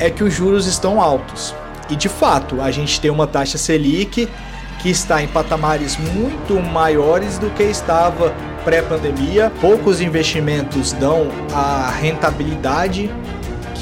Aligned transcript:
é 0.00 0.10
que 0.10 0.24
os 0.24 0.34
juros 0.34 0.66
estão 0.66 1.00
altos. 1.00 1.54
E 1.88 1.94
de 1.94 2.08
fato, 2.08 2.60
a 2.60 2.70
gente 2.70 3.00
tem 3.00 3.10
uma 3.10 3.26
taxa 3.26 3.58
Selic 3.58 4.28
que 4.80 4.88
está 4.88 5.22
em 5.22 5.28
patamares 5.28 5.98
muito 5.98 6.58
maiores 6.58 7.38
do 7.38 7.50
que 7.50 7.62
estava 7.62 8.34
pré-pandemia. 8.64 9.52
Poucos 9.60 10.00
investimentos 10.00 10.92
dão 10.92 11.28
a 11.52 11.90
rentabilidade 11.90 13.10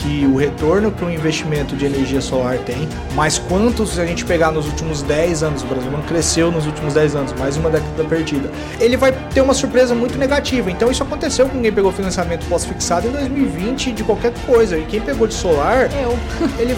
que 0.02 0.26
o 0.26 0.36
retorno 0.36 0.90
que 0.90 1.04
um 1.04 1.10
investimento 1.10 1.76
de 1.76 1.86
energia 1.86 2.20
solar 2.20 2.58
tem, 2.58 2.88
mas 3.14 3.38
quantos 3.38 3.90
se 3.90 4.00
a 4.00 4.06
gente 4.06 4.24
pegar 4.24 4.50
nos 4.50 4.66
últimos 4.66 5.02
10 5.02 5.42
anos, 5.42 5.62
o 5.62 5.66
Brasil 5.66 5.90
não 5.90 6.02
cresceu 6.02 6.50
nos 6.50 6.66
últimos 6.66 6.94
10 6.94 7.16
anos, 7.16 7.32
mais 7.34 7.56
uma 7.56 7.70
década 7.70 8.04
perdida, 8.04 8.50
ele 8.80 8.96
vai 8.96 9.12
ter 9.12 9.40
uma 9.40 9.54
surpresa 9.54 9.94
muito 9.94 10.18
negativa. 10.18 10.70
Então 10.70 10.90
isso 10.90 11.02
aconteceu 11.02 11.48
com 11.48 11.60
quem 11.60 11.72
pegou 11.72 11.92
financiamento 11.92 12.46
pós-fixado 12.46 13.08
em 13.08 13.10
2020 13.10 13.92
de 13.92 14.04
qualquer 14.04 14.32
coisa, 14.46 14.78
e 14.78 14.84
quem 14.84 15.00
pegou 15.00 15.26
de 15.26 15.34
solar, 15.34 15.90
eu. 16.00 16.18
ele 16.58 16.76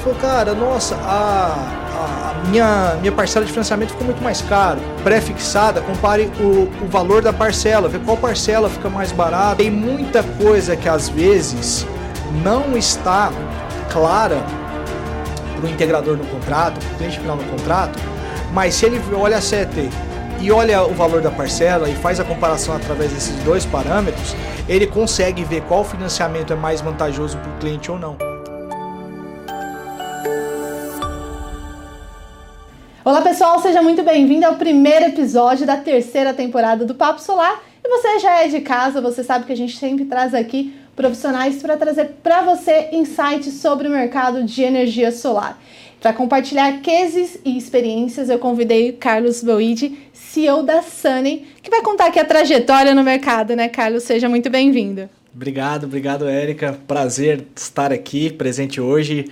falou, 0.00 0.18
cara, 0.20 0.54
nossa, 0.54 0.94
a 0.96 1.82
a 1.94 2.34
minha, 2.48 2.96
minha 3.00 3.12
parcela 3.12 3.44
de 3.44 3.52
financiamento 3.52 3.90
ficou 3.90 4.04
muito 4.04 4.22
mais 4.22 4.42
caro. 4.42 4.80
Pré-fixada, 5.02 5.80
compare 5.80 6.30
o, 6.40 6.68
o 6.82 6.88
valor 6.88 7.22
da 7.22 7.32
parcela, 7.32 7.88
vê 7.88 7.98
qual 7.98 8.16
parcela 8.16 8.68
fica 8.68 8.88
mais 8.90 9.12
barata. 9.12 9.56
Tem 9.56 9.70
muita 9.70 10.22
coisa 10.22 10.76
que 10.76 10.88
às 10.88 11.08
vezes 11.08 11.86
não 12.42 12.76
está 12.76 13.30
clara 13.90 14.42
para 15.56 15.66
o 15.66 15.68
integrador 15.68 16.16
no 16.16 16.26
contrato, 16.26 16.78
para 16.78 16.92
o 16.92 16.96
cliente 16.96 17.18
final 17.18 17.36
no 17.36 17.44
contrato, 17.44 17.98
mas 18.52 18.74
se 18.74 18.86
ele 18.86 19.00
olha 19.14 19.36
a 19.36 19.40
CET 19.40 19.88
e 20.40 20.52
olha 20.52 20.84
o 20.84 20.94
valor 20.94 21.22
da 21.22 21.30
parcela 21.30 21.88
e 21.88 21.94
faz 21.94 22.20
a 22.20 22.24
comparação 22.24 22.76
através 22.76 23.12
desses 23.12 23.34
dois 23.44 23.64
parâmetros, 23.64 24.34
ele 24.68 24.86
consegue 24.86 25.44
ver 25.44 25.62
qual 25.62 25.84
financiamento 25.84 26.52
é 26.52 26.56
mais 26.56 26.80
vantajoso 26.80 27.38
para 27.38 27.50
o 27.50 27.58
cliente 27.58 27.90
ou 27.90 27.98
não. 27.98 28.16
Olá 33.04 33.20
pessoal, 33.20 33.58
seja 33.60 33.82
muito 33.82 34.02
bem-vindo 34.02 34.46
ao 34.46 34.54
primeiro 34.54 35.04
episódio 35.04 35.66
da 35.66 35.76
terceira 35.76 36.32
temporada 36.32 36.86
do 36.86 36.94
Papo 36.94 37.20
Solar. 37.20 37.62
E 37.84 37.88
você 37.88 38.18
já 38.18 38.42
é 38.42 38.48
de 38.48 38.60
casa, 38.60 38.98
você 38.98 39.22
sabe 39.22 39.44
que 39.44 39.52
a 39.52 39.56
gente 39.56 39.76
sempre 39.76 40.06
traz 40.06 40.32
aqui 40.32 40.74
profissionais 40.94 41.60
para 41.60 41.76
trazer 41.76 42.16
para 42.22 42.42
você 42.42 42.88
insights 42.92 43.54
sobre 43.54 43.88
o 43.88 43.90
mercado 43.90 44.44
de 44.44 44.62
energia 44.62 45.10
solar. 45.12 45.60
Para 46.00 46.12
compartilhar 46.12 46.82
cases 46.82 47.38
e 47.44 47.56
experiências, 47.56 48.28
eu 48.28 48.38
convidei 48.38 48.92
Carlos 48.92 49.42
Boide, 49.42 49.98
CEO 50.12 50.62
da 50.62 50.82
Sunny, 50.82 51.46
que 51.62 51.70
vai 51.70 51.80
contar 51.80 52.08
aqui 52.08 52.20
a 52.20 52.24
trajetória 52.24 52.94
no 52.94 53.02
mercado, 53.02 53.56
né, 53.56 53.68
Carlos? 53.68 54.02
Seja 54.02 54.28
muito 54.28 54.50
bem-vindo. 54.50 55.08
Obrigado, 55.34 55.84
obrigado, 55.84 56.28
Érica. 56.28 56.78
Prazer 56.86 57.46
estar 57.56 57.90
aqui 57.90 58.30
presente 58.30 58.80
hoje 58.80 59.30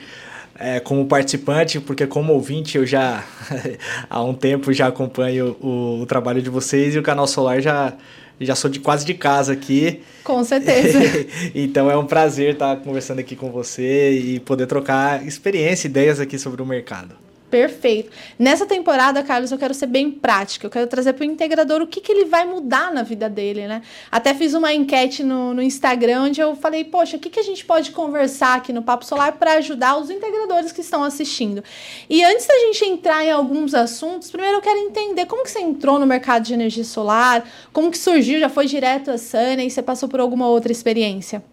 é, 0.58 0.80
como 0.80 1.06
participante, 1.06 1.80
porque 1.80 2.06
como 2.06 2.32
ouvinte 2.32 2.78
eu 2.78 2.86
já 2.86 3.24
há 4.08 4.22
um 4.22 4.32
tempo 4.32 4.72
já 4.72 4.86
acompanho 4.86 5.56
o, 5.60 6.00
o, 6.00 6.06
trabalho 6.06 6.41
de 6.41 6.48
vocês 6.48 6.94
e 6.94 6.98
o 6.98 7.02
canal 7.02 7.26
Solar 7.26 7.60
já 7.60 7.92
já 8.41 8.55
sou 8.55 8.70
de 8.70 8.80
quase 8.80 9.05
de 9.05 9.14
casa 9.14 9.52
aqui. 9.52 10.00
Com 10.25 10.42
certeza. 10.44 10.98
então 11.55 11.91
é 11.91 11.97
um 11.97 12.06
prazer 12.06 12.55
estar 12.55 12.77
conversando 12.77 13.19
aqui 13.19 13.36
com 13.36 13.50
você 13.50 14.11
e 14.11 14.41
poder 14.41 14.66
trocar 14.66 15.27
experiência, 15.27 15.86
ideias 15.86 16.20
aqui 16.20 16.38
sobre 16.38 16.62
o 16.62 16.66
mercado. 16.66 17.14
Perfeito. 17.53 18.11
Nessa 18.39 18.64
temporada, 18.64 19.22
Carlos, 19.22 19.53
eu 19.53 19.58
quero 19.58 19.75
ser 19.75 19.84
bem 19.84 20.11
prática. 20.11 20.64
Eu 20.64 20.70
quero 20.70 20.86
trazer 20.86 21.12
para 21.12 21.20
o 21.20 21.27
integrador 21.27 21.83
o 21.83 21.86
que, 21.86 22.00
que 22.00 22.11
ele 22.11 22.25
vai 22.25 22.47
mudar 22.47 22.91
na 22.91 23.03
vida 23.03 23.28
dele, 23.28 23.69
né? 23.69 23.83
Até 24.11 24.33
fiz 24.33 24.55
uma 24.55 24.72
enquete 24.72 25.22
no, 25.22 25.53
no 25.53 25.61
Instagram 25.61 26.22
onde 26.22 26.41
eu 26.41 26.56
falei, 26.56 26.83
poxa, 26.83 27.19
o 27.19 27.20
que, 27.20 27.28
que 27.28 27.39
a 27.39 27.42
gente 27.42 27.62
pode 27.62 27.91
conversar 27.91 28.56
aqui 28.56 28.72
no 28.72 28.83
Papo 28.83 29.05
Solar 29.05 29.33
para 29.33 29.53
ajudar 29.59 29.98
os 29.98 30.09
integradores 30.09 30.72
que 30.72 30.81
estão 30.81 31.05
assistindo? 31.05 31.62
E 32.09 32.25
antes 32.25 32.47
da 32.47 32.59
gente 32.61 32.86
entrar 32.86 33.22
em 33.22 33.31
alguns 33.31 33.75
assuntos, 33.75 34.31
primeiro 34.31 34.56
eu 34.56 34.62
quero 34.62 34.78
entender 34.78 35.27
como 35.27 35.44
que 35.44 35.50
você 35.50 35.61
entrou 35.61 35.98
no 35.98 36.06
mercado 36.06 36.44
de 36.44 36.55
energia 36.55 36.84
solar, 36.84 37.47
como 37.71 37.91
que 37.91 37.99
surgiu, 37.99 38.41
já 38.41 38.49
foi 38.49 38.66
direto 38.66 39.10
a 39.10 39.19
Sunny, 39.19 39.71
você 39.71 39.82
passou 39.82 40.09
por 40.09 40.21
alguma 40.21 40.49
outra 40.49 40.72
experiência? 40.72 41.44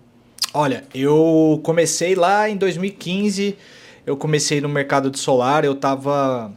Olha, 0.53 0.85
eu 0.95 1.59
comecei 1.61 2.15
lá 2.15 2.49
em 2.49 2.55
2015 2.55 3.57
eu 4.09 4.17
comecei 4.17 4.59
no 4.59 4.67
mercado 4.67 5.11
de 5.11 5.19
solar, 5.19 5.63
eu 5.63 5.75
tava. 5.75 6.51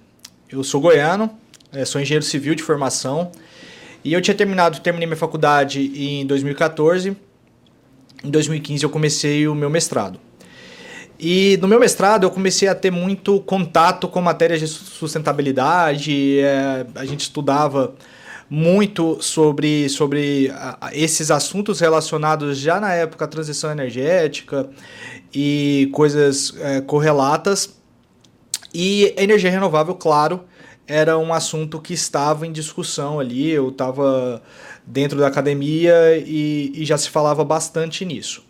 Eu 0.48 0.64
sou 0.64 0.80
goiano, 0.80 1.30
é, 1.70 1.84
sou 1.84 2.00
engenheiro 2.00 2.24
civil 2.24 2.54
de 2.54 2.62
formação. 2.62 3.30
E 4.02 4.10
eu 4.10 4.22
tinha 4.22 4.34
terminado, 4.34 4.80
terminei 4.80 5.06
minha 5.06 5.18
faculdade 5.18 5.92
em 5.94 6.24
2014. 6.24 7.14
Em 8.24 8.30
2015 8.30 8.82
eu 8.84 8.88
comecei 8.88 9.46
o 9.46 9.54
meu 9.54 9.68
mestrado. 9.68 10.18
E 11.20 11.58
no 11.60 11.68
meu 11.68 11.78
mestrado 11.78 12.24
eu 12.24 12.30
comecei 12.30 12.68
a 12.68 12.74
ter 12.74 12.90
muito 12.90 13.38
contato 13.40 14.08
com 14.08 14.22
matérias 14.22 14.58
de 14.58 14.66
sustentabilidade, 14.66 16.38
é, 16.40 16.86
a 16.94 17.04
gente 17.04 17.20
estudava 17.20 17.94
muito 18.48 19.20
sobre, 19.22 19.88
sobre 19.88 20.52
esses 20.92 21.30
assuntos 21.30 21.80
relacionados 21.80 22.58
já 22.58 22.80
na 22.80 22.92
época 22.92 23.24
à 23.24 23.28
transição 23.28 23.70
energética 23.70 24.68
e 25.34 25.88
coisas 25.92 26.54
é, 26.60 26.80
correlatas. 26.80 27.80
E 28.74 29.14
energia 29.16 29.50
renovável, 29.50 29.94
claro, 29.94 30.44
era 30.86 31.16
um 31.18 31.32
assunto 31.32 31.80
que 31.80 31.94
estava 31.94 32.46
em 32.46 32.52
discussão 32.52 33.20
ali. 33.20 33.50
Eu 33.50 33.68
estava 33.68 34.42
dentro 34.86 35.18
da 35.18 35.26
academia 35.26 35.94
e, 36.18 36.72
e, 36.74 36.84
já 36.84 36.98
se 36.98 37.08
falava 37.08 37.44
bastante 37.44 38.04
nisso. 38.04 38.44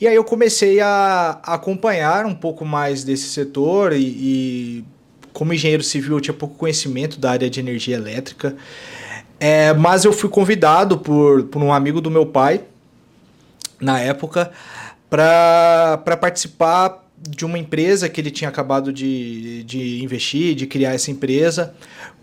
E 0.00 0.06
aí 0.06 0.14
eu 0.14 0.24
comecei 0.24 0.80
a, 0.80 1.40
acompanhar 1.42 2.26
um 2.26 2.34
pouco 2.34 2.64
mais 2.64 3.04
desse 3.04 3.28
setor 3.28 3.92
e, 3.92 4.02
e, 4.02 4.84
como 5.32 5.52
engenheiro 5.52 5.82
civil 5.82 6.16
eu 6.16 6.20
tinha 6.20 6.34
pouco 6.34 6.56
conhecimento 6.56 7.18
da 7.18 7.30
área 7.30 7.48
de 7.48 7.60
energia 7.60 7.96
elétrica. 7.96 8.56
É, 9.46 9.74
mas 9.74 10.06
eu 10.06 10.12
fui 10.14 10.30
convidado 10.30 10.96
por, 10.96 11.42
por 11.42 11.62
um 11.62 11.70
amigo 11.70 12.00
do 12.00 12.10
meu 12.10 12.24
pai, 12.24 12.62
na 13.78 14.00
época, 14.00 14.50
para 15.10 16.16
participar 16.18 17.06
de 17.18 17.44
uma 17.44 17.58
empresa 17.58 18.08
que 18.08 18.22
ele 18.22 18.30
tinha 18.30 18.48
acabado 18.48 18.90
de, 18.90 19.62
de 19.64 20.02
investir, 20.02 20.54
de 20.54 20.66
criar 20.66 20.94
essa 20.94 21.10
empresa, 21.10 21.74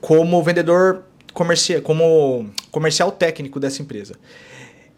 como 0.02 0.42
vendedor 0.42 1.04
comercial, 1.32 1.80
como 1.84 2.50
comercial 2.72 3.12
técnico 3.12 3.60
dessa 3.60 3.84
empresa. 3.84 4.16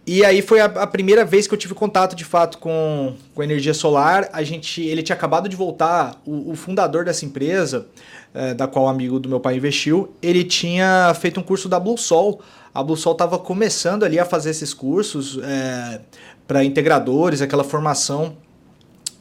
E 0.07 0.23
aí 0.23 0.41
foi 0.41 0.61
a, 0.61 0.65
a, 0.65 0.87
primeira 0.87 1.25
vez 1.25 1.45
que 1.45 1.53
eu 1.53 1.57
tive 1.57 1.73
contato 1.73 2.15
de 2.15 2.23
fato 2.23 2.57
com, 2.57 3.15
com 3.35 3.43
energia 3.43 3.73
solar. 3.73 4.29
A 4.31 4.43
gente, 4.43 4.81
ele 4.81 5.03
tinha 5.03 5.15
acabado 5.15 5.49
de 5.49 5.57
voltar, 5.57 6.21
o, 6.25 6.51
o 6.51 6.55
fundador 6.55 7.03
dessa 7.03 7.25
empresa, 7.25 7.87
é, 8.33 8.53
da 8.53 8.67
qual 8.67 8.85
um 8.85 8.89
amigo 8.89 9.19
do 9.19 9.29
meu 9.29 9.39
pai 9.39 9.55
investiu, 9.55 10.13
ele 10.21 10.43
tinha 10.43 11.13
feito 11.19 11.39
um 11.39 11.43
curso 11.43 11.69
da 11.69 11.79
Blue 11.79 11.97
Sol. 11.97 12.41
A 12.73 12.81
Blue 12.81 12.97
Sol 12.97 13.13
estava 13.13 13.37
começando 13.37 14.03
ali 14.03 14.17
a 14.17 14.25
fazer 14.25 14.49
esses 14.49 14.73
cursos 14.73 15.39
é, 15.43 16.01
para 16.47 16.63
integradores, 16.63 17.41
aquela 17.41 17.63
formação 17.63 18.35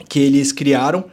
que 0.08 0.18
eles 0.18 0.52
criaram. 0.52 1.04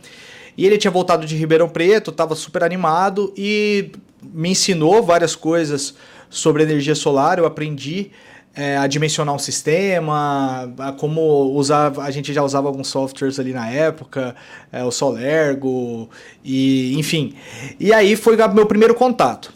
E 0.57 0.65
ele 0.65 0.77
tinha 0.77 0.91
voltado 0.91 1.25
de 1.25 1.35
Ribeirão 1.35 1.69
Preto, 1.69 2.11
estava 2.11 2.35
super 2.35 2.63
animado 2.63 3.33
e 3.37 3.91
me 4.21 4.49
ensinou 4.49 5.01
várias 5.03 5.35
coisas 5.35 5.93
sobre 6.29 6.63
energia 6.63 6.95
solar. 6.95 7.37
Eu 7.39 7.45
aprendi 7.45 8.11
é, 8.59 8.75
a 8.75 8.87
dimensionar 8.87 9.33
um 9.33 9.39
sistema, 9.39 10.69
a 10.77 10.91
como 10.91 11.21
usar. 11.53 11.97
A 12.01 12.11
gente 12.11 12.33
já 12.33 12.43
usava 12.43 12.67
alguns 12.67 12.89
softwares 12.89 13.39
ali 13.39 13.53
na 13.53 13.69
época, 13.69 14.35
é, 14.69 14.83
o 14.83 14.91
Solergo, 14.91 16.09
e 16.43 16.93
enfim. 16.99 17.35
E 17.79 17.93
aí 17.93 18.17
foi 18.17 18.35
o 18.35 18.53
meu 18.53 18.65
primeiro 18.65 18.93
contato. 18.93 19.53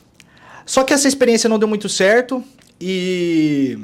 Só 0.66 0.86
que 0.86 0.94
essa 0.94 1.06
experiência 1.06 1.50
não 1.50 1.59
deu 1.59 1.68
muito 1.68 1.90
certo 1.90 2.42
e 2.80 3.78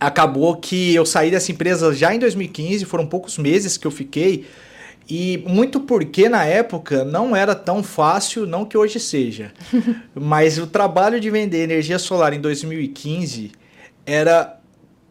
acabou 0.00 0.56
que 0.56 0.96
eu 0.96 1.06
saí 1.06 1.30
dessa 1.30 1.52
empresa 1.52 1.94
já 1.94 2.12
em 2.12 2.18
2015, 2.18 2.84
foram 2.86 3.06
poucos 3.06 3.38
meses 3.38 3.76
que 3.76 3.86
eu 3.86 3.90
fiquei. 3.92 4.46
E 5.08 5.44
muito 5.46 5.78
porque 5.78 6.28
na 6.28 6.44
época 6.44 7.04
não 7.04 7.36
era 7.36 7.54
tão 7.54 7.84
fácil, 7.84 8.48
não 8.48 8.64
que 8.64 8.76
hoje 8.76 8.98
seja. 8.98 9.52
mas 10.12 10.58
o 10.58 10.66
trabalho 10.66 11.20
de 11.20 11.30
vender 11.30 11.62
energia 11.62 12.00
solar 12.00 12.32
em 12.32 12.40
2015 12.40 13.52
era 14.08 14.58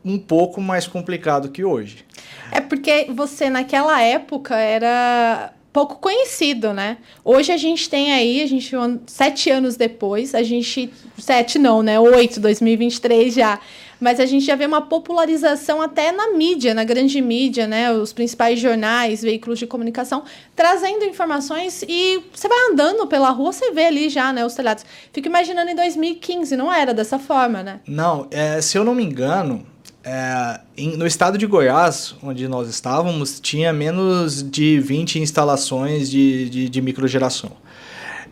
um 0.04 0.18
pouco 0.18 0.60
mais 0.60 0.88
complicado 0.88 1.50
que 1.50 1.64
hoje. 1.64 2.04
É 2.52 2.60
porque 2.60 3.08
você 3.14 3.48
naquela 3.48 4.02
época 4.02 4.56
era 4.56 5.54
pouco 5.72 5.98
conhecido, 5.98 6.74
né? 6.74 6.98
Hoje 7.24 7.52
a 7.52 7.58
gente 7.58 7.88
tem 7.88 8.12
aí, 8.12 8.42
a 8.42 8.48
gente 8.48 8.72
sete 9.06 9.52
anos 9.52 9.76
depois, 9.76 10.34
a 10.34 10.42
gente 10.42 10.92
sete 11.20 11.60
não, 11.60 11.84
né? 11.84 12.00
Oito, 12.00 12.40
2023 12.40 13.36
já 13.36 13.60
mas 14.00 14.20
a 14.20 14.26
gente 14.26 14.46
já 14.46 14.56
vê 14.56 14.66
uma 14.66 14.82
popularização 14.82 15.82
até 15.82 16.12
na 16.12 16.32
mídia, 16.32 16.74
na 16.74 16.84
grande 16.84 17.22
mídia, 17.22 17.68
né? 17.68 17.92
Os 17.92 18.14
principais 18.14 18.60
jornais, 18.60 19.22
veículos 19.22 19.60
de 19.60 19.68
comunicação, 19.68 20.24
trazendo 20.56 21.04
informações 21.06 21.84
e 21.88 22.24
você 22.34 22.48
vai 22.48 22.58
andando 22.72 23.08
pela 23.08 23.30
rua, 23.30 23.52
você 23.52 23.72
vê 23.72 23.86
ali 23.86 24.10
já, 24.10 24.32
né, 24.32 24.46
os 24.46 24.54
telhados. 24.54 24.86
Fico 25.12 25.28
imaginando 25.28 25.70
em 25.72 25.76
2015, 25.76 26.56
não 26.56 26.72
era 26.72 26.94
dessa 26.94 27.20
forma, 27.20 27.64
né? 27.64 27.80
Não, 27.88 28.28
é, 28.32 28.62
se 28.62 28.78
eu 28.78 28.84
não 28.84 28.94
me 28.94 29.04
engano, 29.04 29.66
é, 30.04 30.62
em, 30.78 30.96
no 30.96 31.06
estado 31.06 31.38
de 31.38 31.46
Goiás, 31.46 32.16
onde 32.24 32.48
nós 32.48 32.70
estávamos, 32.70 33.40
tinha 33.40 33.74
menos 33.74 34.42
de 34.42 34.80
20 34.80 35.20
instalações 35.20 36.10
de, 36.10 36.50
de, 36.50 36.70
de 36.70 36.82
microgeração. 36.82 37.52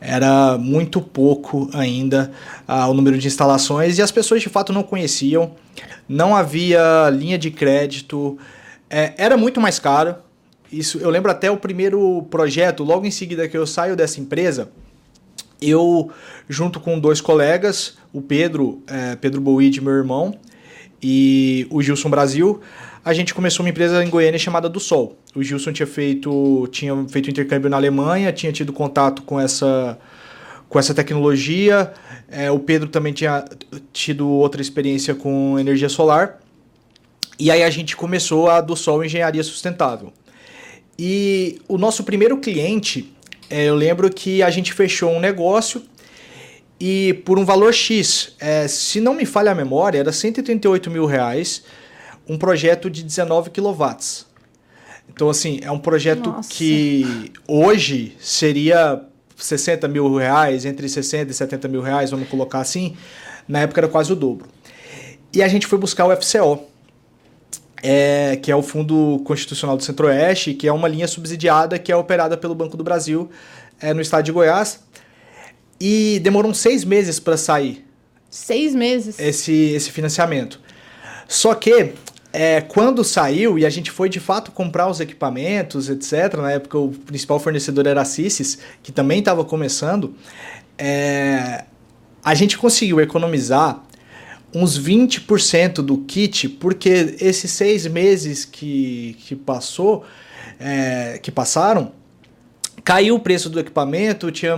Era 0.07 0.57
muito 0.57 1.01
pouco 1.01 1.69
ainda 1.73 2.31
ah, 2.67 2.87
o 2.87 2.93
número 2.93 3.17
de 3.17 3.27
instalações 3.27 3.97
e 3.97 4.01
as 4.01 4.11
pessoas 4.11 4.41
de 4.41 4.49
fato 4.49 4.71
não 4.71 4.83
conheciam, 4.83 5.53
não 6.07 6.35
havia 6.35 7.09
linha 7.09 7.37
de 7.37 7.49
crédito, 7.49 8.37
é, 8.89 9.13
era 9.17 9.35
muito 9.35 9.59
mais 9.59 9.79
caro. 9.79 10.15
Isso, 10.71 10.99
eu 10.99 11.09
lembro 11.09 11.31
até 11.31 11.49
o 11.49 11.57
primeiro 11.57 12.23
projeto, 12.29 12.83
logo 12.83 13.05
em 13.05 13.11
seguida 13.11 13.47
que 13.47 13.57
eu 13.57 13.65
saio 13.65 13.95
dessa 13.95 14.19
empresa, 14.19 14.69
eu, 15.61 16.11
junto 16.49 16.79
com 16.79 16.99
dois 16.99 17.21
colegas, 17.21 17.97
o 18.13 18.21
Pedro, 18.21 18.81
é, 18.87 19.15
Pedro 19.15 19.41
Boide, 19.41 19.81
meu 19.81 19.93
irmão, 19.93 20.37
e 21.01 21.67
o 21.69 21.81
Gilson 21.81 22.09
Brasil, 22.09 22.61
a 23.05 23.13
gente 23.13 23.35
começou 23.35 23.63
uma 23.63 23.69
empresa 23.69 24.03
em 24.03 24.09
Goiânia 24.09 24.39
chamada 24.39 24.67
Do 24.67 24.79
Sol. 24.79 25.15
O 25.35 25.43
Gilson 25.43 25.71
tinha 25.71 25.85
feito, 25.85 26.67
tinha 26.71 27.05
feito 27.07 27.29
intercâmbio 27.29 27.69
na 27.69 27.77
Alemanha, 27.77 28.33
tinha 28.33 28.51
tido 28.51 28.73
contato 28.73 29.21
com 29.21 29.39
essa, 29.39 29.99
com 30.67 30.79
essa 30.79 30.91
tecnologia. 30.91 31.93
É, 32.27 32.49
o 32.49 32.57
Pedro 32.57 32.89
também 32.89 33.13
tinha 33.13 33.45
tido 33.93 34.27
outra 34.27 34.59
experiência 34.59 35.13
com 35.13 35.59
energia 35.59 35.87
solar. 35.87 36.39
E 37.37 37.51
aí 37.51 37.61
a 37.61 37.69
gente 37.69 37.95
começou 37.95 38.49
a 38.49 38.59
Do 38.59 38.75
Sol 38.75 39.05
Engenharia 39.05 39.43
Sustentável. 39.43 40.11
E 40.97 41.61
o 41.67 41.77
nosso 41.77 42.03
primeiro 42.03 42.37
cliente, 42.39 43.13
é, 43.51 43.65
eu 43.65 43.75
lembro 43.75 44.09
que 44.09 44.41
a 44.41 44.49
gente 44.49 44.73
fechou 44.73 45.11
um 45.11 45.19
negócio 45.19 45.83
e 46.79 47.21
por 47.23 47.37
um 47.37 47.45
valor 47.45 47.71
X, 47.71 48.35
é, 48.39 48.67
se 48.67 48.99
não 48.99 49.13
me 49.13 49.25
falha 49.25 49.51
a 49.51 49.55
memória, 49.55 49.99
era 49.99 50.11
138 50.11 50.89
mil 50.89 51.05
reais, 51.05 51.63
um 52.27 52.37
projeto 52.37 52.89
de 52.89 53.03
19 53.03 53.49
kW. 53.49 54.25
Então, 55.09 55.29
assim, 55.29 55.59
é 55.61 55.71
um 55.71 55.79
projeto 55.79 56.31
Nossa. 56.31 56.49
que 56.49 57.31
hoje 57.47 58.15
seria 58.19 59.01
60 59.35 59.87
mil 59.87 60.15
reais, 60.15 60.65
entre 60.65 60.87
60 60.87 61.31
e 61.31 61.33
70 61.33 61.67
mil 61.67 61.81
reais, 61.81 62.11
vamos 62.11 62.27
colocar 62.27 62.59
assim. 62.59 62.95
Na 63.47 63.59
época 63.59 63.81
era 63.81 63.87
quase 63.87 64.11
o 64.11 64.15
dobro. 64.15 64.47
E 65.33 65.43
a 65.43 65.47
gente 65.47 65.67
foi 65.67 65.77
buscar 65.77 66.05
o 66.05 66.15
FCO, 66.15 66.63
é, 67.83 68.37
que 68.41 68.51
é 68.51 68.55
o 68.55 68.63
Fundo 68.63 69.21
Constitucional 69.25 69.77
do 69.77 69.83
Centro-Oeste, 69.83 70.53
que 70.53 70.67
é 70.67 70.71
uma 70.71 70.87
linha 70.87 71.07
subsidiada 71.07 71.77
que 71.77 71.91
é 71.91 71.95
operada 71.95 72.37
pelo 72.37 72.55
Banco 72.55 72.75
do 72.75 72.83
Brasil 72.83 73.29
é, 73.79 73.93
no 73.93 74.01
estado 74.01 74.23
de 74.23 74.31
Goiás. 74.31 74.79
E 75.79 76.19
demorou 76.23 76.53
seis 76.53 76.85
meses 76.85 77.19
para 77.19 77.35
sair. 77.35 77.85
Seis 78.29 78.73
meses? 78.73 79.19
Esse, 79.19 79.53
esse 79.53 79.91
financiamento. 79.91 80.59
Só 81.27 81.53
que, 81.53 81.93
é, 82.35 82.59
quando 82.59 83.01
saiu 83.01 83.57
e 83.57 83.65
a 83.65 83.69
gente 83.69 83.89
foi 83.89 84.09
de 84.09 84.19
fato 84.19 84.51
comprar 84.51 84.89
os 84.89 84.99
equipamentos, 84.99 85.89
etc., 85.89 86.35
na 86.35 86.51
época 86.51 86.77
o 86.77 86.89
principal 86.89 87.39
fornecedor 87.39 87.87
era 87.87 88.01
a 88.01 88.05
Cissis, 88.05 88.59
que 88.83 88.91
também 88.91 89.19
estava 89.19 89.45
começando, 89.45 90.13
é, 90.77 91.63
a 92.21 92.33
gente 92.33 92.57
conseguiu 92.57 92.99
economizar 92.99 93.81
uns 94.53 94.77
20% 94.77 95.75
do 95.75 95.99
kit, 95.99 96.49
porque 96.49 97.15
esses 97.21 97.51
seis 97.51 97.87
meses 97.87 98.43
que, 98.43 99.15
que 99.21 99.33
passou, 99.33 100.03
é, 100.59 101.17
que 101.23 101.31
passaram, 101.31 101.93
caiu 102.85 103.15
o 103.15 103.19
preço 103.19 103.49
do 103.49 103.59
equipamento, 103.59 104.31
tinha, 104.31 104.55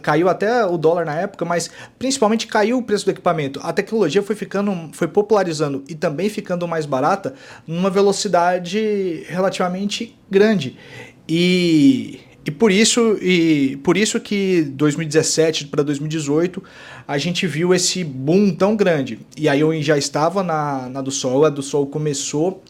caiu 0.00 0.30
até 0.30 0.64
o 0.64 0.78
dólar 0.78 1.04
na 1.04 1.14
época, 1.14 1.44
mas 1.44 1.70
principalmente 1.98 2.46
caiu 2.46 2.78
o 2.78 2.82
preço 2.82 3.04
do 3.04 3.10
equipamento. 3.10 3.60
A 3.62 3.70
tecnologia 3.70 4.22
foi 4.22 4.34
ficando, 4.34 4.88
foi 4.94 5.06
popularizando 5.06 5.84
e 5.86 5.94
também 5.94 6.30
ficando 6.30 6.66
mais 6.66 6.86
barata 6.86 7.34
numa 7.66 7.90
velocidade 7.90 9.24
relativamente 9.28 10.16
grande. 10.30 10.78
E, 11.28 12.20
e 12.46 12.50
por 12.50 12.72
isso 12.72 13.18
e 13.20 13.76
por 13.84 13.98
isso 13.98 14.18
que 14.18 14.62
2017 14.62 15.66
para 15.66 15.82
2018 15.82 16.62
a 17.06 17.18
gente 17.18 17.46
viu 17.46 17.74
esse 17.74 18.02
boom 18.02 18.54
tão 18.54 18.74
grande. 18.74 19.20
E 19.36 19.50
aí 19.50 19.60
eu 19.60 19.82
já 19.82 19.98
estava 19.98 20.42
na, 20.42 20.88
na 20.88 21.02
do 21.02 21.10
Sol, 21.10 21.44
a 21.44 21.50
do 21.50 21.62
Sol 21.62 21.86
começou 21.86 22.64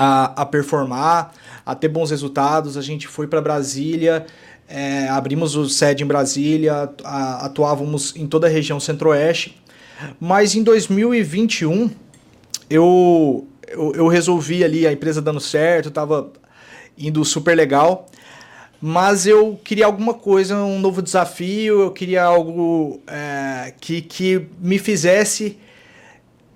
a, 0.00 0.42
a 0.42 0.46
performar, 0.46 1.30
a 1.64 1.74
ter 1.74 1.88
bons 1.88 2.10
resultados. 2.10 2.78
A 2.78 2.80
gente 2.80 3.06
foi 3.06 3.26
para 3.26 3.38
Brasília, 3.42 4.24
é, 4.66 5.06
abrimos 5.10 5.54
o 5.56 5.68
sede 5.68 6.02
em 6.02 6.06
Brasília, 6.06 6.90
a, 7.04 7.44
atuávamos 7.44 8.16
em 8.16 8.26
toda 8.26 8.46
a 8.46 8.50
região 8.50 8.80
centro-oeste. 8.80 9.60
Mas 10.18 10.54
em 10.54 10.62
2021 10.62 11.90
eu, 12.70 13.46
eu, 13.68 13.92
eu, 13.94 14.08
resolvi 14.08 14.64
ali, 14.64 14.86
a 14.86 14.92
empresa 14.92 15.20
dando 15.20 15.38
certo, 15.38 15.90
estava 15.90 16.32
indo 16.96 17.22
super 17.22 17.54
legal. 17.54 18.06
Mas 18.80 19.26
eu 19.26 19.60
queria 19.62 19.84
alguma 19.84 20.14
coisa, 20.14 20.56
um 20.56 20.78
novo 20.78 21.02
desafio, 21.02 21.82
eu 21.82 21.90
queria 21.90 22.24
algo 22.24 23.02
é, 23.06 23.74
que, 23.78 24.00
que 24.00 24.46
me 24.58 24.78
fizesse 24.78 25.58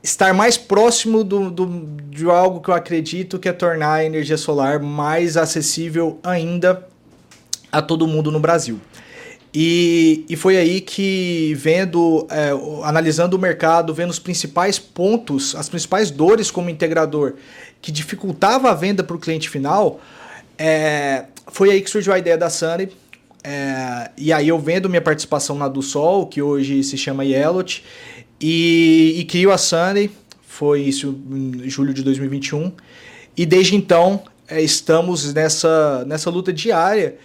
estar 0.04 0.34
mais 0.34 0.58
próximo 0.58 1.24
do, 1.24 1.50
do, 1.50 1.66
de 2.10 2.28
algo 2.28 2.60
que 2.60 2.68
eu 2.68 2.74
acredito 2.74 3.38
que 3.38 3.48
é 3.48 3.52
tornar 3.52 3.94
a 3.94 4.04
energia 4.04 4.36
solar 4.36 4.78
mais 4.78 5.34
acessível 5.38 6.20
ainda 6.22 6.86
a 7.72 7.80
todo 7.80 8.06
mundo 8.06 8.30
no 8.30 8.38
Brasil. 8.38 8.78
E, 9.52 10.26
e 10.28 10.36
foi 10.36 10.58
aí 10.58 10.82
que, 10.82 11.54
vendo, 11.56 12.26
é, 12.30 12.50
analisando 12.86 13.36
o 13.36 13.38
mercado, 13.38 13.94
vendo 13.94 14.10
os 14.10 14.18
principais 14.18 14.78
pontos, 14.78 15.54
as 15.54 15.70
principais 15.70 16.10
dores 16.10 16.50
como 16.50 16.68
integrador 16.68 17.34
que 17.80 17.90
dificultava 17.90 18.70
a 18.70 18.74
venda 18.74 19.02
para 19.02 19.16
o 19.16 19.18
cliente 19.18 19.48
final, 19.48 20.00
é, 20.58 21.24
foi 21.48 21.70
aí 21.70 21.80
que 21.80 21.88
surgiu 21.88 22.12
a 22.12 22.18
ideia 22.18 22.36
da 22.36 22.50
Sunny. 22.50 22.90
É, 23.42 24.10
e 24.16 24.32
aí 24.32 24.48
eu 24.48 24.58
vendo 24.58 24.88
minha 24.88 25.02
participação 25.02 25.56
na 25.56 25.68
do 25.68 25.82
Sol, 25.82 26.26
que 26.26 26.42
hoje 26.42 26.82
se 26.82 26.96
chama 26.98 27.24
Yellowt, 27.24 27.84
e, 28.40 29.14
e 29.18 29.24
crio 29.24 29.50
a 29.50 29.58
Sunny, 29.58 30.10
foi 30.42 30.82
isso 30.82 31.18
em 31.30 31.68
julho 31.68 31.92
de 31.92 32.02
2021. 32.02 32.72
E 33.36 33.44
desde 33.44 33.74
então 33.74 34.22
é, 34.46 34.60
estamos 34.60 35.32
nessa, 35.32 36.04
nessa 36.06 36.30
luta 36.30 36.52
diária 36.52 37.16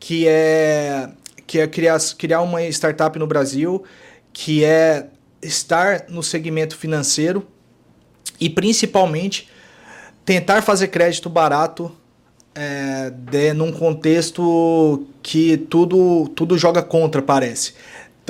que 0.00 0.26
é, 0.26 1.10
que 1.46 1.60
é 1.60 1.66
criar, 1.66 1.98
criar 2.18 2.40
uma 2.42 2.62
startup 2.62 3.16
no 3.18 3.26
Brasil, 3.26 3.84
que 4.32 4.64
é 4.64 5.06
estar 5.40 6.06
no 6.08 6.22
segmento 6.22 6.76
financeiro 6.76 7.46
e 8.40 8.48
principalmente 8.48 9.48
tentar 10.24 10.62
fazer 10.62 10.88
crédito 10.88 11.28
barato 11.28 11.92
é, 12.54 13.10
de, 13.10 13.52
num 13.52 13.72
contexto 13.72 15.06
que 15.22 15.56
tudo, 15.56 16.28
tudo 16.34 16.58
joga 16.58 16.82
contra, 16.82 17.22
parece. 17.22 17.74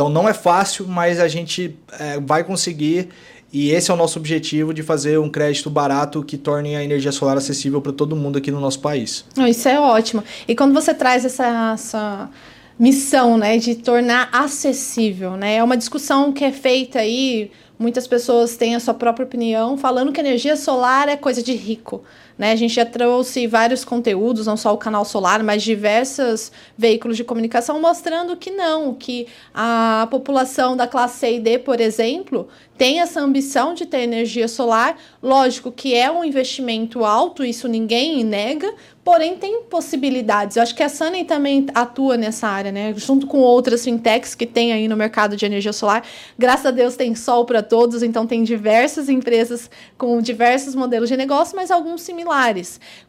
Então 0.03 0.11
não 0.11 0.29
é 0.29 0.35
fácil, 0.35 0.89
mas 0.89 1.21
a 1.21 1.29
gente 1.29 1.77
é, 1.97 2.19
vai 2.19 2.43
conseguir 2.43 3.11
e 3.53 3.71
esse 3.71 3.89
é 3.89 3.95
o 3.95 3.97
nosso 3.97 4.19
objetivo 4.19 4.75
de 4.75 4.83
fazer 4.83 5.17
um 5.21 5.29
crédito 5.29 5.71
barato 5.71 6.25
que 6.25 6.37
torne 6.37 6.75
a 6.75 6.83
energia 6.83 7.13
solar 7.13 7.37
acessível 7.37 7.81
para 7.81 7.93
todo 7.93 8.17
mundo 8.17 8.37
aqui 8.37 8.51
no 8.51 8.59
nosso 8.59 8.81
país. 8.81 9.25
Isso 9.49 9.69
é 9.69 9.79
ótimo. 9.79 10.25
E 10.49 10.57
quando 10.57 10.75
você 10.75 10.93
traz 10.93 11.25
essa, 11.25 11.75
essa 11.75 12.31
missão, 12.77 13.39
né, 13.39 13.59
de 13.59 13.77
tornar 13.77 14.29
acessível, 14.33 15.37
né, 15.37 15.57
é 15.57 15.63
uma 15.63 15.77
discussão 15.77 16.33
que 16.33 16.45
é 16.45 16.51
feita 16.51 16.99
aí. 16.99 17.53
Muitas 17.79 18.09
pessoas 18.09 18.57
têm 18.57 18.75
a 18.75 18.81
sua 18.81 18.95
própria 18.95 19.25
opinião, 19.25 19.77
falando 19.77 20.11
que 20.11 20.19
energia 20.19 20.57
solar 20.57 21.09
é 21.09 21.17
coisa 21.17 21.41
de 21.43 21.53
rico. 21.53 22.03
Né? 22.37 22.53
A 22.53 22.57
gente 22.57 22.75
já 22.75 22.85
trouxe 22.85 23.47
vários 23.47 23.85
conteúdos, 23.85 24.47
não 24.47 24.57
só 24.57 24.73
o 24.73 24.79
canal 24.79 25.05
Solar, 25.05 25.43
mas 25.43 25.63
diversos 25.63 26.51
veículos 26.77 27.17
de 27.17 27.25
comunicação 27.25 27.81
mostrando 27.81 28.37
que 28.37 28.51
não, 28.51 28.95
que 28.95 29.27
a 29.55 30.07
população 30.11 30.77
da 30.77 30.87
classe 30.87 31.19
C 31.19 31.37
e 31.37 31.41
D, 31.41 31.59
por 31.59 31.81
exemplo, 31.81 32.49
tem 32.83 33.01
essa 33.01 33.21
ambição 33.21 33.75
de 33.75 33.87
ter 33.87 34.01
energia 34.01 34.49
solar. 34.49 34.97
Lógico 35.23 35.71
que 35.71 35.95
é 35.95 36.11
um 36.11 36.25
investimento 36.25 37.05
alto, 37.05 37.45
isso 37.45 37.69
ninguém 37.69 38.25
nega, 38.25 38.75
porém 39.05 39.37
tem 39.37 39.63
possibilidades. 39.65 40.57
Eu 40.57 40.63
acho 40.65 40.75
que 40.75 40.83
a 40.83 40.89
Sunny 40.89 41.25
também 41.25 41.67
atua 41.75 42.17
nessa 42.17 42.49
área, 42.49 42.73
né? 42.73 42.93
Junto 42.97 43.27
com 43.27 43.39
outras 43.39 43.85
fintechs 43.85 44.35
que 44.35 44.47
tem 44.47 44.73
aí 44.73 44.89
no 44.89 44.97
mercado 44.97 45.37
de 45.37 45.45
energia 45.45 45.73
solar. 45.73 46.05
Graças 46.39 46.67
a 46.67 46.71
Deus 46.71 46.97
tem 46.97 47.15
sol 47.15 47.45
para 47.45 47.63
todos, 47.63 48.03
então 48.03 48.27
tem 48.27 48.43
diversas 48.43 49.09
empresas 49.09 49.71
com 49.97 50.21
diversos 50.21 50.75
modelos 50.75 51.09
de 51.09 51.17
negócio, 51.17 51.55
mas 51.55 51.71
alguns 51.71 52.03
similares. 52.03 52.32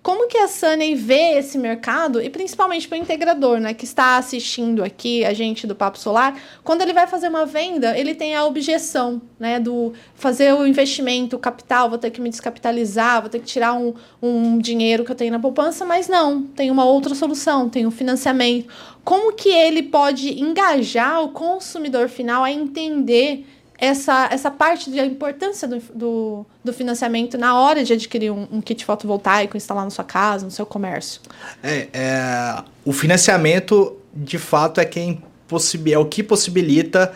Como 0.01 0.27
que 0.27 0.37
a 0.37 0.47
Sunny 0.47 0.95
vê 0.95 1.37
esse 1.37 1.57
mercado 1.57 2.21
e 2.21 2.29
principalmente 2.29 2.87
para 2.87 2.97
o 2.97 3.01
integrador, 3.01 3.59
né, 3.59 3.73
que 3.73 3.85
está 3.85 4.17
assistindo 4.17 4.83
aqui 4.83 5.23
a 5.23 5.33
gente 5.33 5.65
do 5.65 5.75
Papo 5.75 5.97
Solar, 5.97 6.35
quando 6.63 6.81
ele 6.81 6.93
vai 6.93 7.07
fazer 7.07 7.29
uma 7.29 7.45
venda, 7.45 7.97
ele 7.97 8.13
tem 8.13 8.35
a 8.35 8.45
objeção, 8.45 9.21
né, 9.39 9.59
do 9.59 9.93
fazer 10.15 10.53
o 10.53 10.67
investimento, 10.67 11.35
o 11.35 11.39
capital, 11.39 11.89
vou 11.89 11.97
ter 11.97 12.11
que 12.11 12.21
me 12.21 12.29
descapitalizar, 12.29 13.21
vou 13.21 13.29
ter 13.29 13.39
que 13.39 13.45
tirar 13.45 13.73
um, 13.73 13.93
um 14.21 14.57
dinheiro 14.57 15.05
que 15.05 15.11
eu 15.11 15.15
tenho 15.15 15.31
na 15.31 15.39
poupança, 15.39 15.85
mas 15.85 16.07
não, 16.07 16.43
tem 16.43 16.69
uma 16.69 16.85
outra 16.85 17.15
solução, 17.15 17.69
tem 17.69 17.85
o 17.85 17.87
um 17.89 17.91
financiamento. 17.91 18.67
Como 19.03 19.33
que 19.33 19.49
ele 19.49 19.83
pode 19.83 20.41
engajar 20.41 21.21
o 21.21 21.29
consumidor 21.29 22.07
final 22.07 22.43
a 22.43 22.51
entender 22.51 23.45
essa, 23.77 24.29
essa 24.31 24.51
parte 24.51 24.89
da 24.89 25.05
importância 25.05 25.67
do, 25.67 25.79
do, 25.93 26.45
do, 26.63 26.73
financiamento 26.73 27.37
na 27.37 27.59
hora 27.59 27.83
de 27.83 27.93
adquirir 27.93 28.31
um, 28.31 28.47
um, 28.51 28.61
kit 28.61 28.85
fotovoltaico, 28.85 29.57
instalar 29.57 29.83
na 29.83 29.89
sua 29.89 30.03
casa, 30.03 30.45
no 30.45 30.51
seu 30.51 30.65
comércio? 30.65 31.21
É, 31.61 31.87
é, 31.91 32.63
o 32.85 32.93
financiamento, 32.93 33.97
de 34.13 34.37
fato, 34.37 34.79
é, 34.79 34.85
quem 34.85 35.21
é 35.91 35.97
o 35.97 36.05
que 36.05 36.23
possibilita 36.23 37.13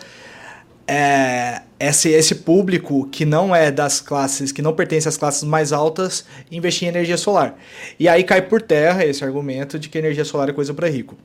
é, 0.86 1.62
esse, 1.78 2.08
esse 2.08 2.34
público 2.36 3.06
que 3.10 3.24
não 3.24 3.54
é 3.54 3.70
das 3.70 4.00
classes, 4.00 4.50
que 4.50 4.62
não 4.62 4.72
pertence 4.72 5.08
às 5.08 5.16
classes 5.16 5.44
mais 5.44 5.72
altas, 5.72 6.24
investir 6.50 6.86
em 6.86 6.90
energia 6.90 7.16
solar. 7.16 7.56
E 7.98 8.08
aí 8.08 8.24
cai 8.24 8.42
por 8.42 8.62
terra 8.62 9.04
esse 9.04 9.22
argumento 9.24 9.78
de 9.78 9.88
que 9.88 9.98
energia 9.98 10.24
solar 10.24 10.48
é 10.48 10.52
coisa 10.52 10.72
para 10.72 10.88
rico. 10.88 11.16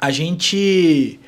A 0.00 0.10
gente 0.10 1.20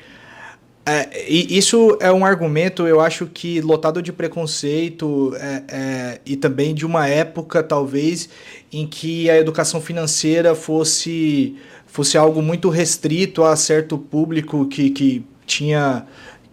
é, 0.89 1.29
isso 1.29 1.97
é 1.99 2.09
um 2.13 2.25
argumento, 2.25 2.87
eu 2.87 3.01
acho 3.01 3.25
que 3.25 3.59
lotado 3.59 4.01
de 4.01 4.13
preconceito 4.13 5.35
é, 5.35 5.63
é, 5.67 6.21
e 6.25 6.37
também 6.37 6.73
de 6.73 6.85
uma 6.85 7.05
época, 7.09 7.61
talvez, 7.61 8.29
em 8.71 8.87
que 8.87 9.29
a 9.29 9.37
educação 9.37 9.81
financeira 9.81 10.55
fosse, 10.55 11.57
fosse 11.85 12.17
algo 12.17 12.41
muito 12.41 12.69
restrito 12.69 13.43
a 13.43 13.53
certo 13.57 13.97
público 13.97 14.65
que, 14.67 14.89
que 14.89 15.25
tinha. 15.45 16.07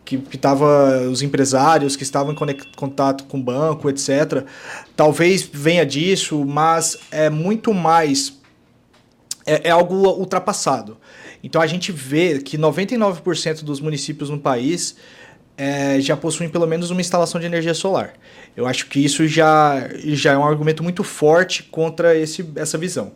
que 0.04 0.20
estava 0.32 1.02
os 1.02 1.22
empresários 1.22 1.94
que 1.94 2.02
estavam 2.02 2.32
em 2.32 2.56
contato 2.74 3.24
com 3.24 3.38
o 3.38 3.42
banco, 3.42 3.88
etc. 3.88 4.44
Talvez 4.96 5.48
venha 5.52 5.86
disso, 5.86 6.44
mas 6.44 6.98
é 7.12 7.30
muito 7.30 7.72
mais. 7.72 8.36
é, 9.46 9.68
é 9.68 9.70
algo 9.70 9.94
ultrapassado. 10.08 10.96
Então 11.44 11.60
a 11.60 11.66
gente 11.66 11.92
vê 11.92 12.40
que 12.40 12.56
99% 12.56 13.64
dos 13.64 13.78
municípios 13.78 14.30
no 14.30 14.38
país 14.40 14.96
é, 15.58 16.00
já 16.00 16.16
possuem 16.16 16.48
pelo 16.48 16.66
menos 16.66 16.90
uma 16.90 17.02
instalação 17.02 17.38
de 17.38 17.44
energia 17.46 17.74
solar. 17.74 18.14
Eu 18.56 18.66
acho 18.66 18.86
que 18.86 19.04
isso 19.04 19.28
já, 19.28 19.90
já 20.06 20.32
é 20.32 20.38
um 20.38 20.46
argumento 20.46 20.82
muito 20.82 21.04
forte 21.04 21.62
contra 21.64 22.16
esse, 22.16 22.48
essa 22.56 22.78
visão. 22.78 23.12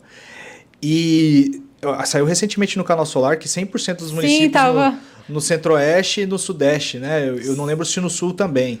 E 0.79 1.63
saiu 2.05 2.23
recentemente 2.23 2.77
no 2.77 2.83
canal 2.83 3.03
Solar 3.03 3.39
que 3.39 3.47
100% 3.47 3.95
dos 3.97 4.11
municípios 4.11 4.43
Sim, 4.43 4.49
tava... 4.51 4.91
no, 5.27 5.35
no 5.35 5.41
centro-oeste 5.41 6.21
e 6.21 6.25
no 6.27 6.37
sudeste, 6.37 6.99
né? 6.99 7.27
Eu, 7.27 7.39
eu, 7.39 7.55
não 7.55 7.65
lembro 7.65 7.83
se 7.83 7.99
no 7.99 8.11
sul 8.11 8.31
também. 8.31 8.79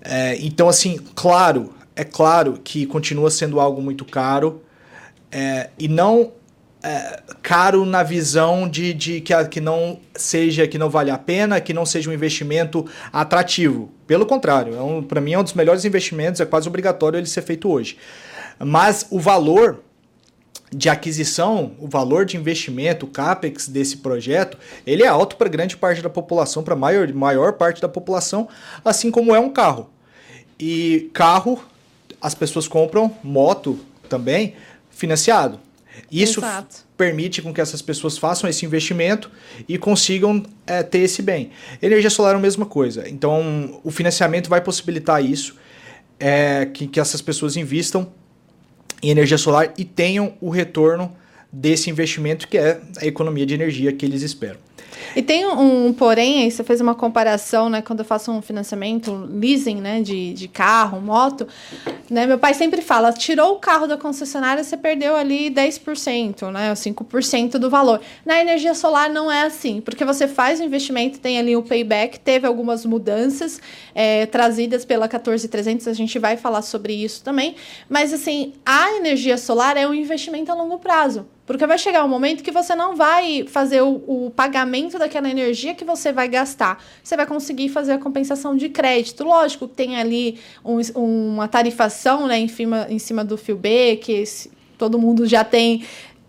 É, 0.00 0.38
então, 0.40 0.66
assim, 0.66 0.98
claro, 1.14 1.74
é 1.94 2.04
claro 2.04 2.58
que 2.64 2.86
continua 2.86 3.30
sendo 3.30 3.60
algo 3.60 3.82
muito 3.82 4.04
caro 4.04 4.62
é, 5.30 5.68
e 5.78 5.88
não 5.88 6.32
é, 6.82 7.22
caro 7.42 7.84
na 7.84 8.02
visão 8.02 8.68
de, 8.68 8.92
de 8.92 9.20
que, 9.20 9.32
que 9.46 9.60
não 9.60 10.00
seja, 10.14 10.66
que 10.66 10.78
não 10.78 10.90
vale 10.90 11.10
a 11.10 11.18
pena, 11.18 11.60
que 11.60 11.72
não 11.72 11.86
seja 11.86 12.10
um 12.10 12.12
investimento 12.12 12.84
atrativo. 13.12 13.90
Pelo 14.06 14.26
contrário, 14.26 14.74
é 14.74 14.82
um, 14.82 15.02
para 15.02 15.20
mim 15.20 15.32
é 15.32 15.38
um 15.38 15.44
dos 15.44 15.54
melhores 15.54 15.84
investimentos, 15.84 16.40
é 16.40 16.46
quase 16.46 16.68
obrigatório 16.68 17.18
ele 17.18 17.26
ser 17.26 17.42
feito 17.42 17.70
hoje. 17.70 17.96
Mas 18.58 19.06
o 19.10 19.20
valor 19.20 19.80
de 20.74 20.88
aquisição, 20.88 21.72
o 21.78 21.86
valor 21.86 22.24
de 22.24 22.36
investimento, 22.36 23.04
o 23.04 23.08
capex 23.08 23.68
desse 23.68 23.98
projeto, 23.98 24.56
ele 24.86 25.02
é 25.02 25.06
alto 25.06 25.36
para 25.36 25.48
grande 25.48 25.76
parte 25.76 26.00
da 26.00 26.08
população, 26.08 26.62
para 26.62 26.74
maior 26.74 27.12
maior 27.12 27.52
parte 27.52 27.80
da 27.80 27.88
população, 27.88 28.48
assim 28.84 29.10
como 29.10 29.34
é 29.34 29.38
um 29.38 29.50
carro. 29.50 29.90
E 30.58 31.10
carro, 31.12 31.62
as 32.20 32.34
pessoas 32.34 32.66
compram 32.66 33.14
moto 33.22 33.78
também 34.08 34.54
financiado. 34.90 35.60
Isso 36.10 36.40
Exato. 36.40 36.84
permite 36.96 37.40
com 37.40 37.52
que 37.52 37.60
essas 37.60 37.80
pessoas 37.80 38.18
façam 38.18 38.48
esse 38.48 38.64
investimento 38.66 39.30
e 39.68 39.78
consigam 39.78 40.42
é, 40.66 40.82
ter 40.82 41.00
esse 41.00 41.22
bem. 41.22 41.50
Energia 41.80 42.10
solar 42.10 42.34
é 42.34 42.36
a 42.36 42.40
mesma 42.40 42.66
coisa. 42.66 43.08
Então, 43.08 43.80
o 43.82 43.90
financiamento 43.90 44.48
vai 44.48 44.60
possibilitar 44.60 45.24
isso, 45.24 45.56
é, 46.20 46.66
que, 46.66 46.86
que 46.86 47.00
essas 47.00 47.20
pessoas 47.20 47.56
invistam 47.56 48.12
em 49.02 49.10
energia 49.10 49.38
solar 49.38 49.72
e 49.76 49.84
tenham 49.84 50.34
o 50.40 50.48
retorno 50.48 51.14
desse 51.50 51.90
investimento 51.90 52.48
que 52.48 52.56
é 52.56 52.80
a 52.98 53.06
economia 53.06 53.44
de 53.44 53.54
energia 53.54 53.92
que 53.92 54.06
eles 54.06 54.22
esperam. 54.22 54.58
E 55.14 55.22
tem 55.22 55.46
um, 55.46 55.88
um 55.88 55.92
porém, 55.92 56.42
aí 56.42 56.50
você 56.50 56.64
fez 56.64 56.80
uma 56.80 56.94
comparação, 56.94 57.68
né? 57.68 57.82
Quando 57.82 58.00
eu 58.00 58.04
faço 58.04 58.30
um 58.30 58.40
financiamento, 58.40 59.28
leasing, 59.30 59.76
né? 59.76 60.00
De, 60.00 60.32
de 60.32 60.48
carro, 60.48 61.00
moto, 61.00 61.46
né? 62.10 62.26
Meu 62.26 62.38
pai 62.38 62.54
sempre 62.54 62.80
fala, 62.80 63.12
tirou 63.12 63.54
o 63.54 63.58
carro 63.58 63.86
da 63.86 63.96
concessionária, 63.96 64.62
você 64.62 64.76
perdeu 64.76 65.14
ali 65.16 65.50
10%, 65.50 66.50
né? 66.50 66.72
5% 66.72 67.58
do 67.58 67.68
valor. 67.68 68.00
Na 68.24 68.40
energia 68.40 68.74
solar 68.74 69.10
não 69.10 69.30
é 69.30 69.42
assim, 69.42 69.80
porque 69.80 70.04
você 70.04 70.26
faz 70.26 70.60
o 70.60 70.62
investimento, 70.62 71.18
tem 71.18 71.38
ali 71.38 71.56
o 71.56 71.62
payback, 71.62 72.18
teve 72.18 72.46
algumas 72.46 72.84
mudanças 72.86 73.60
é, 73.94 74.26
trazidas 74.26 74.84
pela 74.84 75.08
14300, 75.08 75.88
a 75.88 75.92
gente 75.92 76.18
vai 76.18 76.36
falar 76.36 76.62
sobre 76.62 76.94
isso 76.94 77.22
também. 77.22 77.56
Mas, 77.88 78.12
assim, 78.12 78.54
a 78.64 78.92
energia 78.92 79.36
solar 79.36 79.76
é 79.76 79.86
um 79.86 79.94
investimento 79.94 80.50
a 80.50 80.54
longo 80.54 80.78
prazo. 80.78 81.26
Porque 81.44 81.66
vai 81.66 81.76
chegar 81.76 82.04
um 82.04 82.08
momento 82.08 82.42
que 82.42 82.52
você 82.52 82.74
não 82.74 82.94
vai 82.94 83.44
fazer 83.48 83.82
o, 83.82 84.02
o, 84.06 84.32
pagamento 84.34 84.98
daquela 84.98 85.28
energia 85.28 85.74
que 85.74 85.84
você 85.84 86.12
vai 86.12 86.28
gastar. 86.28 86.82
Você 87.02 87.16
vai 87.16 87.26
conseguir 87.26 87.68
fazer 87.68 87.92
a 87.92 87.98
compensação 87.98 88.56
de 88.56 88.68
crédito. 88.68 89.24
Lógico, 89.24 89.66
tem 89.66 89.96
ali 89.96 90.38
um, 90.64 90.80
uma 90.94 91.48
tarifação 91.48 92.28
né, 92.28 92.38
em, 92.38 92.48
cima, 92.48 92.86
em 92.88 92.98
cima 92.98 93.24
do 93.24 93.36
fio 93.36 93.56
B, 93.56 93.96
que 93.96 94.12
esse, 94.12 94.52
todo 94.78 94.98
mundo 94.98 95.26
já 95.26 95.42
tem 95.42 95.84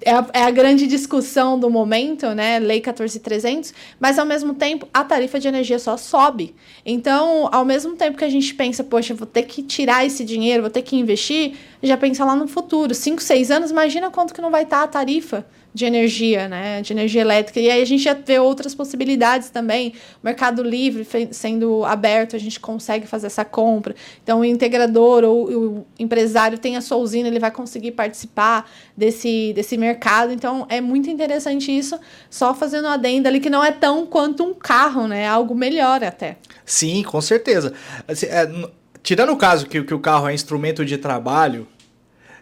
é 0.05 0.11
a, 0.11 0.27
é 0.33 0.43
a, 0.43 0.51
grande 0.51 0.87
discussão 0.87 1.59
do 1.59 1.69
momento, 1.69 2.27
né? 2.33 2.59
Lei 2.59 2.81
14300, 2.81 3.73
mas 3.99 4.19
ao 4.19 4.25
mesmo 4.25 4.53
tempo 4.53 4.87
a 4.93 5.03
tarifa 5.03 5.39
de 5.39 5.47
energia 5.47 5.79
só 5.79 5.97
sobe. 5.97 6.55
Então, 6.85 7.49
ao 7.51 7.65
mesmo 7.65 7.95
tempo 7.95 8.17
que 8.17 8.25
a 8.25 8.29
gente 8.29 8.53
pensa, 8.53 8.83
poxa, 8.83 9.13
vou 9.13 9.27
ter 9.27 9.43
que 9.43 9.63
tirar 9.63 10.05
esse 10.05 10.23
dinheiro, 10.23 10.63
vou 10.63 10.71
ter 10.71 10.81
que 10.81 10.95
investir, 10.95 11.53
já 11.81 11.97
pensa 11.97 12.23
lá 12.23 12.35
no 12.35 12.47
futuro. 12.47 12.93
Cinco, 12.93 13.21
seis 13.21 13.49
anos, 13.49 13.71
imagina 13.71 14.11
quanto 14.11 14.33
que 14.33 14.41
não 14.41 14.51
vai 14.51 14.63
estar 14.63 14.83
a 14.83 14.87
tarifa 14.87 15.45
de 15.73 15.85
energia, 15.85 16.47
né, 16.47 16.81
de 16.81 16.93
energia 16.93 17.21
elétrica. 17.21 17.59
E 17.59 17.69
aí 17.69 17.81
a 17.81 17.85
gente 17.85 18.03
já 18.03 18.13
vê 18.13 18.37
outras 18.37 18.75
possibilidades 18.75 19.49
também. 19.49 19.93
Mercado 20.21 20.61
Livre 20.61 21.07
sendo 21.31 21.83
aberto, 21.83 22.35
a 22.35 22.39
gente 22.39 22.59
consegue 22.59 23.07
fazer 23.07 23.27
essa 23.27 23.43
compra. 23.43 23.95
Então, 24.21 24.41
o 24.41 24.45
integrador 24.45 25.23
ou 25.23 25.49
o 25.49 25.87
empresário 25.97 26.57
tem 26.57 26.77
a 26.77 26.81
sua 26.81 26.97
usina, 26.97 27.27
ele 27.27 27.39
vai 27.39 27.49
conseguir 27.49 27.91
participar 27.91 28.69
desse, 28.95 29.51
desse 29.55 29.75
mercado. 29.77 30.31
Então, 30.31 30.65
é 30.69 30.79
muito 30.79 31.09
interessante 31.09 31.75
isso, 31.75 31.99
só 32.29 32.53
fazendo 32.53 32.85
uma 32.85 32.93
adenda 32.93 33.29
ali 33.29 33.39
que 33.39 33.49
não 33.49 33.63
é 33.63 33.71
tão 33.71 34.05
quanto 34.05 34.43
um 34.43 34.53
carro, 34.53 35.07
né? 35.07 35.23
É 35.23 35.27
algo 35.27 35.55
melhor 35.55 36.03
até. 36.03 36.37
Sim, 36.65 37.01
com 37.03 37.19
certeza. 37.19 37.73
Assim, 38.07 38.27
é, 38.27 38.49
tirando 39.01 39.31
o 39.31 39.37
caso 39.37 39.65
que, 39.65 39.81
que 39.83 39.93
o 39.93 39.99
carro 39.99 40.27
é 40.27 40.33
instrumento 40.33 40.85
de 40.85 40.97
trabalho, 40.97 41.67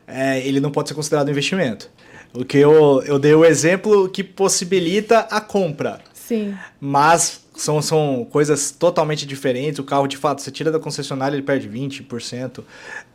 é, 0.08 0.46
ele 0.46 0.60
não 0.60 0.72
pode 0.72 0.90
ser 0.90 0.96
considerado 0.96 1.30
investimento. 1.30 1.90
O 2.34 2.46
que 2.46 2.58
eu, 2.58 3.02
eu 3.06 3.20
dei 3.20 3.34
o 3.34 3.44
exemplo 3.44 4.08
que 4.10 4.24
possibilita 4.24 5.20
a 5.20 5.42
compra. 5.42 6.00
Sim. 6.14 6.56
Mas 6.80 7.42
são, 7.56 7.82
são 7.82 8.26
coisas 8.30 8.72
totalmente 8.72 9.26
diferentes. 9.26 9.80
O 9.80 9.84
carro, 9.84 10.08
de 10.08 10.18
fato, 10.18 10.42
você 10.42 10.50
tira 10.50 10.72
da 10.72 10.80
concessionária, 10.80 11.36
ele 11.36 11.44
perde 11.44 11.68
20% 11.70 12.64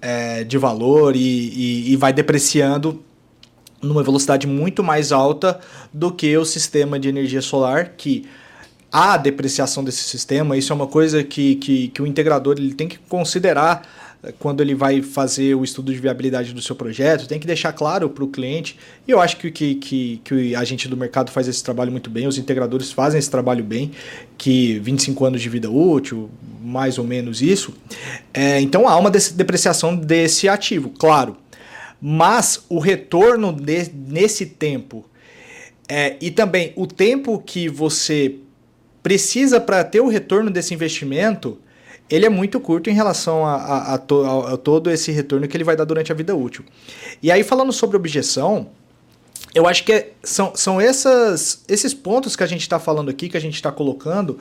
é, 0.01 0.45
de 0.45 0.59
valor 0.59 1.17
e, 1.17 1.19
e, 1.19 1.93
e 1.93 1.97
vai 1.97 2.13
depreciando 2.13 3.03
numa 3.81 4.03
velocidade 4.03 4.47
muito 4.47 4.83
mais 4.83 5.13
alta 5.13 5.61
do 5.93 6.13
que 6.13 6.37
o 6.37 6.45
sistema 6.45 6.99
de 6.99 7.09
energia 7.09 7.41
solar, 7.41 7.95
que 7.97 8.27
a 8.91 9.17
depreciação 9.17 9.85
desse 9.85 10.05
sistema, 10.05 10.57
isso 10.57 10.73
é 10.73 10.77
uma 10.77 10.87
coisa 10.87 11.23
que, 11.23 11.57
que, 11.57 11.89
que 11.89 12.01
o 12.01 12.07
integrador 12.07 12.57
ele 12.57 12.75
tem 12.75 12.89
que 12.89 12.99
considerar 12.99 13.83
quando 14.39 14.61
ele 14.61 14.75
vai 14.75 15.03
fazer 15.03 15.55
o 15.55 15.65
estudo 15.65 15.93
de 15.93 15.99
viabilidade 15.99 16.53
do 16.53 16.63
seu 16.63 16.75
projeto, 16.75 17.27
tem 17.27 17.39
que 17.39 17.47
deixar 17.47 17.73
claro 17.73 18.09
para 18.09 18.25
o 18.25 18.29
cliente. 18.29 18.79
E 19.07 19.11
eu 19.11 19.21
acho 19.21 19.37
que, 19.37 19.51
que, 19.51 19.75
que, 19.77 20.21
que 20.25 20.55
a 20.55 20.65
gente 20.65 20.89
do 20.89 20.97
mercado 20.97 21.31
faz 21.31 21.49
esse 21.49 21.63
trabalho 21.63 21.91
muito 21.91 22.11
bem, 22.11 22.27
os 22.27 22.39
integradores 22.39 22.91
fazem 22.91 23.19
esse 23.19 23.31
trabalho 23.31 23.65
bem, 23.65 23.93
que 24.37 24.79
25 24.81 25.25
anos 25.25 25.41
de 25.41 25.49
vida 25.49 25.71
útil, 25.71 26.31
mais 26.63 26.99
ou 26.99 27.05
menos 27.05 27.43
isso. 27.43 27.75
É, 28.33 28.61
então 28.61 28.89
há 28.89 28.97
uma 28.97 29.11
depreciação 29.11 29.97
desse 29.97 30.49
ativo, 30.49 30.91
claro. 30.91 31.37
Mas 32.01 32.65
o 32.69 32.79
retorno 32.79 33.53
de, 33.53 33.91
nesse 33.93 34.47
tempo 34.47 35.05
é, 35.89 36.17
e 36.21 36.31
também 36.31 36.73
o 36.77 36.87
tempo 36.87 37.39
que 37.39 37.69
você 37.69 38.37
precisa 39.03 39.61
para 39.61 39.85
ter 39.85 40.01
o 40.01 40.09
retorno 40.09 40.51
desse 40.51 40.75
investimento 40.75 41.59
ele 42.09 42.27
é 42.27 42.29
muito 42.29 42.61
curto 42.61 42.89
em 42.89 42.93
relação 42.93 43.45
a, 43.45 43.55
a, 43.55 43.95
a, 43.95 43.99
to, 43.99 44.25
a, 44.25 44.57
todo 44.57 44.91
esse 44.91 45.11
retorno 45.11 45.47
que 45.49 45.57
ele 45.57 45.65
vai 45.65 45.77
dar 45.77 45.85
durante 45.85 46.13
a 46.13 46.15
vida 46.15 46.35
útil. 46.35 46.65
E 47.23 47.31
aí, 47.31 47.43
falando 47.43 47.73
sobre 47.73 47.97
objeção, 47.97 48.69
eu 49.55 49.67
acho 49.67 49.85
que 49.85 49.93
é, 49.93 50.13
são, 50.23 50.53
são 50.55 50.81
essas, 50.81 51.63
esses 51.69 51.93
pontos 51.93 52.37
que 52.37 52.43
a 52.43 52.47
gente 52.47 52.61
está 52.61 52.79
falando 52.79 53.11
aqui, 53.11 53.29
que 53.29 53.37
a 53.37 53.41
gente 53.41 53.55
está 53.55 53.73
colocando, 53.73 54.39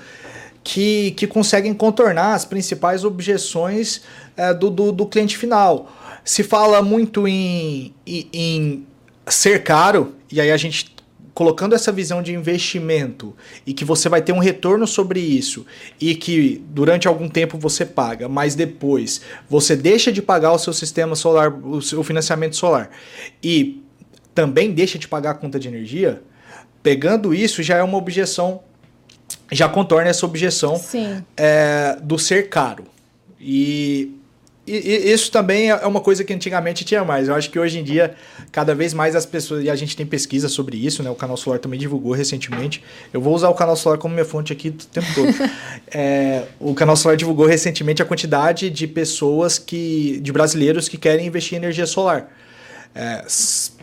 que, 0.64 1.12
que 1.12 1.28
conseguem 1.28 1.74
contornar 1.74 2.34
as 2.34 2.46
principais 2.46 3.04
objeções 3.04 4.02
é, 4.36 4.54
do, 4.54 4.70
do, 4.70 4.92
do, 4.92 5.06
cliente 5.06 5.38
final. 5.38 5.92
Se 6.24 6.44
fala 6.44 6.82
muito 6.82 7.28
em, 7.28 7.94
em, 8.06 8.30
em 8.34 8.88
ser 9.28 9.64
caro, 9.64 10.16
e 10.32 10.42
aí 10.42 10.52
a 10.52 10.58
gente 10.58 10.95
colocando 11.36 11.76
essa 11.76 11.92
visão 11.92 12.24
de 12.24 12.34
investimento 12.34 13.36
e 13.68 13.74
que 13.74 13.84
você 13.84 14.08
vai 14.08 14.22
ter 14.22 14.32
um 14.32 14.40
retorno 14.40 14.88
sobre 14.88 15.20
isso 15.20 15.66
e 16.00 16.16
que 16.16 16.64
durante 16.70 17.10
algum 17.10 17.28
tempo 17.28 17.58
você 17.58 17.86
paga, 17.86 18.30
mas 18.30 18.56
depois 18.56 19.20
você 19.50 19.76
deixa 19.76 20.14
de 20.14 20.22
pagar 20.22 20.54
o 20.54 20.58
seu 20.58 20.72
sistema 20.72 21.14
solar, 21.14 21.54
o 21.54 21.82
seu 21.82 22.02
financiamento 22.04 22.56
solar 22.56 22.90
e 23.44 23.84
também 24.34 24.72
deixa 24.72 24.98
de 24.98 25.10
pagar 25.10 25.32
a 25.32 25.34
conta 25.34 25.60
de 25.60 25.68
energia, 25.68 26.22
pegando 26.82 27.34
isso 27.34 27.62
já 27.62 27.76
é 27.76 27.84
uma 27.84 27.98
objeção, 27.98 28.62
já 29.52 29.68
contorna 29.68 30.10
essa 30.10 30.26
objeção 30.26 30.78
é, 31.36 31.98
do 32.02 32.18
ser 32.18 32.48
caro. 32.48 32.86
E 33.40 34.16
e, 34.68 35.12
isso 35.12 35.32
também 35.32 35.70
é 35.70 35.86
uma 35.86 36.02
coisa 36.02 36.24
que 36.24 36.34
antigamente 36.34 36.84
tinha 36.84 37.04
mais. 37.04 37.28
Eu 37.28 37.36
acho 37.36 37.50
que 37.50 37.60
hoje 37.60 37.80
em 37.80 37.84
dia, 37.84 38.16
cada 38.52 38.74
vez 38.74 38.94
mais 38.94 39.16
as 39.16 39.26
pessoas. 39.26 39.64
E 39.64 39.70
a 39.70 39.76
gente 39.76 39.96
tem 39.96 40.06
pesquisa 40.06 40.50
sobre 40.50 40.76
isso, 40.78 41.04
né? 41.04 41.10
O 41.10 41.16
canal 41.16 41.38
Solar 41.38 41.60
também 41.60 41.80
divulgou 41.80 42.14
recentemente. 42.14 42.84
Eu 43.14 43.22
vou 43.22 43.36
usar 43.36 43.50
o 43.50 43.54
canal 43.54 43.76
Solar 43.76 44.00
como 44.00 44.14
minha 44.14 44.26
fonte 44.26 44.52
aqui 44.52 44.70
o 44.70 44.74
tempo 44.74 45.08
todo. 45.14 45.52
é, 45.94 46.46
o 46.60 46.74
canal 46.74 46.96
Solar 46.96 47.16
divulgou 47.16 47.46
recentemente 47.46 48.02
a 48.02 48.06
quantidade 48.06 48.70
de 48.70 48.88
pessoas 48.88 49.60
que. 49.60 50.20
de 50.22 50.32
brasileiros 50.32 50.90
que 50.90 50.98
querem 50.98 51.28
investir 51.28 51.54
em 51.54 51.58
energia 51.58 51.86
solar. 51.86 52.32
É, 52.96 53.24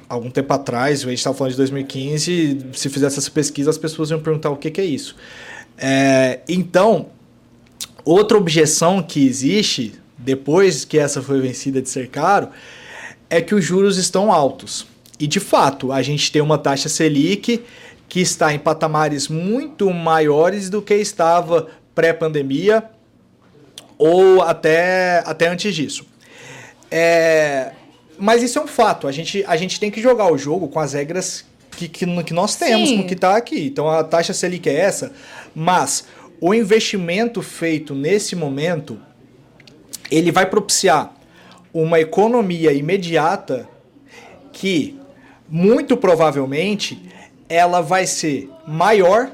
algum 0.08 0.30
tempo 0.30 0.52
atrás, 0.52 1.04
a 1.04 1.08
gente 1.08 1.18
estava 1.18 1.36
falando 1.36 1.52
de 1.52 1.58
2015, 1.58 2.66
se 2.72 2.88
fizesse 2.88 3.18
essa 3.18 3.30
pesquisa, 3.30 3.70
as 3.70 3.78
pessoas 3.78 4.10
iam 4.10 4.20
perguntar 4.20 4.50
o 4.50 4.56
que, 4.56 4.70
que 4.70 4.80
é 4.80 4.84
isso. 4.84 5.14
É, 5.78 6.40
então, 6.48 7.06
outra 8.04 8.36
objeção 8.36 9.02
que 9.02 9.24
existe 9.24 10.01
depois 10.22 10.84
que 10.84 10.98
essa 10.98 11.20
foi 11.20 11.40
vencida 11.40 11.82
de 11.82 11.88
ser 11.88 12.08
caro, 12.08 12.48
é 13.28 13.40
que 13.40 13.54
os 13.54 13.64
juros 13.64 13.96
estão 13.96 14.30
altos. 14.30 14.86
E 15.18 15.26
de 15.26 15.40
fato, 15.40 15.92
a 15.92 16.02
gente 16.02 16.30
tem 16.30 16.42
uma 16.42 16.58
taxa 16.58 16.88
Selic 16.88 17.62
que 18.08 18.20
está 18.20 18.52
em 18.52 18.58
patamares 18.58 19.28
muito 19.28 19.90
maiores 19.90 20.68
do 20.68 20.82
que 20.82 20.94
estava 20.94 21.68
pré-pandemia 21.94 22.84
ou 23.96 24.42
até, 24.42 25.22
até 25.24 25.48
antes 25.48 25.74
disso. 25.74 26.04
É, 26.90 27.72
mas 28.18 28.42
isso 28.42 28.58
é 28.58 28.62
um 28.62 28.66
fato. 28.66 29.08
A 29.08 29.12
gente, 29.12 29.44
a 29.46 29.56
gente 29.56 29.80
tem 29.80 29.90
que 29.90 30.02
jogar 30.02 30.30
o 30.30 30.36
jogo 30.36 30.68
com 30.68 30.78
as 30.78 30.92
regras 30.92 31.44
que, 31.70 31.88
que, 31.88 32.22
que 32.22 32.34
nós 32.34 32.56
temos, 32.56 32.90
Sim. 32.90 32.98
com 32.98 33.02
o 33.04 33.06
que 33.06 33.14
está 33.14 33.36
aqui. 33.36 33.66
Então 33.66 33.88
a 33.88 34.04
taxa 34.04 34.32
Selic 34.32 34.68
é 34.68 34.74
essa, 34.74 35.12
mas 35.54 36.04
o 36.40 36.52
investimento 36.52 37.40
feito 37.40 37.94
nesse 37.94 38.36
momento 38.36 38.98
ele 40.12 40.30
vai 40.30 40.44
propiciar 40.44 41.14
uma 41.72 41.98
economia 41.98 42.70
imediata 42.72 43.66
que 44.52 44.98
muito 45.48 45.96
provavelmente 45.96 47.02
ela 47.48 47.80
vai 47.80 48.06
ser 48.06 48.50
maior 48.66 49.30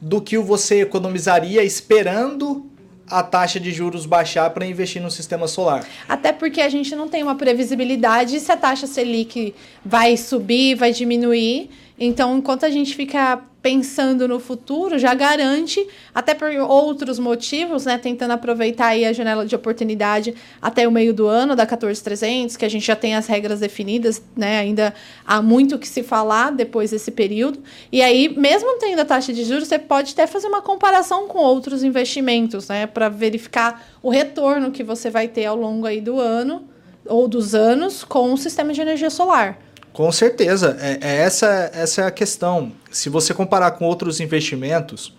do 0.00 0.20
que 0.20 0.36
você 0.36 0.82
economizaria 0.82 1.62
esperando 1.62 2.66
a 3.08 3.22
taxa 3.22 3.58
de 3.58 3.70
juros 3.70 4.06
baixar 4.06 4.50
para 4.50 4.66
investir 4.66 5.00
no 5.00 5.10
sistema 5.10 5.46
solar. 5.46 5.86
Até 6.08 6.32
porque 6.32 6.60
a 6.60 6.68
gente 6.68 6.94
não 6.94 7.08
tem 7.08 7.22
uma 7.22 7.36
previsibilidade 7.36 8.38
se 8.40 8.52
a 8.52 8.56
taxa 8.56 8.86
Selic 8.86 9.54
vai 9.84 10.16
subir, 10.16 10.74
vai 10.74 10.92
diminuir. 10.92 11.70
Então, 11.98 12.38
enquanto 12.38 12.64
a 12.64 12.70
gente 12.70 12.94
fica 12.94 13.42
pensando 13.60 14.28
no 14.28 14.38
futuro, 14.38 14.98
já 14.98 15.12
garante, 15.14 15.84
até 16.14 16.32
por 16.32 16.50
outros 16.52 17.18
motivos, 17.18 17.86
né, 17.86 17.98
tentando 17.98 18.30
aproveitar 18.30 18.88
aí 18.88 19.04
a 19.04 19.12
janela 19.12 19.44
de 19.44 19.54
oportunidade 19.54 20.32
até 20.62 20.86
o 20.86 20.92
meio 20.92 21.12
do 21.12 21.26
ano 21.26 21.56
da 21.56 21.66
14300, 21.66 22.56
que 22.56 22.64
a 22.64 22.68
gente 22.68 22.86
já 22.86 22.94
tem 22.94 23.16
as 23.16 23.26
regras 23.26 23.58
definidas, 23.58 24.22
né, 24.36 24.60
ainda 24.60 24.94
há 25.26 25.42
muito 25.42 25.76
que 25.76 25.88
se 25.88 26.04
falar 26.04 26.52
depois 26.52 26.92
desse 26.92 27.10
período. 27.10 27.58
E 27.90 28.00
aí, 28.00 28.28
mesmo 28.28 28.78
tendo 28.78 29.00
a 29.00 29.04
taxa 29.04 29.32
de 29.32 29.42
juros, 29.42 29.66
você 29.66 29.78
pode 29.78 30.12
até 30.12 30.26
fazer 30.26 30.46
uma 30.46 30.62
comparação 30.62 31.26
com 31.26 31.38
outros 31.38 31.82
investimentos, 31.82 32.68
né, 32.68 32.86
para 32.86 33.08
verificar 33.08 33.84
o 34.00 34.08
retorno 34.08 34.70
que 34.70 34.84
você 34.84 35.10
vai 35.10 35.26
ter 35.26 35.46
ao 35.46 35.56
longo 35.56 35.84
aí 35.84 36.00
do 36.00 36.20
ano 36.20 36.62
ou 37.04 37.26
dos 37.26 37.54
anos 37.54 38.04
com 38.04 38.32
o 38.32 38.36
sistema 38.36 38.72
de 38.72 38.80
energia 38.80 39.10
solar. 39.10 39.58
Com 39.98 40.12
certeza, 40.12 40.76
é, 40.80 40.98
é 41.00 41.16
essa, 41.22 41.72
essa 41.74 42.02
é 42.02 42.06
a 42.06 42.10
questão. 42.12 42.70
Se 42.88 43.08
você 43.08 43.34
comparar 43.34 43.72
com 43.72 43.84
outros 43.84 44.20
investimentos, 44.20 45.12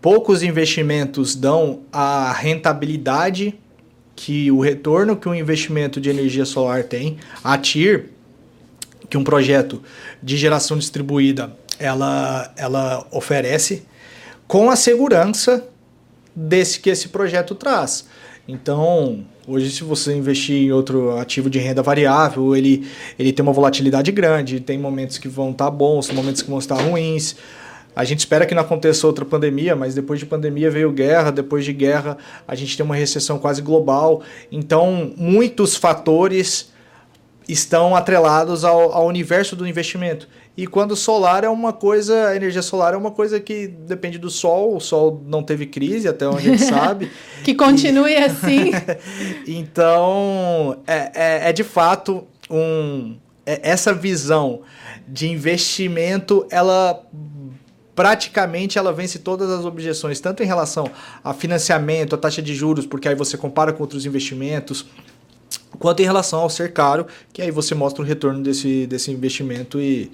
poucos 0.00 0.44
investimentos 0.44 1.34
dão 1.34 1.80
a 1.92 2.32
rentabilidade 2.32 3.58
que 4.14 4.48
o 4.52 4.60
retorno 4.60 5.16
que 5.16 5.28
um 5.28 5.34
investimento 5.34 6.00
de 6.00 6.08
energia 6.08 6.44
solar 6.44 6.84
tem. 6.84 7.18
A 7.42 7.58
TIR, 7.58 8.10
que 9.10 9.18
um 9.18 9.24
projeto 9.24 9.82
de 10.22 10.36
geração 10.36 10.78
distribuída 10.78 11.52
ela, 11.76 12.54
ela 12.56 13.04
oferece, 13.10 13.88
com 14.46 14.70
a 14.70 14.76
segurança 14.76 15.68
desse 16.32 16.78
que 16.78 16.90
esse 16.90 17.08
projeto 17.08 17.56
traz. 17.56 18.06
Então, 18.46 19.24
Hoje, 19.48 19.70
se 19.70 19.84
você 19.84 20.12
investir 20.12 20.56
em 20.56 20.72
outro 20.72 21.16
ativo 21.18 21.48
de 21.48 21.60
renda 21.60 21.80
variável, 21.80 22.56
ele, 22.56 22.84
ele 23.16 23.32
tem 23.32 23.44
uma 23.44 23.52
volatilidade 23.52 24.10
grande, 24.10 24.58
tem 24.58 24.76
momentos 24.76 25.18
que 25.18 25.28
vão 25.28 25.52
estar 25.52 25.66
tá 25.66 25.70
bons, 25.70 26.10
momentos 26.10 26.42
que 26.42 26.50
vão 26.50 26.58
estar 26.58 26.74
ruins. 26.74 27.36
A 27.94 28.04
gente 28.04 28.18
espera 28.18 28.44
que 28.44 28.56
não 28.56 28.62
aconteça 28.62 29.06
outra 29.06 29.24
pandemia, 29.24 29.76
mas 29.76 29.94
depois 29.94 30.18
de 30.18 30.26
pandemia 30.26 30.68
veio 30.68 30.90
guerra, 30.90 31.30
depois 31.30 31.64
de 31.64 31.72
guerra 31.72 32.18
a 32.46 32.56
gente 32.56 32.76
tem 32.76 32.84
uma 32.84 32.96
recessão 32.96 33.38
quase 33.38 33.62
global. 33.62 34.20
Então, 34.50 35.12
muitos 35.16 35.76
fatores 35.76 36.72
estão 37.48 37.94
atrelados 37.94 38.64
ao, 38.64 38.92
ao 38.92 39.06
universo 39.06 39.54
do 39.54 39.64
investimento. 39.64 40.28
E 40.56 40.66
quando 40.66 40.96
solar 40.96 41.44
é 41.44 41.48
uma 41.48 41.72
coisa, 41.72 42.28
a 42.28 42.36
energia 42.36 42.62
solar 42.62 42.94
é 42.94 42.96
uma 42.96 43.10
coisa 43.10 43.38
que 43.38 43.66
depende 43.66 44.16
do 44.16 44.30
sol, 44.30 44.74
o 44.74 44.80
sol 44.80 45.22
não 45.26 45.42
teve 45.42 45.66
crise, 45.66 46.08
até 46.08 46.26
onde 46.26 46.48
a 46.48 46.56
gente 46.56 46.64
sabe. 46.64 47.10
que 47.44 47.54
continue 47.54 48.12
e... 48.12 48.16
assim. 48.16 48.70
então, 49.46 50.78
é, 50.86 51.12
é, 51.14 51.50
é, 51.50 51.52
de 51.52 51.62
fato 51.62 52.26
um. 52.50 53.16
É, 53.44 53.60
essa 53.62 53.92
visão 53.92 54.62
de 55.06 55.28
investimento, 55.28 56.46
ela 56.50 57.04
praticamente 57.94 58.76
ela 58.78 58.92
vence 58.92 59.18
todas 59.18 59.48
as 59.50 59.64
objeções, 59.64 60.20
tanto 60.20 60.42
em 60.42 60.46
relação 60.46 60.90
a 61.24 61.32
financiamento, 61.32 62.14
a 62.14 62.18
taxa 62.18 62.42
de 62.42 62.54
juros, 62.54 62.84
porque 62.84 63.08
aí 63.08 63.14
você 63.14 63.38
compara 63.38 63.72
com 63.72 63.82
outros 63.82 64.04
investimentos, 64.04 64.86
quanto 65.78 66.00
em 66.00 66.04
relação 66.04 66.40
ao 66.40 66.50
ser 66.50 66.72
caro, 66.72 67.06
que 67.32 67.42
aí 67.42 67.50
você 67.50 67.74
mostra 67.74 68.02
o 68.02 68.06
retorno 68.06 68.42
desse, 68.42 68.86
desse 68.86 69.10
investimento 69.10 69.80
e, 69.80 70.10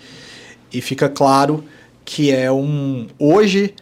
e 0.72 0.80
fica 0.80 1.08
claro 1.08 1.64
que 2.04 2.30
é 2.30 2.50
um. 2.50 3.06
Hoje 3.18 3.74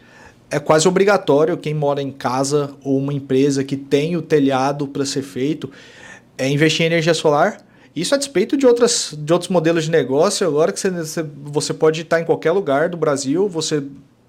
é 0.49 0.59
quase 0.59 0.87
obrigatório 0.87 1.57
quem 1.57 1.73
mora 1.73 2.01
em 2.01 2.11
casa 2.11 2.73
ou 2.83 2.97
uma 2.97 3.13
empresa 3.13 3.63
que 3.63 3.77
tem 3.77 4.17
o 4.17 4.21
telhado 4.21 4.87
para 4.87 5.05
ser 5.05 5.21
feito 5.21 5.71
é 6.37 6.49
investir 6.49 6.83
em 6.83 6.87
energia 6.87 7.13
solar. 7.13 7.65
Isso 7.95 8.15
a 8.15 8.17
despeito 8.17 8.55
de, 8.55 8.65
outras, 8.65 9.13
de 9.17 9.33
outros 9.33 9.49
modelos 9.49 9.83
de 9.83 9.91
negócio, 9.91 10.47
agora 10.47 10.71
que 10.71 10.79
você, 10.79 11.25
você 11.43 11.73
pode 11.73 12.01
estar 12.01 12.21
em 12.21 12.25
qualquer 12.25 12.51
lugar 12.51 12.89
do 12.89 12.95
Brasil, 12.95 13.49
você 13.49 13.83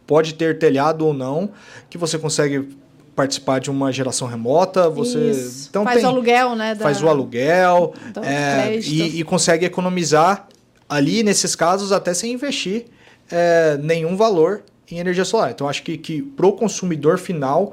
pode 0.06 0.34
ter 0.34 0.58
telhado 0.58 1.06
ou 1.06 1.14
não, 1.14 1.50
que 1.88 1.96
você 1.96 2.18
consegue 2.18 2.68
participar 3.14 3.60
de 3.60 3.70
uma 3.70 3.92
geração 3.92 4.26
remota, 4.26 4.88
você 4.88 5.30
Isso. 5.30 5.68
então 5.68 5.84
faz 5.84 5.96
tem, 5.96 6.06
o 6.06 6.08
aluguel, 6.08 6.56
né? 6.56 6.74
Da, 6.74 6.82
faz 6.82 7.02
o 7.02 7.08
aluguel 7.08 7.92
é, 8.22 8.78
e, 8.78 9.20
e, 9.20 9.24
consegue 9.24 9.66
economizar 9.66 10.48
ali 10.88 11.22
nesses 11.22 11.54
casos 11.54 11.92
até 11.92 12.14
sem 12.14 12.32
investir 12.32 12.86
é, 13.30 13.78
nenhum 13.82 14.16
valor 14.16 14.62
em 14.90 14.98
energia 14.98 15.24
solar. 15.24 15.50
Então 15.50 15.68
acho 15.68 15.82
que, 15.82 15.98
que 15.98 16.22
para 16.22 16.46
o 16.46 16.52
consumidor 16.52 17.18
final 17.18 17.72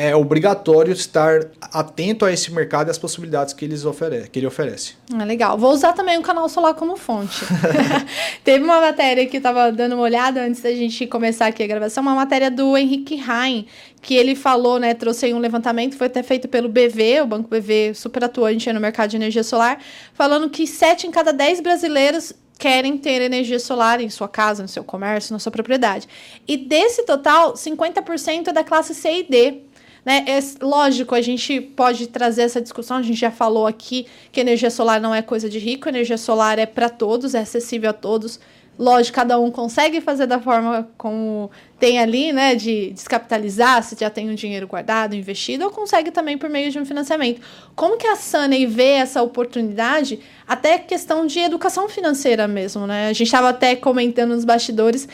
é 0.00 0.14
obrigatório 0.14 0.92
estar 0.92 1.40
atento 1.60 2.24
a 2.24 2.32
esse 2.32 2.52
mercado 2.52 2.86
e 2.86 2.90
às 2.92 2.98
possibilidades 2.98 3.52
que, 3.52 3.64
eles 3.64 3.84
ofere 3.84 4.28
que 4.28 4.38
ele 4.38 4.46
oferece. 4.46 4.94
Ah, 5.12 5.24
legal. 5.24 5.58
Vou 5.58 5.72
usar 5.72 5.92
também 5.92 6.16
o 6.16 6.22
canal 6.22 6.48
solar 6.48 6.74
como 6.74 6.96
fonte. 6.96 7.40
Teve 8.44 8.64
uma 8.64 8.80
matéria 8.80 9.26
que 9.26 9.36
eu 9.36 9.40
estava 9.40 9.72
dando 9.72 9.96
uma 9.96 10.04
olhada 10.04 10.40
antes 10.40 10.62
da 10.62 10.70
gente 10.70 11.04
começar 11.08 11.46
aqui 11.46 11.64
a 11.64 11.66
gravação, 11.66 12.00
uma 12.00 12.14
matéria 12.14 12.48
do 12.48 12.76
Henrique 12.76 13.16
Rain, 13.16 13.66
que 14.00 14.14
ele 14.14 14.36
falou, 14.36 14.78
né, 14.78 14.94
trouxe 14.94 15.26
aí 15.26 15.34
um 15.34 15.40
levantamento, 15.40 15.96
foi 15.96 16.06
até 16.06 16.22
feito 16.22 16.46
pelo 16.46 16.68
BV, 16.68 17.22
o 17.22 17.26
Banco 17.26 17.48
BV 17.48 17.92
super 17.94 18.22
atuante 18.22 18.72
no 18.72 18.78
mercado 18.78 19.10
de 19.10 19.16
energia 19.16 19.42
solar, 19.42 19.80
falando 20.14 20.48
que 20.48 20.64
7 20.64 21.08
em 21.08 21.10
cada 21.10 21.32
10 21.32 21.60
brasileiros 21.60 22.32
querem 22.58 22.98
ter 22.98 23.22
energia 23.22 23.58
solar 23.58 24.00
em 24.00 24.10
sua 24.10 24.28
casa, 24.28 24.62
no 24.62 24.68
seu 24.68 24.82
comércio, 24.82 25.32
na 25.32 25.38
sua 25.38 25.52
propriedade. 25.52 26.08
E 26.46 26.56
desse 26.56 27.04
total, 27.04 27.54
50% 27.54 28.48
é 28.48 28.52
da 28.52 28.64
classe 28.64 28.94
C 28.94 29.20
e 29.20 29.22
D. 29.22 29.62
Né? 30.04 30.24
É, 30.26 30.38
lógico, 30.64 31.14
a 31.14 31.20
gente 31.20 31.60
pode 31.60 32.06
trazer 32.06 32.42
essa 32.42 32.60
discussão, 32.60 32.96
a 32.96 33.02
gente 33.02 33.18
já 33.18 33.30
falou 33.30 33.66
aqui 33.66 34.06
que 34.32 34.40
energia 34.40 34.70
solar 34.70 35.00
não 35.00 35.14
é 35.14 35.22
coisa 35.22 35.48
de 35.48 35.58
rico, 35.58 35.88
energia 35.88 36.18
solar 36.18 36.58
é 36.58 36.66
para 36.66 36.88
todos, 36.88 37.34
é 37.34 37.40
acessível 37.40 37.90
a 37.90 37.92
todos, 37.92 38.40
Lógico, 38.78 39.16
cada 39.16 39.40
um 39.40 39.50
consegue 39.50 40.00
fazer 40.00 40.26
da 40.26 40.40
forma 40.40 40.88
como 40.96 41.50
tem 41.80 41.98
ali, 41.98 42.32
né, 42.32 42.54
de 42.54 42.90
descapitalizar, 42.90 43.82
se 43.82 43.96
já 43.98 44.08
tem 44.08 44.30
um 44.30 44.34
dinheiro 44.34 44.68
guardado, 44.68 45.16
investido, 45.16 45.64
ou 45.64 45.70
consegue 45.70 46.12
também 46.12 46.38
por 46.38 46.48
meio 46.48 46.70
de 46.70 46.78
um 46.78 46.84
financiamento. 46.84 47.40
Como 47.74 47.96
que 47.96 48.06
a 48.06 48.14
Sunny 48.14 48.66
vê 48.66 48.90
essa 48.90 49.20
oportunidade? 49.20 50.20
Até 50.46 50.78
questão 50.78 51.26
de 51.26 51.40
educação 51.40 51.88
financeira 51.88 52.46
mesmo, 52.46 52.86
né? 52.86 53.08
A 53.08 53.12
gente 53.12 53.26
estava 53.26 53.48
até 53.48 53.74
comentando 53.74 54.30
nos 54.30 54.44
bastidores 54.44 55.08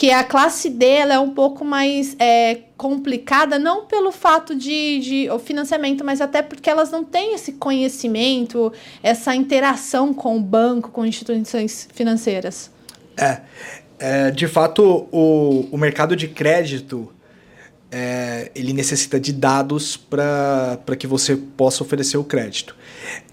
que 0.00 0.10
a 0.10 0.24
classe 0.24 0.70
D 0.70 0.86
é 0.86 1.18
um 1.18 1.34
pouco 1.34 1.62
mais 1.62 2.16
é, 2.18 2.60
complicada, 2.78 3.58
não 3.58 3.84
pelo 3.84 4.10
fato 4.10 4.54
de, 4.54 4.98
de 4.98 5.30
o 5.30 5.38
financiamento, 5.38 6.02
mas 6.02 6.22
até 6.22 6.40
porque 6.40 6.70
elas 6.70 6.90
não 6.90 7.04
têm 7.04 7.34
esse 7.34 7.52
conhecimento, 7.52 8.72
essa 9.02 9.34
interação 9.34 10.14
com 10.14 10.38
o 10.38 10.40
banco, 10.40 10.90
com 10.90 11.04
instituições 11.04 11.86
financeiras. 11.92 12.70
É, 13.20 13.40
é, 13.98 14.30
de 14.30 14.48
fato, 14.48 15.06
o, 15.12 15.68
o 15.70 15.76
mercado 15.76 16.16
de 16.16 16.26
crédito 16.26 17.12
é, 17.92 18.50
ele 18.54 18.72
necessita 18.72 19.18
de 19.18 19.32
dados 19.32 19.96
para 19.96 20.96
que 20.98 21.06
você 21.06 21.36
possa 21.36 21.82
oferecer 21.82 22.16
o 22.16 22.24
crédito. 22.24 22.74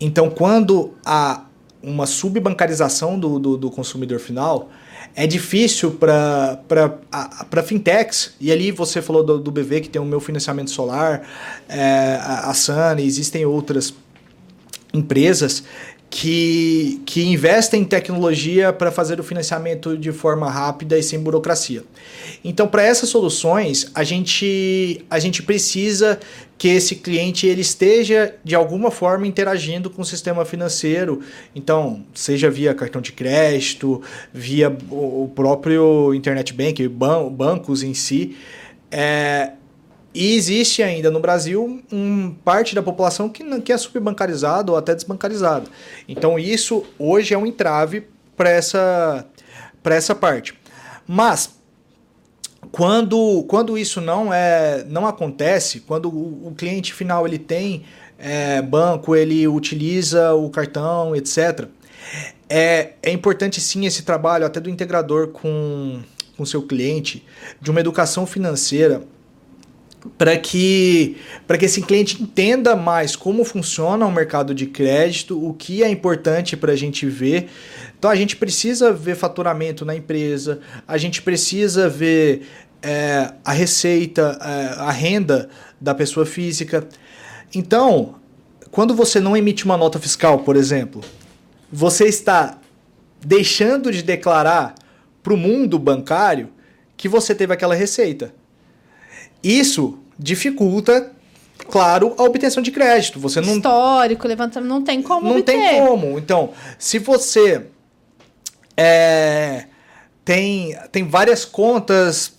Então, 0.02 0.30
quando 0.30 0.94
há 1.06 1.46
uma 1.82 2.06
subbancarização 2.06 3.20
do, 3.20 3.40
do, 3.40 3.58
do 3.58 3.72
consumidor 3.72 4.20
final, 4.20 4.70
é 5.16 5.26
difícil 5.26 5.92
para 5.92 7.64
fintechs, 7.64 8.36
e 8.40 8.52
ali 8.52 8.72
você 8.72 9.02
falou 9.02 9.24
do, 9.24 9.40
do 9.40 9.52
BV 9.52 9.82
que 9.82 9.90
tem 9.90 10.02
o 10.02 10.06
meu 10.06 10.20
financiamento 10.20 10.72
solar, 10.72 11.28
é, 11.70 12.20
a, 12.22 12.50
a 12.50 12.54
Sun, 12.54 12.98
existem 13.00 13.46
outras 13.46 13.94
empresas 14.94 15.64
que, 16.10 17.02
que 17.06 17.24
investem 17.26 17.82
em 17.82 17.86
tecnologia 17.86 18.72
para 18.72 18.92
fazer 18.92 19.20
o 19.20 19.24
financiamento 19.24 19.98
de 19.98 20.12
forma 20.12 20.50
rápida 20.50 20.98
e 20.98 21.04
sem 21.04 21.20
burocracia. 21.20 21.84
Então, 22.44 22.68
para 22.68 22.84
essas 22.84 23.10
soluções, 23.10 23.92
a 23.94 24.04
gente, 24.04 25.06
a 25.10 25.20
gente 25.20 25.44
precisa 25.44 26.20
que 26.58 26.70
esse 26.70 26.96
cliente 26.96 27.46
ele 27.46 27.62
esteja 27.62 28.34
de 28.44 28.56
alguma 28.56 28.90
forma 28.90 29.28
interagindo 29.28 29.90
com 29.90 30.02
o 30.02 30.06
sistema 30.06 30.44
financeiro. 30.46 31.22
Então, 31.56 32.06
seja 32.14 32.50
via 32.50 32.74
cartão 32.74 33.02
de 33.02 33.12
crédito, 33.12 34.02
via 34.34 34.76
o 34.90 35.30
próprio 35.36 36.14
internet 36.14 36.54
banking, 36.54 36.88
ban 36.88 37.30
bancos 37.30 37.84
em 37.84 37.94
si. 37.94 38.36
É, 38.90 39.52
e 40.18 40.34
existe 40.34 40.82
ainda 40.82 41.12
no 41.12 41.20
Brasil 41.20 41.80
um 41.92 42.32
parte 42.44 42.74
da 42.74 42.82
população 42.82 43.30
que, 43.30 43.62
que 43.62 43.72
é 43.72 43.78
subbancarizado 43.78 44.72
ou 44.72 44.78
até 44.78 44.96
desbancarizado. 44.96 45.70
Então 46.10 46.40
isso 46.40 46.84
hoje 46.98 47.36
é 47.36 47.38
um 47.38 47.46
entrave 47.46 48.08
para 48.36 48.50
essa, 48.50 49.28
essa 49.86 50.16
parte. 50.16 50.60
Mas 51.06 51.52
quando, 52.72 53.44
quando 53.48 53.78
isso 53.78 54.02
não 54.02 54.34
é 54.34 54.84
não 54.90 55.06
acontece, 55.06 55.82
quando 55.82 56.10
o, 56.10 56.48
o 56.48 56.56
cliente 56.56 56.96
final 56.96 57.28
ele 57.28 57.38
tem 57.38 57.86
é, 58.18 58.60
banco, 58.60 59.16
ele 59.16 59.48
utiliza 59.48 60.34
o 60.34 60.50
cartão, 60.50 61.16
etc. 61.16 61.68
É, 62.50 62.94
é 63.04 63.12
importante 63.12 63.62
sim 63.62 63.86
esse 63.86 64.02
trabalho 64.02 64.48
até 64.48 64.60
do 64.60 64.68
integrador 64.68 65.28
com 65.28 66.02
com 66.36 66.46
seu 66.46 66.62
cliente 66.62 67.26
de 67.60 67.72
uma 67.72 67.80
educação 67.80 68.26
financeira 68.28 69.02
para 70.18 70.38
que 70.38 71.18
para 71.46 71.58
que 71.58 71.66
esse 71.66 71.82
cliente 71.82 72.22
entenda 72.22 72.76
mais 72.76 73.16
como 73.16 73.44
funciona 73.44 74.06
o 74.06 74.12
mercado 74.12 74.54
de 74.54 74.68
crédito, 74.68 75.44
o 75.44 75.54
que 75.54 75.84
é 75.84 75.90
importante 75.90 76.56
para 76.56 76.74
a 76.74 76.76
gente 76.76 77.06
ver. 77.06 77.50
Então 77.98 78.12
a 78.12 78.16
gente 78.16 78.36
precisa 78.36 78.92
ver 78.92 79.16
faturamento 79.16 79.84
na 79.84 79.96
empresa, 79.96 80.60
a 80.88 80.98
gente 80.98 81.22
precisa 81.22 81.90
ver 81.90 82.48
é, 82.82 83.32
a 83.44 83.52
receita, 83.52 84.38
é, 84.42 84.80
a 84.80 84.92
renda 84.92 85.50
da 85.80 85.96
pessoa 85.96 86.26
física. 86.26 86.88
Então, 87.54 88.16
quando 88.72 88.94
você 88.94 89.20
não 89.20 89.36
emite 89.36 89.66
uma 89.66 89.78
nota 89.78 90.00
fiscal, 90.00 90.40
por 90.40 90.56
exemplo, 90.56 91.02
você 91.72 92.06
está 92.06 92.60
deixando 93.26 93.92
de 93.92 94.04
declarar 94.04 94.76
para 95.24 95.34
o 95.34 95.38
mundo 95.38 95.80
bancário 95.80 96.50
que 96.96 97.08
você 97.08 97.36
teve 97.36 97.54
aquela 97.54 97.76
receita. 97.76 98.34
Isso 99.44 100.00
dificulta, 100.18 101.12
claro, 101.70 102.14
a 102.18 102.24
obtenção 102.24 102.62
de 102.64 102.72
crédito. 102.72 103.20
Você 103.20 103.40
não 103.42 103.58
histórico, 103.58 104.28
levantamento 104.28 104.70
não 104.70 104.84
tem 104.84 105.02
como 105.02 105.28
Não 105.28 105.38
obter. 105.38 105.54
tem 105.54 105.80
como. 105.86 106.18
Então, 106.18 106.52
se 106.78 107.00
você 107.00 107.68
é, 108.76 109.66
tem 110.26 110.78
tem 110.92 111.08
várias 111.08 111.46
contas 111.46 112.34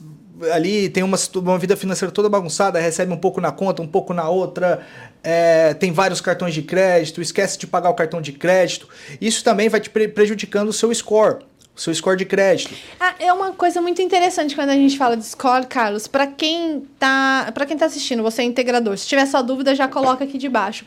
ali, 0.52 0.88
tem 0.88 1.02
uma, 1.02 1.16
uma 1.36 1.58
vida 1.58 1.76
financeira 1.76 2.12
toda 2.12 2.28
bagunçada, 2.28 2.78
recebe 2.78 3.12
um 3.12 3.16
pouco 3.16 3.40
na 3.40 3.50
conta, 3.50 3.82
um 3.82 3.86
pouco 3.88 4.14
na 4.14 4.28
outra, 4.28 4.86
é, 5.22 5.74
tem 5.74 5.90
vários 5.90 6.20
cartões 6.20 6.54
de 6.54 6.62
crédito, 6.62 7.20
esquece 7.20 7.58
de 7.58 7.66
pagar 7.66 7.90
o 7.90 7.94
cartão 7.94 8.20
de 8.20 8.32
crédito. 8.32 8.88
Isso 9.20 9.42
também 9.42 9.68
vai 9.68 9.80
te 9.80 9.90
prejudicando 9.90 10.68
o 10.68 10.72
seu 10.72 10.94
score 10.94 11.38
seu 11.78 11.94
score 11.94 12.16
de 12.16 12.24
crédito. 12.24 12.74
Ah, 12.98 13.14
é 13.20 13.32
uma 13.32 13.52
coisa 13.52 13.80
muito 13.80 14.02
interessante 14.02 14.54
quando 14.54 14.70
a 14.70 14.74
gente 14.74 14.98
fala 14.98 15.16
de 15.16 15.24
score, 15.24 15.66
Carlos. 15.66 16.08
Para 16.08 16.26
quem 16.26 16.82
tá, 16.98 17.50
para 17.54 17.64
quem 17.64 17.76
tá 17.76 17.86
assistindo, 17.86 18.22
você 18.22 18.42
é 18.42 18.44
integrador. 18.44 18.98
Se 18.98 19.06
tiver 19.06 19.24
sua 19.26 19.42
dúvida, 19.42 19.74
já 19.74 19.86
coloca 19.86 20.24
aqui 20.24 20.36
de 20.36 20.48
baixo. 20.48 20.84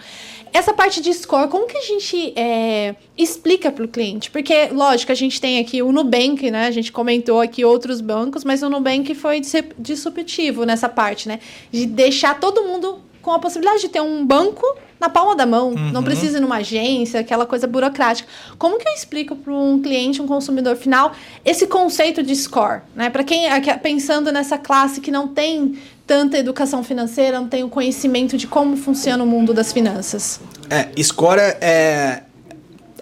Essa 0.54 0.73
parte 0.73 1.01
de 1.01 1.13
score, 1.13 1.49
como 1.49 1.65
que 1.65 1.77
a 1.77 1.82
gente 1.82 2.34
é, 2.36 2.95
explica 3.17 3.71
para 3.71 3.86
o 3.86 3.88
cliente? 3.88 4.30
Porque, 4.30 4.67
lógico, 4.67 5.12
a 5.12 5.15
gente 5.15 5.39
tem 5.39 5.60
aqui 5.60 5.82
o 5.82 5.93
Nubank, 5.93 6.51
né? 6.51 6.67
A 6.67 6.71
gente 6.71 6.91
comentou 6.91 7.39
aqui 7.39 7.63
outros 7.63 8.01
bancos, 8.01 8.43
mas 8.43 8.62
o 8.62 8.69
Nubank 8.69 9.15
foi 9.15 9.41
disruptivo 9.80 10.65
nessa 10.65 10.89
parte, 10.89 11.30
né? 11.30 11.39
De 11.71 11.86
deixar 11.86 12.38
todo 12.38 12.63
mundo 12.63 12.99
com 13.22 13.32
a 13.32 13.40
possibilidade 13.40 13.82
de 13.82 13.90
ter 13.90 14.02
um 14.02 14.26
banco 14.26 14.66
na 15.00 15.10
palma 15.10 15.36
da 15.36 15.48
mão, 15.48 15.70
uhum. 15.70 15.92
não 15.92 16.04
precisa 16.04 16.38
ir 16.38 16.42
numa 16.42 16.58
agência, 16.58 17.20
aquela 17.20 17.46
coisa 17.46 17.66
burocrática. 17.66 18.30
Como 18.58 18.78
que 18.78 18.88
eu 18.88 18.94
explico 18.94 19.36
para 19.36 19.52
um 19.52 19.82
cliente, 19.82 20.22
um 20.22 20.28
consumidor 20.28 20.76
final, 20.76 21.12
esse 21.44 21.66
conceito 21.66 22.22
de 22.22 22.36
score? 22.36 22.82
Né? 22.96 23.10
Para 23.10 23.24
quem 23.24 23.46
pensando 23.82 24.32
nessa 24.32 24.60
classe 24.60 25.02
que 25.02 25.10
não 25.10 25.28
tem 25.28 25.80
tanta 26.06 26.38
educação 26.38 26.84
financeira, 26.84 27.40
não 27.40 27.48
tem 27.48 27.64
o 27.64 27.70
conhecimento 27.70 28.38
de 28.38 28.46
como 28.46 28.78
funciona 28.78 29.24
o 29.24 29.28
mundo 29.28 29.54
das 29.54 29.74
finanças. 29.74 30.40
É, 30.70 30.90
score 31.02 31.40
é, 31.40 32.22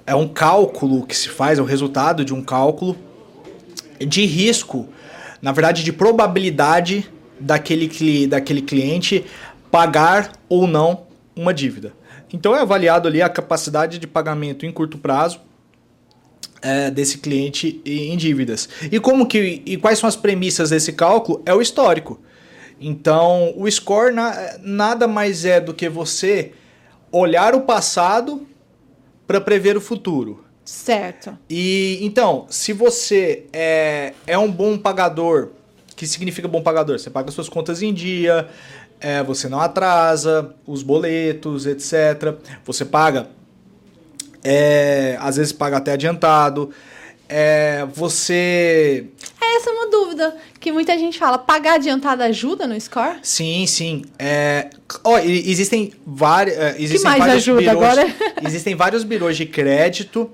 é 0.08 0.16
um 0.16 0.28
cálculo 0.28 1.06
que 1.06 1.16
se 1.16 1.28
faz, 1.28 1.60
é 1.60 1.62
o 1.62 1.66
resultado 1.66 2.24
de 2.24 2.34
um 2.34 2.42
cálculo 2.42 2.96
de 4.00 4.26
risco, 4.26 4.88
na 5.42 5.52
verdade, 5.52 5.84
de 5.84 5.92
probabilidade 5.92 7.10
daquele, 7.40 8.28
daquele 8.28 8.62
cliente 8.62 9.26
pagar 9.72 10.34
ou 10.48 10.68
não 10.68 11.08
uma 11.36 11.54
dívida. 11.54 11.94
Então 12.32 12.56
é 12.56 12.62
avaliado 12.62 13.08
ali 13.08 13.22
a 13.22 13.30
capacidade 13.30 13.98
de 13.98 14.08
pagamento 14.08 14.66
em 14.66 14.72
curto 14.72 14.98
prazo 14.98 15.42
é, 16.62 16.92
desse 16.92 17.18
cliente 17.18 17.82
em 17.86 18.16
dívidas. 18.18 18.70
E 18.92 19.00
como 19.00 19.26
que 19.26 19.62
e 19.66 19.78
quais 19.78 20.00
são 20.00 20.08
as 20.08 20.16
premissas 20.16 20.70
desse 20.70 20.94
cálculo? 20.94 21.42
É 21.46 21.54
o 21.54 21.62
histórico. 21.62 22.20
Então, 22.82 23.54
o 23.58 23.70
score 23.70 24.14
na, 24.14 24.58
nada 24.62 25.08
mais 25.08 25.44
é 25.44 25.60
do 25.60 25.74
que 25.74 25.90
você 25.90 26.54
olhar 27.12 27.54
o 27.54 27.62
passado 27.62 28.48
para 29.28 29.42
prever 29.42 29.76
o 29.76 29.82
futuro. 29.82 30.46
Certo. 30.64 31.38
E 31.50 32.00
então, 32.02 32.46
se 32.50 32.72
você 32.72 33.46
é, 33.52 34.14
é 34.26 34.38
um 34.38 34.50
bom 34.50 34.78
pagador, 34.78 35.50
que 35.96 36.08
significa 36.08 36.48
bom 36.48 36.62
pagador? 36.62 36.98
Você 36.98 37.10
paga 37.10 37.32
suas 37.32 37.50
contas 37.50 37.82
em 37.82 37.94
dia, 37.94 38.48
é, 39.00 39.24
você 39.24 39.48
não 39.48 39.60
atrasa 39.60 40.54
os 40.68 40.84
boletos, 40.84 41.66
etc. 41.66 42.36
Você 42.66 42.86
paga, 42.86 43.30
é, 44.44 45.18
às 45.20 45.38
vezes 45.38 45.52
paga 45.52 45.78
até 45.78 45.94
adiantado. 45.94 46.72
É, 47.28 47.86
você. 47.94 49.06
É, 49.40 49.58
essa 49.58 49.70
é 49.70 49.74
uma 49.74 49.90
dúvida 49.90 50.36
que 50.60 50.72
muita 50.72 50.98
gente 50.98 51.20
fala. 51.20 51.38
Pagar 51.38 51.76
adiantado 51.76 52.24
ajuda 52.24 52.66
no 52.66 52.80
score? 52.80 53.18
Sim, 53.22 53.68
sim. 53.68 54.04
É, 54.18 54.70
ó, 55.04 55.20
existem, 55.20 55.94
vários, 56.06 56.58
é, 56.58 56.76
existem 56.80 57.00
que 57.00 57.04
mais 57.04 57.20
vários 57.20 57.36
ajuda 57.38 57.60
birôs, 57.60 57.78
agora? 57.78 58.16
existem 58.44 58.76
vários 58.76 59.04
birôs 59.04 59.38
de 59.38 59.46
crédito 59.46 60.32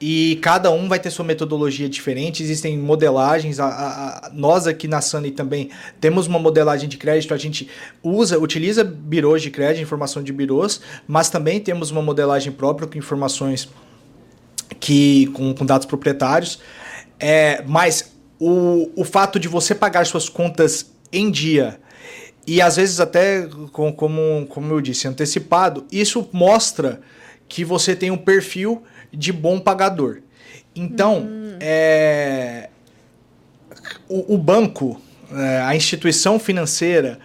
e 0.00 0.38
cada 0.42 0.70
um 0.70 0.88
vai 0.88 0.98
ter 0.98 1.10
sua 1.10 1.24
metodologia 1.24 1.88
diferente, 1.88 2.42
existem 2.42 2.78
modelagens. 2.78 3.58
A, 3.58 3.66
a, 3.66 4.26
a, 4.26 4.30
nós 4.32 4.66
aqui 4.66 4.86
na 4.86 5.00
Sunny 5.00 5.30
também 5.30 5.70
temos 6.00 6.26
uma 6.26 6.38
modelagem 6.38 6.88
de 6.88 6.96
crédito, 6.96 7.32
a 7.32 7.36
gente 7.36 7.68
usa, 8.02 8.38
utiliza 8.38 8.84
birôs 8.84 9.40
de 9.40 9.50
crédito, 9.50 9.82
informação 9.82 10.22
de 10.22 10.32
birôs, 10.32 10.80
mas 11.06 11.30
também 11.30 11.60
temos 11.60 11.90
uma 11.90 12.02
modelagem 12.02 12.52
própria 12.52 12.86
com 12.86 12.98
informações 12.98 13.68
que 14.78 15.26
com, 15.28 15.54
com 15.54 15.64
dados 15.64 15.86
proprietários. 15.86 16.60
É, 17.18 17.62
mas 17.66 18.12
o, 18.38 18.90
o 18.94 19.04
fato 19.04 19.40
de 19.40 19.48
você 19.48 19.74
pagar 19.74 20.04
suas 20.04 20.28
contas 20.28 20.92
em 21.10 21.30
dia 21.30 21.80
e 22.46 22.60
às 22.60 22.76
vezes 22.76 23.00
até, 23.00 23.48
com, 23.72 23.92
como, 23.92 24.46
como 24.48 24.72
eu 24.72 24.80
disse, 24.80 25.08
antecipado, 25.08 25.84
isso 25.90 26.28
mostra 26.32 27.00
que 27.48 27.64
você 27.64 27.96
tem 27.96 28.10
um 28.10 28.16
perfil 28.16 28.82
de 29.16 29.32
bom 29.32 29.58
pagador. 29.58 30.18
Então, 30.74 31.20
hum. 31.20 31.56
é, 31.60 32.68
o, 34.08 34.34
o 34.34 34.38
banco, 34.38 35.00
é, 35.32 35.62
a 35.62 35.74
instituição 35.74 36.38
financeira, 36.38 37.18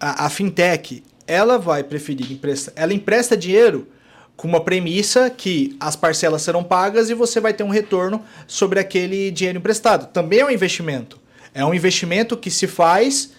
a, 0.00 0.26
a 0.26 0.30
fintech, 0.30 1.02
ela 1.26 1.58
vai 1.58 1.84
preferir 1.84 2.32
emprestar. 2.32 2.72
Ela 2.76 2.94
empresta 2.94 3.36
dinheiro 3.36 3.88
com 4.36 4.48
uma 4.48 4.60
premissa 4.60 5.30
que 5.30 5.76
as 5.80 5.96
parcelas 5.96 6.42
serão 6.42 6.62
pagas 6.62 7.10
e 7.10 7.14
você 7.14 7.40
vai 7.40 7.52
ter 7.52 7.64
um 7.64 7.70
retorno 7.70 8.22
sobre 8.46 8.78
aquele 8.78 9.30
dinheiro 9.30 9.58
emprestado. 9.58 10.10
Também 10.12 10.40
é 10.40 10.44
um 10.44 10.50
investimento. 10.50 11.18
É 11.54 11.64
um 11.64 11.72
investimento 11.72 12.36
que 12.36 12.50
se 12.50 12.66
faz 12.66 13.32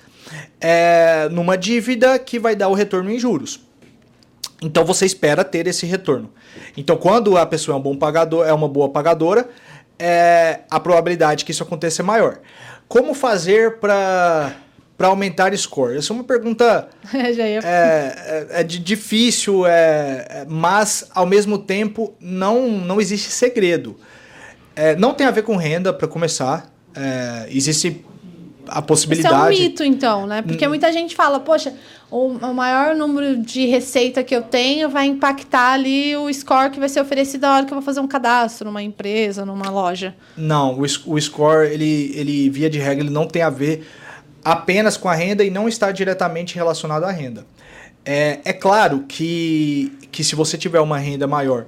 é, 0.60 1.30
numa 1.32 1.58
dívida 1.58 2.18
que 2.18 2.40
vai 2.40 2.56
dar 2.56 2.68
o 2.68 2.74
retorno 2.74 3.12
em 3.12 3.20
juros. 3.20 3.67
Então 4.62 4.84
você 4.84 5.06
espera 5.06 5.44
ter 5.44 5.68
esse 5.68 5.86
retorno. 5.86 6.32
Então, 6.76 6.98
quando 6.98 7.38
a 7.38 7.46
pessoa 7.46 7.76
é 7.76 7.80
um 7.80 7.82
bom 7.82 7.96
pagador, 7.96 8.46
é 8.46 8.54
uma 8.54 8.68
boa 8.68 8.90
pagadora, 8.90 9.48
é, 10.00 10.62
a 10.70 10.80
probabilidade 10.80 11.46
que 11.46 11.52
isso 11.52 11.64
aconteça 11.64 12.02
é 12.02 12.06
maior. 12.06 12.40
Como 12.88 13.14
fazer 13.14 13.80
para 13.80 14.56
para 14.98 15.10
aumentar 15.10 15.56
score? 15.56 15.96
Essa 15.96 16.12
é 16.12 16.16
uma 16.16 16.24
pergunta 16.24 16.90
é, 17.14 18.48
é, 18.52 18.62
é 18.62 18.64
de 18.64 18.80
difícil, 18.80 19.66
é, 19.68 20.26
é, 20.28 20.46
mas 20.50 21.08
ao 21.14 21.26
mesmo 21.26 21.60
tempo 21.60 22.16
não, 22.20 22.68
não 22.72 23.00
existe 23.00 23.30
segredo. 23.30 23.96
É, 24.76 24.96
não 24.96 25.14
tem 25.14 25.28
a 25.28 25.32
ver 25.32 25.44
com 25.44 25.56
renda 25.56 25.94
para 25.94 26.08
começar. 26.08 26.72
É, 26.96 27.48
existe 27.52 28.04
a 28.68 28.82
possibilidade. 28.82 29.54
Isso 29.54 29.62
é 29.62 29.66
um 29.66 29.70
mito, 29.70 29.84
então, 29.84 30.28
né? 30.28 30.42
Porque 30.42 30.66
hum. 30.66 30.70
muita 30.70 30.92
gente 30.92 31.16
fala, 31.16 31.40
poxa, 31.40 31.74
o, 32.10 32.28
o, 32.28 32.54
maior 32.54 32.96
número 32.96 33.38
de 33.38 33.66
receita 33.66 34.24
que 34.24 34.36
eu 34.36 34.42
tenho 34.42 34.90
vai 34.90 35.06
impactar 35.06 35.74
ali 35.74 36.16
o 36.16 36.32
score 36.34 36.70
que 36.70 36.80
vai 36.80 36.88
ser 36.88 37.02
oferecido 37.02 37.42
na 37.42 37.56
hora 37.56 37.66
que 37.66 37.74
eu 37.74 37.76
vou 37.76 37.84
fazer 37.84 38.00
um 38.00 38.08
cadastro 38.08 38.68
numa 38.68 38.82
empresa, 38.82 39.46
numa 39.46 39.70
loja. 39.70 40.16
Não, 40.38 40.80
o, 40.80 40.82
o 40.82 41.22
score, 41.22 41.68
ele, 41.68 42.12
ele, 42.16 42.50
via 42.50 42.70
de 42.70 42.80
regra, 42.80 43.04
ele 43.04 43.14
não 43.14 43.28
tem 43.28 43.42
a 43.42 43.50
ver 43.50 43.88
apenas 44.44 44.96
com 44.96 45.10
a 45.10 45.16
renda 45.16 45.44
e 45.44 45.50
não 45.50 45.68
está 45.68 45.92
diretamente 45.92 46.56
relacionado 46.56 47.04
à 47.04 47.12
renda. 47.12 47.46
É, 48.06 48.40
é 48.46 48.54
claro 48.54 49.04
que, 49.08 49.92
que 50.12 50.24
se 50.24 50.34
você 50.34 50.58
tiver 50.58 50.80
uma 50.80 50.98
renda 50.98 51.28
maior, 51.28 51.66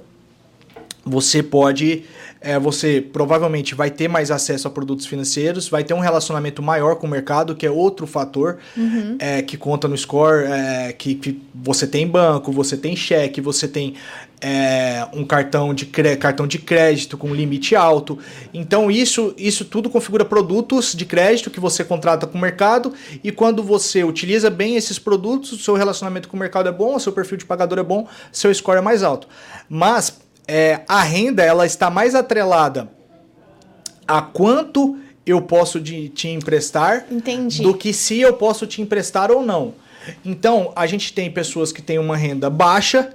você 1.10 1.42
pode 1.42 2.04
é, 2.40 2.58
você 2.58 3.00
provavelmente 3.00 3.74
vai 3.74 3.90
ter 3.90 4.08
mais 4.08 4.30
acesso 4.30 4.66
a 4.66 4.70
produtos 4.70 5.04
financeiros, 5.04 5.68
vai 5.68 5.84
ter 5.84 5.92
um 5.92 6.00
relacionamento 6.00 6.62
maior 6.62 6.96
com 6.96 7.06
o 7.06 7.10
mercado, 7.10 7.54
que 7.54 7.66
é 7.66 7.70
outro 7.70 8.06
fator 8.06 8.56
uhum. 8.74 9.16
é, 9.18 9.42
que 9.42 9.58
conta 9.58 9.86
no 9.86 9.96
score, 9.96 10.46
é, 10.46 10.92
que, 10.92 11.14
que, 11.16 11.42
você 11.54 11.86
tem 11.86 12.06
banco, 12.06 12.50
você 12.50 12.78
tem 12.78 12.96
cheque, 12.96 13.42
você 13.42 13.68
tem 13.68 13.94
é, 14.40 15.06
um 15.12 15.22
cartão 15.22 15.74
de, 15.74 15.84
cartão 15.84 16.46
de 16.46 16.58
crédito 16.58 17.18
com 17.18 17.34
limite 17.34 17.76
alto. 17.76 18.18
Então 18.54 18.90
isso, 18.90 19.34
isso 19.36 19.66
tudo 19.66 19.90
configura 19.90 20.24
produtos 20.24 20.94
de 20.94 21.04
crédito 21.04 21.50
que 21.50 21.60
você 21.60 21.84
contrata 21.84 22.26
com 22.26 22.38
o 22.38 22.40
mercado 22.40 22.94
e 23.22 23.30
quando 23.30 23.62
você 23.62 24.02
utiliza 24.02 24.48
bem 24.48 24.76
esses 24.76 24.98
produtos, 24.98 25.52
o 25.52 25.58
seu 25.58 25.74
relacionamento 25.74 26.26
com 26.26 26.38
o 26.38 26.40
mercado 26.40 26.70
é 26.70 26.72
bom, 26.72 26.96
o 26.96 27.00
seu 27.00 27.12
perfil 27.12 27.36
de 27.36 27.44
pagador 27.44 27.78
é 27.78 27.82
bom, 27.82 28.08
seu 28.32 28.54
score 28.54 28.78
é 28.78 28.80
mais 28.80 29.02
alto. 29.02 29.28
Mas 29.68 30.18
é, 30.50 30.80
a 30.88 31.00
renda 31.02 31.44
ela 31.44 31.64
está 31.64 31.88
mais 31.88 32.12
atrelada 32.16 32.90
a 34.06 34.20
quanto 34.20 34.98
eu 35.24 35.40
posso 35.40 35.78
de, 35.78 36.08
te 36.08 36.26
emprestar 36.26 37.06
Entendi. 37.08 37.62
do 37.62 37.72
que 37.72 37.92
se 37.92 38.20
eu 38.20 38.32
posso 38.32 38.66
te 38.66 38.82
emprestar 38.82 39.30
ou 39.30 39.44
não. 39.44 39.74
Então, 40.24 40.72
a 40.74 40.88
gente 40.88 41.12
tem 41.12 41.30
pessoas 41.30 41.70
que 41.70 41.80
têm 41.80 42.00
uma 42.00 42.16
renda 42.16 42.50
baixa, 42.50 43.10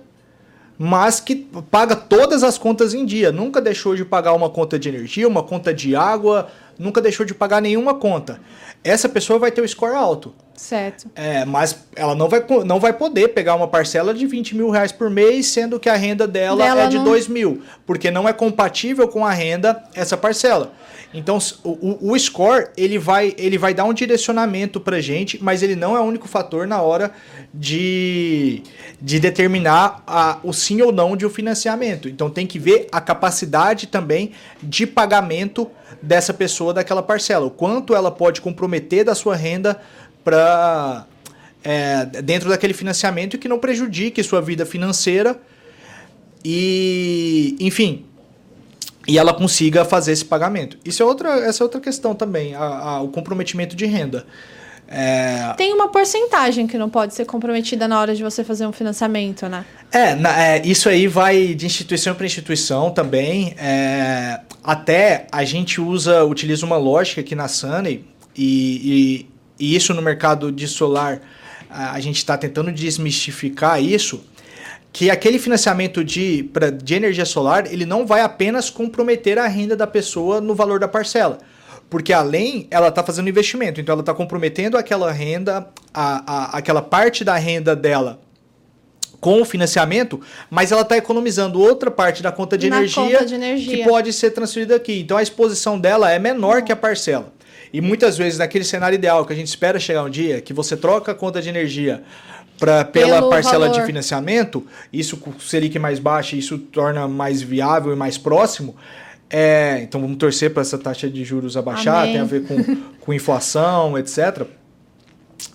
mas 0.77 1.19
que 1.19 1.35
paga 1.69 1.93
todas 1.93 2.41
as 2.41 2.57
contas 2.57 2.93
em 2.93 3.05
dia. 3.05 3.33
Nunca 3.33 3.59
deixou 3.59 3.97
de 3.97 4.05
pagar 4.05 4.31
uma 4.33 4.49
conta 4.49 4.79
de 4.79 4.87
energia, 4.87 5.27
uma 5.27 5.43
conta 5.43 5.73
de 5.73 5.93
água, 5.93 6.47
nunca 6.77 7.01
deixou 7.01 7.25
de 7.25 7.33
pagar 7.33 7.61
nenhuma 7.61 7.93
conta. 7.93 8.39
Essa 8.83 9.09
pessoa 9.09 9.39
vai 9.39 9.51
ter 9.51 9.61
o 9.61 9.67
score 9.67 9.95
alto. 9.95 10.33
Certo. 10.55 11.09
É, 11.15 11.43
mas 11.43 11.85
ela 11.95 12.15
não 12.15 12.29
vai, 12.29 12.43
não 12.65 12.79
vai 12.79 12.93
poder 12.93 13.29
pegar 13.29 13.55
uma 13.55 13.67
parcela 13.67 14.13
de 14.13 14.25
20 14.25 14.55
mil 14.55 14.69
reais 14.69 14.91
por 14.91 15.09
mês, 15.09 15.47
sendo 15.47 15.79
que 15.79 15.89
a 15.89 15.95
renda 15.95 16.27
dela, 16.27 16.63
dela 16.63 16.83
é 16.83 16.87
de 16.87 16.97
não... 16.97 17.03
2 17.03 17.27
mil, 17.27 17.61
porque 17.85 18.09
não 18.09 18.27
é 18.27 18.33
compatível 18.33 19.07
com 19.07 19.25
a 19.25 19.31
renda 19.31 19.83
essa 19.93 20.15
parcela. 20.15 20.71
Então, 21.15 21.37
o, 21.63 22.11
o, 22.11 22.19
score 22.19 22.67
ele 22.75 22.99
vai, 22.99 23.33
ele 23.37 23.57
vai 23.57 23.73
dar 23.73 23.85
um 23.85 23.93
direcionamento 23.93 24.81
para 24.81 24.99
gente, 24.99 25.41
mas 25.41 25.63
ele 25.63 25.75
não 25.75 25.95
é 25.95 25.99
o 26.01 26.03
único 26.03 26.27
fator 26.27 26.67
na 26.67 26.81
hora 26.81 27.11
de, 27.53 28.61
de 29.01 29.17
determinar 29.17 30.03
a, 30.05 30.39
o 30.43 30.51
sim 30.51 30.81
ou 30.81 30.91
não 30.91 31.15
de 31.15 31.25
um 31.25 31.29
financiamento. 31.29 32.09
Então, 32.09 32.29
tem 32.29 32.45
que 32.45 32.59
ver 32.59 32.87
a 32.91 32.99
capacidade 32.99 33.87
também 33.87 34.31
de 34.61 34.85
pagamento 34.85 35.71
dessa 36.01 36.33
pessoa 36.33 36.73
daquela 36.73 37.01
parcela, 37.01 37.45
o 37.45 37.51
quanto 37.51 37.95
ela 37.95 38.11
pode 38.11 38.41
comprometer 38.41 39.05
da 39.05 39.15
sua 39.15 39.37
renda 39.37 39.79
para 40.23 41.05
é, 41.63 42.05
dentro 42.21 42.49
daquele 42.49 42.73
financiamento 42.73 43.37
que 43.37 43.47
não 43.47 43.57
prejudique 43.57 44.21
sua 44.21 44.41
vida 44.41 44.65
financeira 44.65 45.39
e, 46.43 47.55
enfim, 47.59 48.05
e 49.07 49.17
ela 49.17 49.33
consiga 49.33 49.85
fazer 49.85 50.11
esse 50.11 50.25
pagamento. 50.25 50.77
Isso 50.83 51.01
é 51.01 51.05
outra, 51.05 51.29
essa 51.45 51.61
é 51.61 51.63
outra 51.63 51.79
questão 51.79 52.15
também, 52.15 52.55
a, 52.55 52.63
a, 52.63 53.01
o 53.01 53.09
comprometimento 53.09 53.75
de 53.75 53.85
renda. 53.85 54.25
É... 54.87 55.53
Tem 55.57 55.73
uma 55.73 55.89
porcentagem 55.89 56.67
que 56.67 56.77
não 56.77 56.89
pode 56.89 57.15
ser 57.15 57.25
comprometida 57.25 57.87
na 57.87 57.99
hora 57.99 58.13
de 58.13 58.21
você 58.21 58.43
fazer 58.43 58.67
um 58.67 58.71
financiamento, 58.71 59.47
né? 59.47 59.65
É, 59.91 60.13
na, 60.13 60.39
é 60.39 60.61
isso 60.63 60.87
aí 60.87 61.07
vai 61.07 61.55
de 61.55 61.65
instituição 61.65 62.13
para 62.13 62.25
instituição 62.25 62.91
também. 62.91 63.55
É, 63.57 64.41
até 64.63 65.25
a 65.31 65.43
gente 65.43 65.81
usa, 65.81 66.23
utiliza 66.23 66.65
uma 66.65 66.77
lógica 66.77 67.21
aqui 67.21 67.33
na 67.33 67.47
Sunny 67.47 68.05
e, 68.35 69.27
e 69.59 69.75
isso 69.75 69.93
no 69.93 70.01
mercado 70.01 70.51
de 70.51 70.67
solar, 70.67 71.21
a 71.69 71.99
gente 71.99 72.17
está 72.17 72.37
tentando 72.37 72.71
desmistificar 72.71 73.81
isso, 73.81 74.23
que 74.95 75.11
aquele 75.11 75.37
financiamento 75.37 76.05
de, 76.05 76.49
pra, 76.53 76.69
de 76.69 76.95
energia 76.95 77.25
solar, 77.25 77.69
ele 77.69 77.85
não 77.85 78.05
vai 78.05 78.21
apenas 78.21 78.69
comprometer 78.69 79.37
a 79.37 79.45
renda 79.45 79.75
da 79.75 79.85
pessoa 79.85 80.39
no 80.39 80.55
valor 80.55 80.79
da 80.79 80.87
parcela. 80.87 81.37
Porque 81.89 82.13
além, 82.13 82.65
ela 82.71 82.87
está 82.87 83.03
fazendo 83.03 83.27
investimento, 83.27 83.81
então 83.81 83.91
ela 83.91 84.01
está 84.01 84.13
comprometendo 84.13 84.77
aquela 84.77 85.11
renda, 85.11 85.67
a, 85.93 86.53
a, 86.53 86.57
aquela 86.57 86.81
parte 86.81 87.25
da 87.25 87.35
renda 87.35 87.75
dela 87.75 88.21
com 89.19 89.41
o 89.41 89.43
financiamento, 89.43 90.21
mas 90.49 90.71
ela 90.71 90.83
está 90.83 90.95
economizando 90.95 91.59
outra 91.59 91.91
parte 91.91 92.23
da 92.23 92.31
conta 92.31 92.57
de, 92.57 92.67
energia, 92.67 93.03
conta 93.03 93.25
de 93.25 93.35
energia 93.35 93.75
que 93.75 93.83
pode 93.83 94.13
ser 94.13 94.31
transferida 94.31 94.77
aqui. 94.77 95.01
Então 95.01 95.17
a 95.17 95.21
exposição 95.21 95.77
dela 95.77 96.09
é 96.09 96.17
menor 96.17 96.61
que 96.61 96.71
a 96.71 96.75
parcela. 96.75 97.33
E 97.73 97.81
muitas 97.81 98.17
vezes, 98.17 98.39
naquele 98.39 98.63
cenário 98.63 98.95
ideal 98.95 99.25
que 99.25 99.33
a 99.33 99.35
gente 99.35 99.47
espera 99.47 99.77
chegar 99.77 100.03
um 100.03 100.09
dia, 100.09 100.39
que 100.39 100.53
você 100.53 100.77
troca 100.77 101.11
a 101.11 101.15
conta 101.15 101.41
de 101.41 101.49
energia 101.49 102.03
pra, 102.57 102.83
pela 102.85 103.17
Pelo 103.17 103.29
parcela 103.29 103.67
valor. 103.67 103.79
de 103.79 103.85
financiamento, 103.85 104.65
isso 104.91 105.17
com 105.17 105.37
Selic 105.39 105.77
mais 105.79 105.99
baixa, 105.99 106.35
isso 106.35 106.57
torna 106.57 107.07
mais 107.07 107.41
viável 107.41 107.93
e 107.93 107.95
mais 107.95 108.17
próximo. 108.17 108.75
É, 109.29 109.79
então 109.81 109.99
vamos 109.99 110.17
torcer 110.17 110.53
para 110.53 110.61
essa 110.61 110.77
taxa 110.77 111.09
de 111.09 111.23
juros 111.23 111.57
abaixar, 111.57 112.03
Amém. 112.03 112.13
tem 112.13 112.21
a 112.21 112.25
ver 112.25 112.43
com, 112.47 112.75
com 112.99 113.13
inflação, 113.13 113.97
etc. 113.97 114.43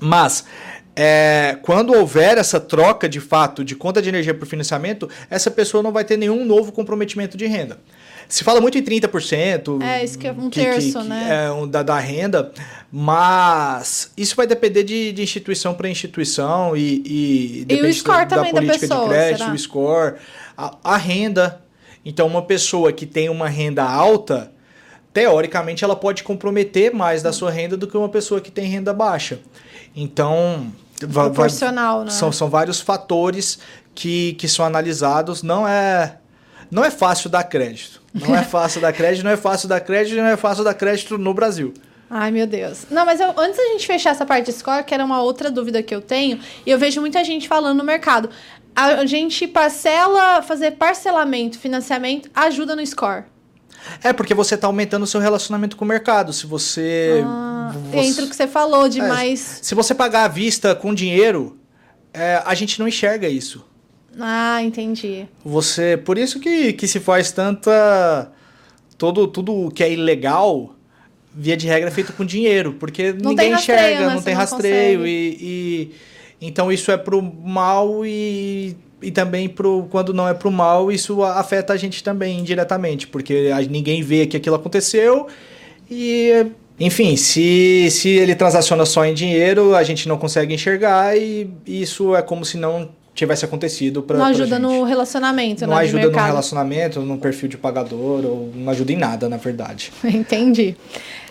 Mas 0.01 0.45
é, 0.95 1.57
quando 1.63 1.95
houver 1.95 2.37
essa 2.37 2.59
troca 2.59 3.09
de 3.09 3.21
fato 3.21 3.65
de 3.65 3.75
conta 3.77 4.03
de 4.03 4.09
energia 4.09 4.35
para 4.35 4.45
financiamento, 4.45 5.09
essa 5.31 5.51
pessoa 5.51 5.83
não 5.83 5.93
vai 5.93 6.05
ter 6.05 6.17
nenhum 6.17 6.45
novo 6.45 6.73
comprometimento 6.73 7.37
de 7.37 7.47
renda. 7.47 7.79
Se 8.29 8.45
fala 8.45 8.61
muito 8.61 8.79
em 8.79 8.83
30%. 8.83 9.83
É, 9.83 10.05
isso 10.05 10.19
que 10.19 10.27
é 10.27 10.33
um 10.33 10.49
que, 10.51 10.61
terço, 10.61 11.01
que, 11.01 11.09
né? 11.09 11.47
É, 11.47 11.51
um, 11.51 11.67
da, 11.67 11.83
da 11.83 11.99
renda, 11.99 12.53
mas 12.93 14.13
isso 14.17 14.35
vai 14.35 14.47
depender 14.47 14.83
de, 14.83 15.13
de 15.13 15.23
instituição 15.23 15.75
para 15.75 15.89
instituição 15.89 16.77
e, 16.77 17.03
e, 17.07 17.67
e 17.69 17.83
o 17.83 17.95
score 17.95 18.27
da, 18.27 18.37
também 18.37 18.53
da 18.53 18.61
política 18.61 18.89
da 18.89 18.95
pessoa, 18.95 19.09
de 19.09 19.15
crédito, 19.15 19.39
será? 19.39 19.53
o 19.53 19.59
score, 19.59 20.15
a, 20.57 20.77
a 20.83 20.97
renda. 20.97 21.63
Então, 22.05 22.27
uma 22.27 22.43
pessoa 22.43 22.93
que 22.93 23.07
tem 23.07 23.29
uma 23.29 23.49
renda 23.49 23.85
alta, 23.85 24.51
teoricamente, 25.13 25.85
ela 25.85 25.95
pode 25.95 26.25
comprometer 26.25 26.93
mais 26.93 27.23
da 27.23 27.33
sua 27.33 27.51
renda 27.51 27.77
do 27.77 27.87
que 27.87 27.97
uma 27.97 28.09
pessoa 28.09 28.41
que 28.41 28.51
tem 28.51 28.67
renda 28.67 28.93
baixa. 28.93 29.39
Então, 29.95 30.73
proporcional, 31.13 31.99
vai, 31.99 32.05
né? 32.07 32.11
São, 32.11 32.33
são 32.33 32.49
vários 32.49 32.81
fatores 32.81 33.61
que, 33.95 34.33
que 34.35 34.49
são 34.49 34.65
analisados. 34.65 35.43
Não 35.43 35.69
é 35.69 36.17
não 36.71 36.85
é 36.85 36.91
fácil 36.91 37.29
dar 37.29 37.45
crédito. 37.45 38.01
Não 38.15 38.35
é 38.35 38.43
fácil 38.43 38.81
dar 38.81 38.93
crédito, 38.93 39.25
não 39.25 39.31
é 39.31 39.37
fácil 39.37 39.69
dar 39.69 39.81
crédito, 39.81 40.17
não 40.17 40.27
é 40.27 40.37
fácil 40.37 40.65
dar 40.65 40.75
crédito 40.75 41.19
no 41.19 41.35
Brasil. 41.35 41.75
Ai, 42.13 42.33
meu 42.33 42.45
Deus. 42.45 42.87
Não, 42.91 43.07
mas 43.07 43.21
eu, 43.21 43.33
antes 43.39 43.57
da 43.57 43.65
gente 43.67 43.87
fechar 43.87 44.11
essa 44.11 44.27
parte 44.27 44.47
de 44.47 44.53
score, 44.53 44.83
que 44.83 44.93
era 44.93 45.05
uma 45.05 45.23
outra 45.23 45.49
dúvida 45.49 45.81
que 45.81 45.95
eu 45.95 46.03
tenho, 46.03 46.41
e 46.67 46.71
eu 46.71 46.77
vejo 46.77 47.01
muita 47.01 47.23
gente 47.23 47.47
falando 47.47 47.79
no 47.79 47.85
mercado. 47.85 48.29
A 48.75 49.07
gente 49.07 49.47
parcela, 49.47 50.43
fazer 50.43 50.73
parcelamento, 50.73 51.59
financiamento, 51.59 52.29
ajuda 52.35 52.75
no 52.75 52.85
score. 52.85 53.25
É, 54.03 54.13
porque 54.13 54.35
você 54.35 54.57
está 54.57 54.67
aumentando 54.67 55.05
o 55.05 55.07
seu 55.07 55.21
relacionamento 55.21 55.77
com 55.77 55.85
o 55.85 55.89
mercado. 55.89 56.33
Se 56.33 56.47
você. 56.47 57.23
Ah, 57.25 57.73
você 57.91 57.99
entra 57.99 58.25
o 58.25 58.29
que 58.29 58.37
você 58.37 58.47
falou 58.47 58.89
de 58.89 59.01
é, 59.01 59.07
mais. 59.07 59.61
Se 59.63 59.75
você 59.75 59.95
pagar 59.95 60.25
à 60.25 60.29
vista 60.29 60.75
com 60.75 60.93
dinheiro, 60.93 61.59
é, 62.13 62.43
a 62.45 62.55
gente 62.55 62.79
não 62.81 62.89
enxerga 62.89 63.29
isso. 63.29 63.65
Ah, 64.19 64.61
entendi. 64.63 65.29
Você, 65.45 65.97
por 65.97 66.19
isso 66.19 66.41
que, 66.41 66.73
que 66.73 66.89
se 66.89 66.99
faz 66.99 67.31
tanta 67.31 68.33
todo, 68.99 69.29
tudo 69.29 69.71
que 69.71 69.83
é 69.85 69.93
ilegal, 69.93 70.75
via 71.35 71.57
de 71.57 71.67
regra, 71.67 71.89
é 71.89 71.93
feito 71.93 72.13
com 72.13 72.25
dinheiro, 72.25 72.75
porque 72.79 73.13
Não 73.13 73.31
ninguém 73.31 73.37
tem 73.37 73.51
rastreio, 73.53 73.79
enxerga, 73.81 74.01
né? 74.01 74.07
não 74.15 74.19
Você 74.19 74.25
tem 74.25 74.35
não 74.35 74.41
rastreio. 74.41 75.07
E, 75.07 75.37
e- 75.41 75.91
então 76.43 76.73
isso 76.73 76.91
é 76.91 76.97
pro 76.97 77.21
mal 77.23 78.05
e, 78.05 78.75
e 79.03 79.11
também 79.11 79.49
pro, 79.49 79.87
quando 79.91 80.13
não 80.15 80.27
é 80.27 80.33
pro 80.35 80.51
mal, 80.51 80.91
isso 80.91 81.23
afeta 81.23 81.73
a 81.73 81.77
gente 81.77 82.03
também 82.03 82.39
indiretamente, 82.41 83.07
porque 83.07 83.51
ninguém 83.69 84.03
vê 84.03 84.27
que 84.27 84.37
aquilo 84.37 84.57
aconteceu 84.57 85.27
e. 85.91 86.47
Enfim, 86.83 87.15
se, 87.15 87.89
se 87.91 88.09
ele 88.09 88.35
transaciona 88.35 88.87
só 88.87 89.05
em 89.05 89.13
dinheiro, 89.13 89.75
a 89.77 89.83
gente 89.83 90.09
não 90.09 90.17
consegue 90.17 90.55
enxergar 90.55 91.15
e 91.15 91.51
isso 91.67 92.17
é 92.17 92.23
como 92.23 92.43
se 92.43 92.57
não 92.57 92.89
tivesse 93.15 93.45
acontecido 93.45 94.03
para 94.03 94.17
Não 94.17 94.25
ajuda 94.25 94.59
no 94.59 94.83
relacionamento, 94.85 95.67
não 95.67 95.75
né? 95.75 95.83
ajuda 95.83 96.09
no 96.09 96.19
relacionamento, 96.19 97.01
no 97.01 97.19
perfil 97.19 97.51
de 97.51 97.59
pagador, 97.59 98.25
ou 98.25 98.51
não 98.55 98.71
ajuda 98.73 98.93
em 98.93 98.97
nada, 98.97 99.29
na 99.29 99.37
verdade. 99.37 99.93
Entendi. 100.03 100.75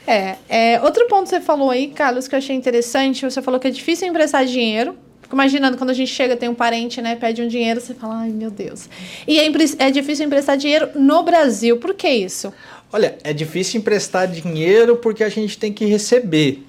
É, 0.10 0.38
é, 0.50 0.82
outro 0.82 1.06
ponto 1.08 1.26
que 1.26 1.30
você 1.30 1.40
falou 1.40 1.70
aí, 1.70 1.90
Carlos, 1.90 2.28
que 2.28 2.34
eu 2.34 2.40
achei 2.40 2.56
interessante, 2.56 3.24
você 3.24 3.44
falou 3.44 3.60
que 3.60 3.68
é 3.68 3.70
difícil 3.70 4.08
emprestar 4.08 4.44
dinheiro. 4.44 4.96
Fico 5.22 5.36
imaginando 5.36 5.78
quando 5.78 5.92
a 5.92 5.94
gente 5.94 6.12
chega, 6.12 6.36
tem 6.36 6.50
um 6.50 6.56
parente, 6.56 7.00
né, 7.00 7.16
pede 7.16 7.44
um 7.44 7.48
dinheiro, 7.48 7.80
você 7.80 7.94
fala, 7.94 8.22
ai 8.22 8.30
meu 8.30 8.50
Deus. 8.50 8.90
E 9.28 9.40
é, 9.40 9.46
é 9.78 9.92
difícil 9.92 10.26
emprestar 10.26 10.58
dinheiro 10.58 10.90
no 10.96 11.22
Brasil. 11.22 11.78
Por 11.78 11.94
que 11.94 12.10
isso? 12.10 12.52
Olha, 12.92 13.20
é 13.24 13.32
difícil 13.32 13.80
emprestar 13.80 14.28
dinheiro 14.28 14.96
porque 14.96 15.24
a 15.24 15.30
gente 15.30 15.60
tem 15.60 15.72
que 15.72 15.86
receber. 15.86 16.66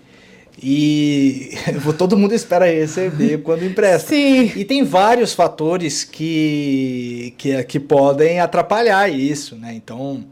E 0.62 1.52
todo 1.96 2.18
mundo 2.18 2.34
espera 2.34 2.66
receber 2.66 3.38
quando 3.42 3.64
empresta. 3.64 4.10
Sim. 4.10 4.52
E 4.54 4.66
tem 4.66 4.84
vários 4.84 5.32
fatores 5.32 6.04
que, 6.04 7.32
que, 7.38 7.64
que 7.64 7.80
podem 7.80 8.38
atrapalhar 8.38 9.08
isso, 9.08 9.56
né? 9.56 9.72
Então, 9.74 10.22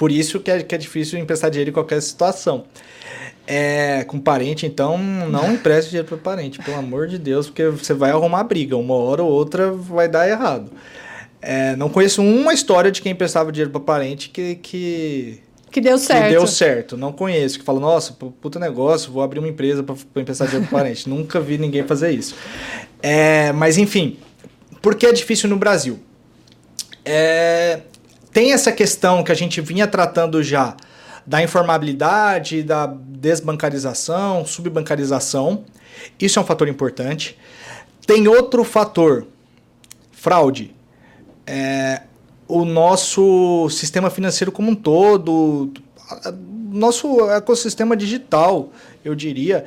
por 0.00 0.10
isso 0.10 0.40
que 0.40 0.50
é, 0.50 0.62
que 0.62 0.74
é 0.74 0.78
difícil 0.78 1.18
emprestar 1.18 1.50
dinheiro 1.50 1.68
em 1.68 1.74
qualquer 1.74 2.00
situação. 2.00 2.64
É, 3.46 4.02
com 4.04 4.18
parente, 4.18 4.64
então, 4.64 4.96
não 4.96 5.52
empreste 5.52 5.90
dinheiro 5.90 6.08
para 6.08 6.16
parente, 6.16 6.58
pelo 6.58 6.78
amor 6.78 7.06
de 7.06 7.18
Deus, 7.18 7.48
porque 7.48 7.66
você 7.66 7.92
vai 7.92 8.10
arrumar 8.10 8.44
briga. 8.44 8.78
Uma 8.78 8.94
hora 8.94 9.22
ou 9.22 9.30
outra 9.30 9.70
vai 9.70 10.08
dar 10.08 10.26
errado. 10.26 10.72
É, 11.42 11.76
não 11.76 11.90
conheço 11.90 12.22
uma 12.22 12.54
história 12.54 12.90
de 12.90 13.02
quem 13.02 13.12
emprestava 13.12 13.52
dinheiro 13.52 13.70
para 13.70 13.80
parente 13.80 14.30
que, 14.30 14.54
que, 14.54 15.40
Que 15.70 15.82
deu 15.82 15.98
certo. 15.98 16.24
que 16.24 16.30
deu 16.30 16.46
certo. 16.46 16.96
Não 16.96 17.12
conheço. 17.12 17.58
Que 17.58 17.64
fala, 17.64 17.78
nossa, 17.78 18.14
pu- 18.14 18.30
puta 18.40 18.58
negócio, 18.58 19.12
vou 19.12 19.22
abrir 19.22 19.38
uma 19.40 19.48
empresa 19.48 19.82
para 19.82 19.96
emprestar 20.22 20.48
dinheiro 20.48 20.66
para 20.66 20.78
parente. 20.78 21.06
Nunca 21.10 21.38
vi 21.40 21.58
ninguém 21.58 21.82
fazer 21.82 22.10
isso. 22.10 22.34
É, 23.02 23.52
mas, 23.52 23.76
enfim, 23.76 24.16
por 24.80 24.94
que 24.94 25.04
é 25.04 25.12
difícil 25.12 25.46
no 25.50 25.56
Brasil? 25.56 25.98
É, 27.04 27.80
tem 28.32 28.52
essa 28.52 28.70
questão 28.70 29.22
que 29.22 29.32
a 29.32 29.34
gente 29.34 29.60
vinha 29.60 29.86
tratando 29.86 30.42
já 30.42 30.76
da 31.26 31.42
informabilidade, 31.42 32.62
da 32.62 32.86
desbancarização, 32.86 34.44
subbancarização. 34.44 35.64
Isso 36.18 36.38
é 36.38 36.42
um 36.42 36.44
fator 36.44 36.68
importante. 36.68 37.36
Tem 38.06 38.26
outro 38.28 38.64
fator, 38.64 39.26
fraude. 40.12 40.74
É, 41.46 42.02
o 42.46 42.64
nosso 42.64 43.68
sistema 43.70 44.10
financeiro 44.10 44.50
como 44.50 44.70
um 44.70 44.74
todo, 44.74 45.72
nosso 46.70 47.30
ecossistema 47.30 47.96
digital, 47.96 48.70
eu 49.04 49.14
diria, 49.14 49.64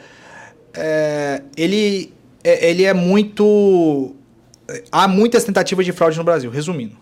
é, 0.74 1.42
ele, 1.56 2.14
é, 2.44 2.70
ele 2.70 2.84
é 2.84 2.94
muito. 2.94 4.16
Há 4.92 5.08
muitas 5.08 5.44
tentativas 5.44 5.86
de 5.86 5.92
fraude 5.92 6.18
no 6.18 6.24
Brasil, 6.24 6.50
resumindo. 6.50 6.98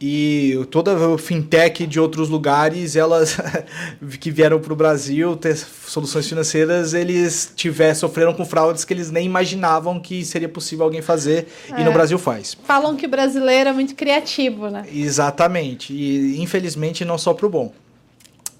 E 0.00 0.56
toda 0.70 1.14
a 1.14 1.18
fintech 1.18 1.84
de 1.84 1.98
outros 1.98 2.28
lugares, 2.28 2.94
elas 2.94 3.36
que 4.20 4.30
vieram 4.30 4.60
para 4.60 4.72
o 4.72 4.76
Brasil 4.76 5.34
ter 5.34 5.56
soluções 5.56 6.28
financeiras, 6.28 6.94
eles 6.94 7.52
tiver, 7.56 7.94
sofreram 7.94 8.32
com 8.32 8.44
fraudes 8.44 8.84
que 8.84 8.94
eles 8.94 9.10
nem 9.10 9.26
imaginavam 9.26 9.98
que 9.98 10.24
seria 10.24 10.48
possível 10.48 10.84
alguém 10.84 11.02
fazer, 11.02 11.48
e 11.76 11.82
no 11.82 11.90
É. 11.90 11.92
Brasil 11.92 12.16
faz. 12.16 12.56
Falam 12.62 12.94
que 12.94 13.06
o 13.06 13.08
brasileiro 13.08 13.70
é 13.70 13.72
muito 13.72 13.96
criativo, 13.96 14.68
né? 14.70 14.84
Exatamente. 14.94 15.92
E 15.92 16.40
infelizmente 16.40 17.04
não 17.04 17.18
só 17.18 17.34
pro 17.34 17.48
bom. 17.48 17.72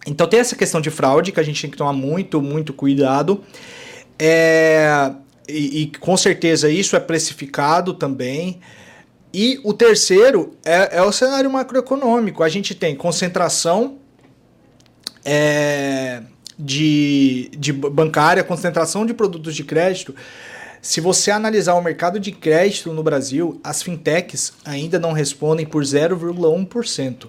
Então 0.05 0.27
tem 0.27 0.41
essa 0.41 0.57
questão 0.57 0.81
de 0.81 0.91
fraude 0.91 1.31
que 1.31 1.39
a 1.39 1.43
gente 1.45 1.61
tem 1.63 1.71
que 1.71 1.77
tomar 1.77 1.93
muito, 1.93 2.43
muito 2.43 2.73
cuidado. 2.73 3.45
É, 4.19 5.13
e, 5.49 5.83
e 5.83 5.87
com 5.99 6.17
certeza 6.17 6.69
isso 6.69 6.97
é 6.97 7.01
precificado 7.01 7.95
também. 7.95 8.59
E 9.33 9.61
o 9.63 9.73
terceiro 9.75 10.55
é, 10.65 10.99
é 10.99 11.03
o 11.03 11.13
cenário 11.13 11.51
macroeconômico. 11.51 12.43
A 12.43 12.49
gente 12.49 12.75
tem 12.75 12.95
concentração 12.97 13.99
é, 15.25 16.23
de, 16.59 17.51
de 17.57 17.73
bancária, 17.73 18.43
concentração 18.43 19.05
de 19.05 19.13
produtos 19.13 19.55
de 19.55 19.65
crédito. 19.65 20.15
Se 20.81 21.01
você 21.01 21.31
analisar 21.31 21.75
o 21.75 21.83
mercado 21.83 22.19
de 22.19 22.33
crédito 22.33 22.93
no 22.93 23.03
Brasil, 23.03 23.61
as 23.63 23.83
fintechs 23.83 24.53
ainda 24.65 24.99
não 24.99 25.13
respondem 25.13 25.67
por 25.67 25.83
0,1%. 25.83 27.27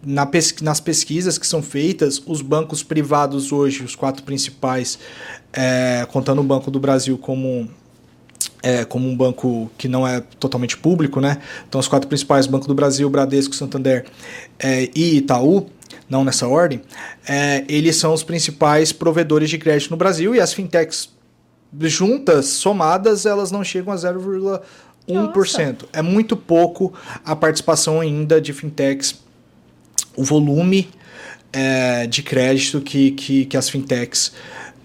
Na 0.00 0.24
pes- 0.24 0.60
nas 0.62 0.78
pesquisas 0.78 1.38
que 1.38 1.46
são 1.46 1.60
feitas, 1.60 2.22
os 2.24 2.40
bancos 2.40 2.84
privados 2.84 3.50
hoje, 3.50 3.82
os 3.82 3.96
quatro 3.96 4.22
principais, 4.22 4.98
é, 5.52 6.06
contando 6.12 6.40
o 6.40 6.44
Banco 6.44 6.70
do 6.70 6.78
Brasil 6.78 7.18
como, 7.18 7.68
é, 8.62 8.84
como 8.84 9.08
um 9.08 9.16
banco 9.16 9.70
que 9.78 9.88
não 9.88 10.06
é 10.06 10.20
totalmente 10.40 10.76
público, 10.76 11.20
né? 11.20 11.38
Então, 11.68 11.78
os 11.78 11.88
quatro 11.88 12.08
principais, 12.08 12.46
Banco 12.46 12.66
do 12.66 12.74
Brasil, 12.74 13.08
Bradesco, 13.08 13.54
Santander 13.54 14.04
é, 14.58 14.90
e 14.94 15.16
Itaú, 15.18 15.68
não 16.08 16.24
nessa 16.24 16.48
ordem, 16.48 16.80
é, 17.26 17.64
eles 17.68 17.96
são 17.96 18.12
os 18.12 18.22
principais 18.22 18.92
provedores 18.92 19.50
de 19.50 19.58
crédito 19.58 19.90
no 19.90 19.96
Brasil 19.96 20.34
e 20.34 20.40
as 20.40 20.52
fintechs 20.52 21.10
juntas, 21.82 22.46
somadas, 22.46 23.26
elas 23.26 23.50
não 23.50 23.62
chegam 23.62 23.92
a 23.92 23.96
0,1%. 23.96 25.84
É 25.92 26.00
muito 26.00 26.36
pouco 26.36 26.92
a 27.24 27.36
participação 27.36 28.00
ainda 28.00 28.40
de 28.40 28.52
fintechs, 28.52 29.20
o 30.16 30.24
volume 30.24 30.88
é, 31.52 32.06
de 32.06 32.22
crédito 32.22 32.80
que, 32.80 33.10
que, 33.12 33.44
que 33.44 33.56
as 33.56 33.68
fintechs, 33.68 34.32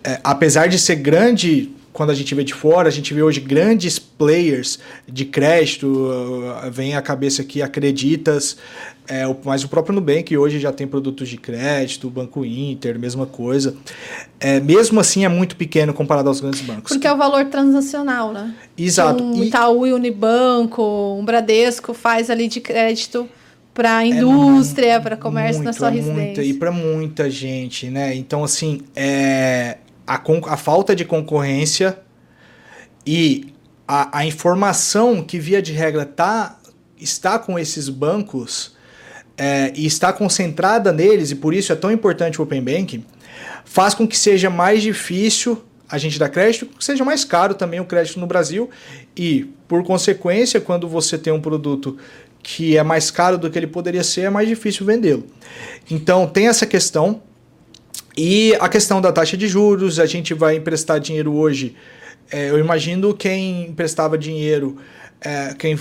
é, 0.03 0.19
apesar 0.23 0.67
de 0.67 0.77
ser 0.77 0.95
grande 0.95 1.71
quando 1.93 2.09
a 2.09 2.13
gente 2.15 2.33
vê 2.35 2.43
de 2.43 2.53
fora, 2.53 2.87
a 2.87 2.91
gente 2.91 3.13
vê 3.13 3.21
hoje 3.21 3.39
grandes 3.39 3.99
players 3.99 4.79
de 5.07 5.25
crédito, 5.25 5.85
uh, 5.87 6.69
vem 6.71 6.95
à 6.95 7.01
cabeça 7.01 7.41
aqui 7.43 7.61
Acreditas, 7.61 8.57
é, 9.07 9.27
o- 9.27 9.35
mas 9.45 9.63
o 9.63 9.67
próprio 9.69 9.93
Nubank 9.93 10.35
hoje 10.35 10.59
já 10.59 10.71
tem 10.71 10.87
produtos 10.87 11.29
de 11.29 11.37
crédito, 11.37 12.07
o 12.07 12.09
Banco 12.09 12.43
Inter, 12.43 12.97
mesma 12.97 13.25
coisa. 13.25 13.75
É, 14.39 14.59
mesmo 14.59 14.99
assim 14.99 15.23
é 15.23 15.29
muito 15.29 15.55
pequeno 15.55 15.93
comparado 15.93 16.29
aos 16.29 16.39
grandes 16.41 16.61
bancos. 16.61 16.91
Porque 16.93 17.05
é 17.07 17.13
o 17.13 17.17
valor 17.17 17.45
transacional, 17.45 18.33
né? 18.33 18.53
Exato. 18.77 19.23
Um 19.23 19.43
E- 19.43 19.47
Itaú 19.47 19.85
e 19.85 19.93
Unibanco, 19.93 20.81
um 21.19 21.23
Bradesco 21.23 21.93
faz 21.93 22.29
ali 22.29 22.47
de 22.47 22.59
crédito 22.59 23.27
para 23.73 24.05
indústria, 24.05 25.01
para 25.01 25.17
comércio 25.17 25.63
na 25.63 25.71
muito, 25.71 25.77
sua 25.77 25.87
é 25.89 25.91
muita, 25.93 26.11
residência. 26.13 26.43
e 26.43 26.53
para 26.53 26.71
muita 26.71 27.29
gente, 27.29 27.89
né? 27.89 28.15
Então, 28.15 28.43
assim, 28.43 28.81
é, 28.95 29.77
a, 30.05 30.21
a 30.47 30.57
falta 30.57 30.95
de 30.95 31.05
concorrência 31.05 31.99
e 33.05 33.53
a, 33.87 34.19
a 34.19 34.25
informação 34.25 35.23
que, 35.23 35.39
via 35.39 35.61
de 35.61 35.73
regra, 35.73 36.05
tá, 36.05 36.59
está 36.97 37.37
com 37.37 37.57
esses 37.59 37.89
bancos 37.89 38.75
é, 39.37 39.73
e 39.75 39.85
está 39.85 40.13
concentrada 40.13 40.91
neles, 40.91 41.31
e 41.31 41.35
por 41.35 41.53
isso 41.53 41.71
é 41.71 41.75
tão 41.75 41.91
importante 41.91 42.39
o 42.39 42.43
Open 42.43 42.63
Banking, 42.63 43.05
faz 43.65 43.93
com 43.93 44.07
que 44.07 44.17
seja 44.17 44.49
mais 44.49 44.81
difícil 44.81 45.63
a 45.89 45.97
gente 45.97 46.17
dar 46.17 46.29
crédito, 46.29 46.65
que 46.65 46.83
seja 46.83 47.03
mais 47.03 47.23
caro 47.23 47.53
também 47.53 47.79
o 47.79 47.85
crédito 47.85 48.19
no 48.19 48.25
Brasil, 48.25 48.69
e, 49.15 49.45
por 49.67 49.83
consequência, 49.83 50.59
quando 50.59 50.87
você 50.87 51.17
tem 51.17 51.31
um 51.31 51.41
produto 51.41 51.97
que 52.41 52.77
é 52.77 52.83
mais 52.83 53.09
caro 53.09 53.37
do 53.37 53.49
que 53.49 53.57
ele 53.57 53.67
poderia 53.67 54.03
ser, 54.03 54.21
é 54.21 54.29
mais 54.29 54.47
difícil 54.47 54.85
vendê-lo. 54.85 55.25
Então, 55.89 56.27
tem 56.27 56.47
essa 56.47 56.65
questão. 56.65 57.21
E 58.15 58.55
a 58.59 58.69
questão 58.69 59.01
da 59.01 59.11
taxa 59.11 59.35
de 59.35 59.47
juros, 59.47 59.99
a 59.99 60.05
gente 60.05 60.33
vai 60.33 60.55
emprestar 60.55 60.99
dinheiro 60.99 61.33
hoje. 61.33 61.75
é, 62.31 62.49
eu 62.49 62.59
imagino 62.59 63.13
quem 63.13 63.67
emprestava 63.67 64.17
dinheiro, 64.17 64.77
é, 65.21 65.53
quem 65.57 65.77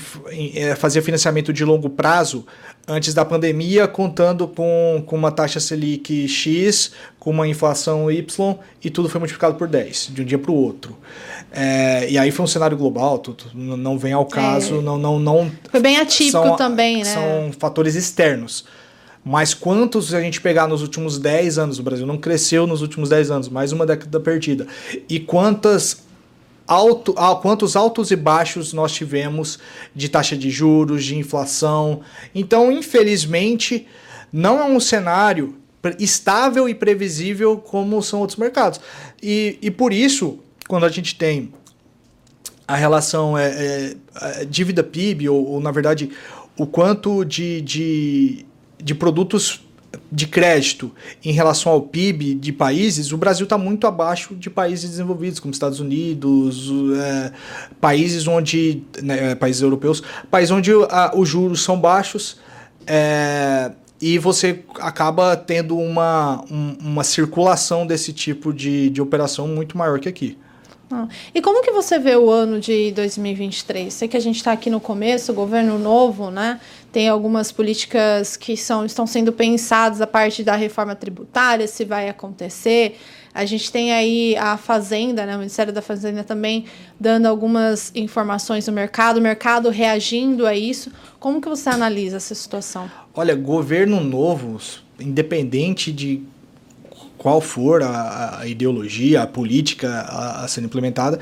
é, 0.55 0.75
fazia 0.75 1.03
financiamento 1.03 1.53
de 1.53 1.65
longo 1.65 1.91
prazo 1.91 2.47
antes 2.87 3.13
da 3.15 3.25
pandemia, 3.25 3.87
contando 3.87 4.47
com, 4.49 5.03
com 5.07 5.17
uma 5.17 5.31
taxa 5.31 5.61
Selic 5.61 6.27
X, 6.29 6.93
com 7.19 7.31
uma 7.31 7.47
inflação 7.47 8.11
Y, 8.11 8.57
e 8.83 8.91
tudo 8.91 9.09
foi 9.09 9.19
multiplicado 9.19 9.55
por 9.55 9.69
10, 9.69 10.11
de 10.13 10.23
um 10.23 10.25
dia 10.25 10.39
para 10.39 10.51
o 10.51 10.55
outro. 10.55 10.97
É, 11.53 12.09
e 12.11 12.19
aí 12.19 12.31
foi 12.31 12.45
um 12.45 12.49
cenário 12.49 12.77
global, 12.77 13.19
tudo, 13.19 13.45
não 13.55 13.99
vem 13.99 14.13
ao 14.13 14.27
caso, 14.27 14.81
não, 14.81 14.97
não, 14.99 15.19
não 15.19 15.51
Foi 15.71 15.81
bem 15.81 15.99
atípico 15.99 16.33
são- 16.33 16.57
também, 16.57 16.99
né? 16.99 17.05
São 17.05 17.53
fatores 17.59 17.95
externos. 17.95 18.65
Mas 19.25 19.55
quantos 19.55 20.13
a 20.13 20.21
gente 20.21 20.41
pegar 20.41 20.67
nos 20.67 20.83
últimos 20.83 21.19
10 21.19 21.59
anos, 21.59 21.79
o 21.79 21.83
Brasil 21.83 22.07
não 22.07 22.19
cresceu 22.19 22.67
nos 22.67 22.83
últimos 22.83 23.09
10 23.09 23.31
anos, 23.31 23.49
mais 23.49 23.71
uma 23.71 23.87
década 23.87 24.19
perdida. 24.19 24.67
E 25.09 25.21
quantas 25.21 26.03
alto, 26.67 27.15
ah, 27.17 27.35
quantos 27.37 27.77
altos 27.77 28.11
e 28.11 28.17
baixos 28.17 28.73
nós 28.73 28.93
tivemos 28.93 29.59
de 29.95 30.09
taxa 30.09 30.37
de 30.37 30.51
juros, 30.51 31.05
de 31.05 31.17
inflação. 31.17 32.01
Então, 32.35 32.73
infelizmente, 32.73 33.87
não 34.33 34.61
é 34.61 34.65
um 34.65 34.81
cenário 34.81 35.57
estável 35.99 36.69
e 36.69 36.75
previsível 36.75 37.59
como 37.59 38.03
são 38.03 38.21
outros 38.21 38.39
mercados. 38.39 38.81
E, 39.23 39.59
e 39.61 39.71
por 39.71 39.93
isso, 39.93 40.39
quando 40.69 40.85
a 40.85 40.89
gente 40.89 41.15
tem 41.15 41.53
a 42.67 42.77
relação 42.77 43.37
é, 43.37 43.49
é, 43.49 43.97
é 44.41 44.45
dívida 44.45 44.83
PIB, 44.83 45.29
ou, 45.29 45.45
ou, 45.45 45.61
na 45.61 45.71
verdade 45.71 46.11
o 46.57 46.67
quanto 46.67 47.25
de, 47.25 47.61
de, 47.63 48.47
de 48.83 48.95
produtos 48.95 49.63
de 50.11 50.27
crédito 50.27 50.91
em 51.25 51.33
relação 51.33 51.73
ao 51.73 51.83
PIB 51.83 52.35
de 52.35 52.53
países, 52.53 53.13
o 53.13 53.17
Brasil 53.17 53.45
está 53.45 53.59
muito 53.59 53.87
abaixo 53.87 54.35
de 54.35 54.49
países 54.49 54.91
desenvolvidos, 54.91 55.39
como 55.39 55.53
Estados 55.53 55.81
Unidos, 55.81 56.71
é, 56.99 57.33
países 57.81 58.27
onde. 58.27 58.83
Né, 59.03 59.35
países 59.35 59.63
europeus, 59.63 60.03
países 60.31 60.51
onde 60.51 60.71
a, 60.89 61.13
os 61.15 61.29
juros 61.29 61.63
são 61.63 61.79
baixos. 61.79 62.39
É, 62.87 63.73
e 64.01 64.19
você 64.19 64.65
acaba 64.81 65.37
tendo 65.37 65.79
uma, 65.79 66.45
um, 66.51 66.77
uma 66.81 67.05
circulação 67.05 67.87
desse 67.87 68.13
tipo 68.13 68.53
de, 68.53 68.91
de 68.91 69.01
operação 69.01 69.47
muito 69.47 69.79
maior 69.79 70.01
que 70.01 70.09
aqui. 70.09 70.37
Ah. 70.91 71.09
E 71.35 71.41
como 71.41 71.63
que 71.63 71.71
você 71.71 71.99
vê 71.99 72.17
o 72.17 72.29
ano 72.29 72.61
de 72.61 72.93
2023? 72.93 73.93
Sei 73.95 74.09
que 74.09 74.17
a 74.17 74.21
gente 74.21 74.37
está 74.37 74.53
aqui 74.53 74.69
no 74.69 74.81
começo, 74.81 75.33
governo 75.33 75.79
novo, 75.79 76.31
né? 76.31 76.61
Tem 76.93 77.09
algumas 77.09 77.51
políticas 77.51 78.37
que 78.37 78.55
são, 78.55 78.85
estão 78.85 79.07
sendo 79.07 79.33
pensadas 79.33 80.03
a 80.03 80.07
parte 80.07 80.45
da 80.45 80.55
reforma 80.55 80.95
tributária, 80.95 81.67
se 81.67 81.85
vai 81.87 82.09
acontecer. 82.09 82.99
A 83.35 83.47
gente 83.47 83.73
tem 83.73 83.93
aí 83.93 84.37
a 84.37 84.59
Fazenda, 84.59 85.25
né? 85.25 85.35
O 85.35 85.39
Ministério 85.39 85.73
da 85.73 85.81
Fazenda 85.81 86.23
também 86.23 86.67
dando 87.01 87.25
algumas 87.25 87.91
informações 87.95 88.67
do 88.67 88.73
mercado, 88.73 89.17
o 89.17 89.23
mercado 89.23 89.71
reagindo 89.71 90.47
a 90.47 90.55
isso. 90.55 90.93
Como 91.19 91.41
que 91.41 91.49
você 91.49 91.71
analisa 91.71 92.19
essa 92.19 92.35
situação? 92.35 92.91
Olha, 93.15 93.35
governo 93.35 93.99
novo, 94.05 94.61
independente 95.01 95.91
de 95.91 96.23
qual 97.17 97.41
for 97.41 97.83
a, 97.83 98.41
a 98.41 98.47
ideologia, 98.47 99.23
a 99.23 99.27
política 99.27 99.89
a, 99.89 100.45
a 100.45 100.49
sendo 100.49 100.67
implementada, 100.67 101.19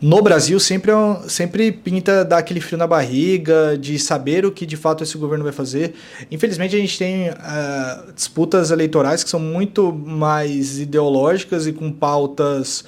no 0.00 0.20
Brasil 0.20 0.60
sempre, 0.60 0.90
é 0.90 1.28
sempre 1.28 1.72
pinta 1.72 2.24
dar 2.24 2.38
aquele 2.38 2.60
frio 2.60 2.78
na 2.78 2.86
barriga, 2.86 3.76
de 3.78 3.98
saber 3.98 4.44
o 4.44 4.52
que 4.52 4.66
de 4.66 4.76
fato 4.76 5.02
esse 5.02 5.16
governo 5.16 5.44
vai 5.44 5.52
fazer. 5.52 5.94
Infelizmente, 6.30 6.76
a 6.76 6.78
gente 6.78 6.98
tem 6.98 7.30
uh, 7.30 8.12
disputas 8.14 8.70
eleitorais 8.70 9.24
que 9.24 9.30
são 9.30 9.40
muito 9.40 9.92
mais 9.92 10.78
ideológicas 10.78 11.66
e 11.66 11.72
com 11.72 11.90
pautas 11.90 12.84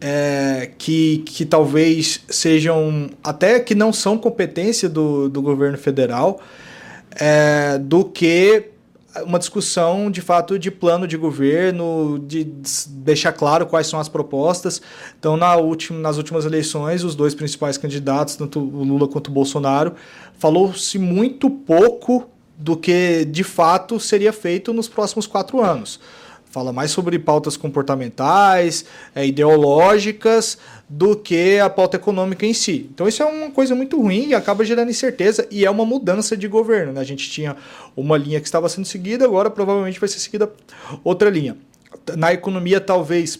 é, 0.00 0.70
que, 0.78 1.18
que 1.26 1.44
talvez 1.44 2.20
sejam, 2.28 3.10
até 3.24 3.58
que 3.58 3.74
não 3.74 3.92
são 3.92 4.16
competência 4.16 4.88
do, 4.88 5.28
do 5.28 5.42
governo 5.42 5.78
federal, 5.78 6.40
é, 7.18 7.78
do 7.78 8.04
que 8.04 8.70
uma 9.24 9.38
discussão 9.38 10.10
de 10.10 10.20
fato 10.20 10.58
de 10.58 10.70
plano 10.70 11.06
de 11.06 11.16
governo, 11.16 12.18
de 12.18 12.44
deixar 12.88 13.32
claro 13.32 13.66
quais 13.66 13.86
são 13.86 13.98
as 13.98 14.08
propostas. 14.08 14.80
Então, 15.18 15.36
na 15.36 15.56
última, 15.56 15.98
nas 15.98 16.16
últimas 16.16 16.44
eleições, 16.44 17.04
os 17.04 17.14
dois 17.14 17.34
principais 17.34 17.78
candidatos, 17.78 18.36
tanto 18.36 18.58
o 18.58 18.84
Lula 18.84 19.08
quanto 19.08 19.28
o 19.28 19.30
Bolsonaro, 19.32 19.94
falou-se 20.38 20.98
muito 20.98 21.48
pouco 21.50 22.28
do 22.58 22.76
que 22.76 23.24
de 23.24 23.44
fato 23.44 24.00
seria 24.00 24.32
feito 24.32 24.72
nos 24.72 24.88
próximos 24.88 25.26
quatro 25.26 25.62
anos 25.62 26.00
fala 26.56 26.72
mais 26.72 26.90
sobre 26.90 27.18
pautas 27.18 27.54
comportamentais, 27.54 28.86
é, 29.14 29.26
ideológicas, 29.26 30.56
do 30.88 31.14
que 31.14 31.58
a 31.58 31.68
pauta 31.68 31.98
econômica 31.98 32.46
em 32.46 32.54
si. 32.54 32.88
Então 32.94 33.06
isso 33.06 33.22
é 33.22 33.26
uma 33.26 33.50
coisa 33.50 33.74
muito 33.74 34.00
ruim 34.00 34.28
e 34.28 34.34
acaba 34.34 34.64
gerando 34.64 34.88
incerteza 34.88 35.46
e 35.50 35.66
é 35.66 35.70
uma 35.70 35.84
mudança 35.84 36.34
de 36.34 36.48
governo. 36.48 36.94
Né? 36.94 37.00
A 37.02 37.04
gente 37.04 37.28
tinha 37.28 37.58
uma 37.94 38.16
linha 38.16 38.40
que 38.40 38.46
estava 38.46 38.70
sendo 38.70 38.86
seguida, 38.86 39.26
agora 39.26 39.50
provavelmente 39.50 40.00
vai 40.00 40.08
ser 40.08 40.18
seguida 40.18 40.50
outra 41.04 41.28
linha. 41.28 41.58
Na 42.16 42.32
economia, 42.32 42.80
talvez 42.80 43.38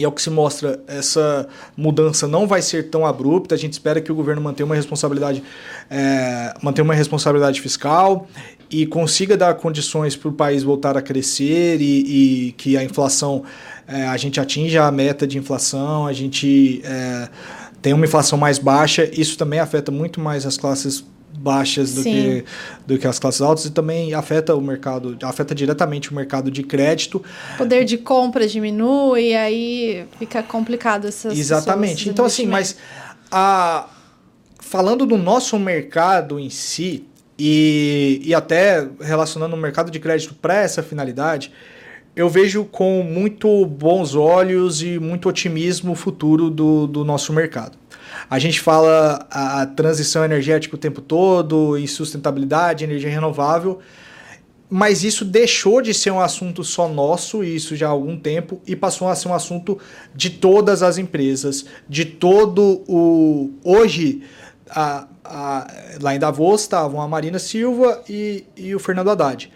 e 0.00 0.04
é 0.04 0.08
o 0.08 0.12
que 0.12 0.22
se 0.22 0.30
mostra, 0.30 0.82
essa 0.86 1.46
mudança 1.76 2.26
não 2.26 2.46
vai 2.46 2.62
ser 2.62 2.88
tão 2.88 3.04
abrupta. 3.04 3.54
A 3.54 3.58
gente 3.58 3.74
espera 3.74 4.00
que 4.00 4.10
o 4.10 4.14
governo 4.14 4.40
mantenha 4.40 4.64
uma 4.64 4.74
responsabilidade, 4.74 5.42
é, 5.90 6.54
mantenha 6.62 6.84
uma 6.84 6.94
responsabilidade 6.94 7.60
fiscal 7.60 8.26
e 8.70 8.86
consiga 8.86 9.36
dar 9.36 9.52
condições 9.56 10.16
para 10.16 10.30
o 10.30 10.32
país 10.32 10.62
voltar 10.62 10.96
a 10.96 11.02
crescer 11.02 11.82
e, 11.82 12.46
e 12.48 12.52
que 12.52 12.78
a 12.78 12.82
inflação, 12.82 13.44
é, 13.86 14.06
a 14.06 14.16
gente 14.16 14.40
atinja 14.40 14.86
a 14.86 14.90
meta 14.90 15.26
de 15.26 15.36
inflação, 15.36 16.06
a 16.06 16.14
gente 16.14 16.80
é, 16.82 17.28
tem 17.82 17.92
uma 17.92 18.06
inflação 18.06 18.38
mais 18.38 18.58
baixa. 18.58 19.06
Isso 19.12 19.36
também 19.36 19.58
afeta 19.58 19.92
muito 19.92 20.18
mais 20.18 20.46
as 20.46 20.56
classes 20.56 21.04
baixas 21.38 21.94
do 21.94 22.02
que, 22.02 22.44
do 22.86 22.98
que 22.98 23.06
as 23.06 23.18
classes 23.18 23.40
altas 23.40 23.64
e 23.64 23.70
também 23.70 24.12
afeta 24.14 24.54
o 24.54 24.60
mercado, 24.60 25.16
afeta 25.22 25.54
diretamente 25.54 26.10
o 26.10 26.14
mercado 26.14 26.50
de 26.50 26.62
crédito. 26.62 27.22
O 27.54 27.58
poder 27.58 27.84
de 27.84 27.96
compra 27.98 28.46
diminui 28.46 29.30
e 29.30 29.36
aí 29.36 30.06
fica 30.18 30.42
complicado 30.42 31.06
essas 31.06 31.38
Exatamente. 31.38 32.08
Então 32.08 32.24
assim, 32.24 32.46
mas 32.46 32.76
a 33.30 33.88
falando 34.58 35.04
do 35.04 35.16
nosso 35.16 35.58
mercado 35.58 36.38
em 36.38 36.50
si 36.50 37.04
e, 37.38 38.20
e 38.22 38.34
até 38.34 38.86
relacionando 39.00 39.56
o 39.56 39.58
mercado 39.58 39.90
de 39.90 39.98
crédito 39.98 40.34
para 40.34 40.54
essa 40.60 40.82
finalidade, 40.82 41.50
eu 42.14 42.28
vejo 42.28 42.64
com 42.64 43.02
muito 43.02 43.64
bons 43.64 44.14
olhos 44.14 44.82
e 44.82 44.98
muito 44.98 45.28
otimismo 45.28 45.92
o 45.92 45.94
futuro 45.94 46.50
do, 46.50 46.86
do 46.86 47.04
nosso 47.04 47.32
mercado. 47.32 47.79
A 48.28 48.38
gente 48.38 48.60
fala 48.60 49.26
a, 49.30 49.62
a 49.62 49.66
transição 49.66 50.24
energética 50.24 50.74
o 50.74 50.78
tempo 50.78 51.00
todo, 51.00 51.78
e 51.78 51.86
sustentabilidade, 51.86 52.84
energia 52.84 53.10
renovável, 53.10 53.80
mas 54.70 55.02
isso 55.02 55.24
deixou 55.24 55.82
de 55.82 55.92
ser 55.92 56.12
um 56.12 56.20
assunto 56.20 56.62
só 56.62 56.88
nosso, 56.88 57.42
isso 57.42 57.74
já 57.74 57.88
há 57.88 57.90
algum 57.90 58.16
tempo, 58.16 58.60
e 58.64 58.76
passou 58.76 59.08
a 59.08 59.16
ser 59.16 59.26
um 59.26 59.34
assunto 59.34 59.76
de 60.14 60.30
todas 60.30 60.80
as 60.82 60.96
empresas, 60.96 61.64
de 61.88 62.04
todo 62.04 62.84
o. 62.86 63.50
Hoje, 63.64 64.22
a, 64.70 65.08
a, 65.24 65.66
lá 66.00 66.14
em 66.14 66.20
Davos 66.20 66.60
estavam 66.60 67.00
a 67.00 67.08
Marina 67.08 67.40
Silva 67.40 68.02
e, 68.08 68.44
e 68.56 68.72
o 68.72 68.78
Fernando 68.78 69.10
Haddad. 69.10 69.50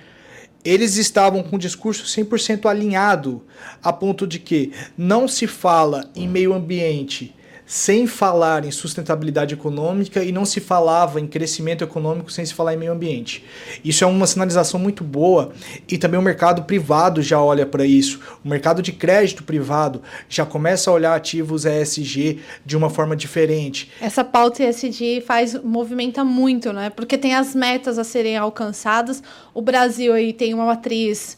Eles 0.65 0.97
estavam 0.97 1.43
com 1.43 1.57
um 1.57 1.59
discurso 1.59 2.05
100% 2.05 2.67
alinhado, 2.67 3.43
a 3.83 3.93
ponto 3.93 4.27
de 4.27 4.41
que 4.41 4.73
não 4.97 5.29
se 5.29 5.47
fala 5.47 6.11
em 6.17 6.27
meio 6.27 6.53
ambiente 6.55 7.35
sem 7.67 8.07
falar 8.07 8.65
em 8.65 8.71
sustentabilidade 8.71 9.55
econômica 9.55 10.23
e 10.23 10.31
não 10.31 10.45
se 10.45 10.61
falava 10.61 11.21
em 11.21 11.27
crescimento 11.27 11.83
econômico 11.83 12.31
sem 12.31 12.45
se 12.45 12.53
falar 12.53 12.75
em 12.75 12.77
meio 12.77 12.93
ambiente. 12.93 13.45
Isso 13.85 14.05
é 14.05 14.07
uma 14.07 14.27
sinalização 14.27 14.79
muito 14.79 15.03
boa 15.03 15.53
e 15.89 15.97
também 15.97 16.19
o 16.21 16.23
mercado 16.23 16.65
privado 16.65 17.23
já 17.23 17.41
olha 17.41 17.65
para 17.65 17.85
isso. 17.85 18.21
O 18.45 18.49
mercado 18.49 18.83
de 18.83 18.93
crédito 18.93 19.43
privado 19.43 20.03
já 20.29 20.45
começa 20.45 20.91
a 20.91 20.95
olhar 20.95 21.15
ativos 21.15 21.65
ESG 21.65 22.41
de 22.65 22.77
uma 22.77 22.91
forma 22.91 23.17
diferente. 23.17 23.91
Essa 24.01 24.23
pauta 24.23 24.62
ESG 24.62 25.23
faz 25.27 25.55
movimenta 25.62 26.23
muito, 26.25 26.73
né? 26.73 26.91
Porque 26.91 27.17
tem 27.17 27.35
as 27.35 27.55
metas 27.55 27.99
a 27.99 28.05
serem 28.05 28.37
alcançadas. 28.37 29.23
O 29.55 29.62
Brasil 29.62 30.12
aí 30.12 30.33
tem 30.33 30.53
uma 30.53 30.67
matriz 30.67 31.37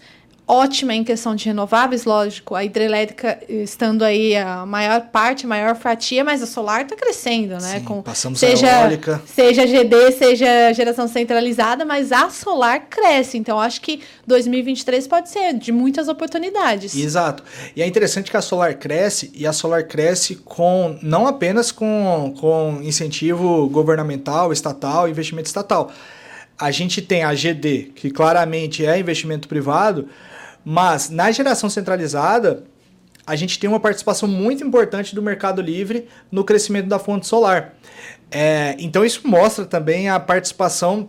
ótima 0.49 0.95
em 0.95 1.03
questão 1.03 1.35
de 1.35 1.47
renováveis, 1.47 2.05
lógico, 2.05 2.55
a 2.55 2.65
hidrelétrica 2.65 3.41
estando 3.49 4.05
aí 4.05 4.37
a 4.37 4.65
maior 4.65 5.01
parte, 5.09 5.45
a 5.45 5.49
maior 5.49 5.75
fatia, 5.75 6.23
mas 6.23 6.41
a 6.41 6.47
solar 6.47 6.83
está 6.83 6.95
crescendo, 6.95 7.55
né? 7.55 7.79
Sim, 7.79 7.85
Com, 7.85 8.03
passamos 8.03 8.39
seja, 8.39 8.67
a 8.69 8.83
eólica. 8.83 9.21
Seja 9.27 9.67
GD, 9.67 10.13
seja 10.13 10.73
geração 10.73 11.09
centralizada, 11.09 11.85
mas 11.85 12.13
a 12.13 12.31
solar 12.31 12.87
cresce. 12.89 13.37
Então, 13.37 13.59
acho 13.59 13.81
que 13.81 14.01
2023 14.27 15.09
pode 15.09 15.31
ser 15.31 15.55
de 15.55 15.73
muitas 15.73 16.07
oportunidades. 16.07 16.95
Exato. 16.95 17.43
E 17.75 17.83
é 17.83 17.87
interessante 17.87 18.31
que 18.31 18.37
a 18.37 18.43
solar 18.43 18.75
cresce, 18.75 19.33
e 19.35 19.47
a 19.47 19.53
solar 19.53 19.85
cresce 19.85 20.37
com 20.37 20.97
não 21.03 21.27
apenas 21.27 21.73
com, 21.73 22.35
com 22.39 22.81
incentivo 22.83 23.69
governamental, 23.69 24.53
estatal, 24.53 25.09
investimento 25.09 25.49
estatal. 25.49 25.91
A 26.57 26.71
gente 26.71 27.03
tem 27.03 27.25
a 27.25 27.35
GD, 27.35 27.93
que 27.95 28.11
claramente 28.11 28.87
é 28.87 28.99
investimento 28.99 29.47
privado, 29.49 30.09
mas 30.69 31.11
na 31.11 31.31
geração 31.31 31.71
centralizada, 31.71 32.65
a 33.25 33.37
gente 33.37 33.57
tem 33.57 33.71
uma 33.71 33.79
participação 33.79 34.29
muito 34.29 34.65
importante 34.65 35.15
do 35.15 35.23
mercado 35.23 35.63
livre 35.63 36.09
no 36.29 36.43
crescimento 36.43 36.89
da 36.89 36.99
fonte 36.99 37.25
solar. 37.25 37.77
É, 38.33 38.75
então 38.81 39.05
isso 39.05 39.29
mostra 39.29 39.65
também 39.65 40.09
a 40.09 40.19
participação 40.19 41.09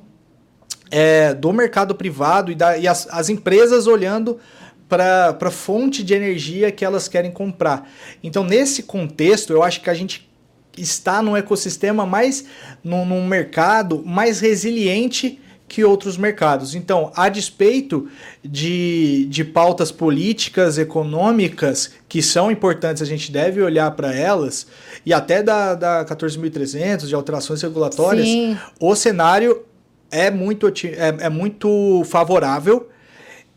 é, 0.92 1.34
do 1.34 1.52
mercado 1.52 1.96
privado 1.96 2.52
e, 2.52 2.56
da, 2.56 2.78
e 2.78 2.88
as, 2.88 3.08
as 3.10 3.30
empresas 3.30 3.88
olhando 3.88 4.40
para 4.88 5.36
a 5.42 5.50
fonte 5.50 6.04
de 6.04 6.14
energia 6.14 6.72
que 6.72 6.86
elas 6.86 7.08
querem 7.08 7.32
comprar. 7.32 7.90
Então, 8.22 8.44
nesse 8.44 8.84
contexto, 8.84 9.52
eu 9.52 9.64
acho 9.64 9.82
que 9.82 9.90
a 9.90 9.94
gente 9.96 10.30
está 10.78 11.20
num 11.24 11.36
ecossistema 11.36 12.06
mais, 12.06 12.46
num, 12.84 13.04
num 13.04 13.26
mercado 13.26 14.04
mais 14.06 14.40
resiliente 14.40 15.42
que 15.68 15.84
outros 15.84 16.18
mercados. 16.18 16.76
Então, 16.76 17.12
a 17.16 17.28
despeito 17.28 18.08
de, 18.44 19.26
de 19.30 19.44
pautas 19.44 19.92
políticas, 19.92 20.78
econômicas, 20.78 21.92
que 22.08 22.22
são 22.22 22.50
importantes, 22.50 23.02
a 23.02 23.06
gente 23.06 23.32
deve 23.32 23.62
olhar 23.62 23.92
para 23.92 24.14
elas, 24.14 24.68
e 25.06 25.14
até 25.14 25.44
da, 25.44 25.76
da 25.76 26.06
14.300, 26.06 27.08
de 27.08 27.16
alterações 27.16 27.62
regulatórias, 27.62 28.26
Sim. 28.26 28.58
o 28.80 28.96
cenário 28.96 29.64
é 30.10 30.32
muito, 30.32 30.68
é, 30.68 31.26
é 31.26 31.30
muito 31.30 32.04
favorável. 32.06 32.90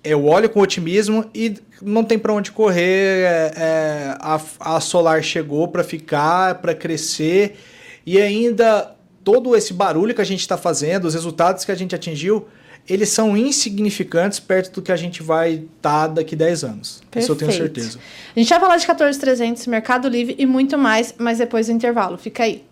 Eu 0.02 0.24
olho 0.24 0.48
com 0.48 0.61
otimismo 0.61 1.30
e 1.34 1.54
não 1.80 2.02
tem 2.02 2.18
para 2.18 2.32
onde 2.32 2.50
correr. 2.50 3.22
É, 3.22 3.52
é, 3.56 4.16
a, 4.18 4.40
a 4.58 4.80
Solar 4.80 5.22
chegou 5.22 5.68
para 5.68 5.84
ficar, 5.84 6.56
para 6.56 6.74
crescer 6.74 7.56
e 8.04 8.20
ainda 8.20 8.96
todo 9.24 9.54
esse 9.56 9.72
barulho 9.72 10.14
que 10.14 10.20
a 10.20 10.24
gente 10.24 10.40
está 10.40 10.56
fazendo, 10.56 11.04
os 11.04 11.14
resultados 11.14 11.64
que 11.64 11.72
a 11.72 11.74
gente 11.74 11.94
atingiu, 11.94 12.46
eles 12.88 13.10
são 13.10 13.36
insignificantes 13.36 14.40
perto 14.40 14.74
do 14.74 14.82
que 14.82 14.90
a 14.90 14.96
gente 14.96 15.22
vai 15.22 15.54
estar 15.54 15.68
tá 15.80 16.06
daqui 16.08 16.34
10 16.34 16.64
anos. 16.64 17.02
Perfeito. 17.10 17.22
Isso 17.22 17.32
eu 17.32 17.36
tenho 17.36 17.52
certeza. 17.52 17.98
A 18.34 18.38
gente 18.38 18.48
vai 18.48 18.60
falar 18.60 18.76
de 18.76 18.86
14300, 18.86 19.66
Mercado 19.66 20.08
Livre 20.08 20.34
e 20.38 20.46
muito 20.46 20.76
mais, 20.78 21.14
mas 21.18 21.38
depois 21.38 21.66
do 21.66 21.72
intervalo. 21.72 22.16
Fica 22.16 22.44
aí. 22.44 22.64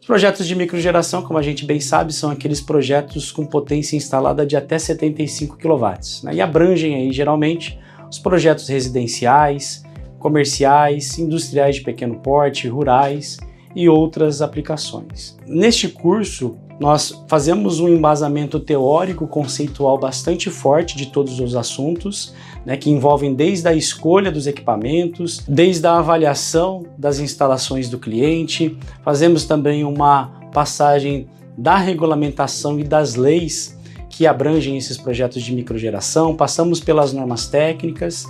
Os 0.00 0.06
projetos 0.06 0.46
de 0.46 0.54
microgeração, 0.54 1.22
como 1.22 1.38
a 1.38 1.42
gente 1.42 1.64
bem 1.64 1.80
sabe, 1.80 2.12
são 2.12 2.30
aqueles 2.30 2.60
projetos 2.60 3.32
com 3.32 3.46
potência 3.46 3.96
instalada 3.96 4.44
de 4.44 4.54
até 4.54 4.78
75 4.78 5.56
kW 5.56 5.86
né? 6.24 6.34
e 6.34 6.40
abrangem 6.42 6.94
aí 6.94 7.10
geralmente 7.10 7.78
os 8.10 8.18
projetos 8.18 8.68
residenciais, 8.68 9.82
comerciais, 10.18 11.18
industriais 11.18 11.76
de 11.76 11.82
pequeno 11.82 12.16
porte, 12.20 12.68
rurais 12.68 13.38
e 13.74 13.88
outras 13.88 14.40
aplicações. 14.40 15.36
Neste 15.46 15.88
curso, 15.88 16.56
nós 16.78 17.24
fazemos 17.28 17.78
um 17.78 17.88
embasamento 17.88 18.58
teórico 18.58 19.26
conceitual 19.26 19.98
bastante 19.98 20.50
forte 20.50 20.96
de 20.96 21.06
todos 21.06 21.38
os 21.38 21.54
assuntos, 21.54 22.34
né, 22.66 22.76
que 22.76 22.90
envolvem 22.90 23.34
desde 23.34 23.68
a 23.68 23.74
escolha 23.74 24.30
dos 24.30 24.46
equipamentos, 24.46 25.44
desde 25.46 25.86
a 25.86 25.98
avaliação 25.98 26.84
das 26.98 27.18
instalações 27.18 27.88
do 27.88 27.98
cliente, 27.98 28.76
fazemos 29.04 29.44
também 29.44 29.84
uma 29.84 30.32
passagem 30.52 31.28
da 31.56 31.76
regulamentação 31.76 32.78
e 32.78 32.84
das 32.84 33.14
leis 33.14 33.78
que 34.08 34.26
abrangem 34.26 34.76
esses 34.76 34.96
projetos 34.96 35.42
de 35.42 35.52
microgeração, 35.52 36.36
passamos 36.36 36.80
pelas 36.80 37.12
normas 37.12 37.48
técnicas 37.48 38.26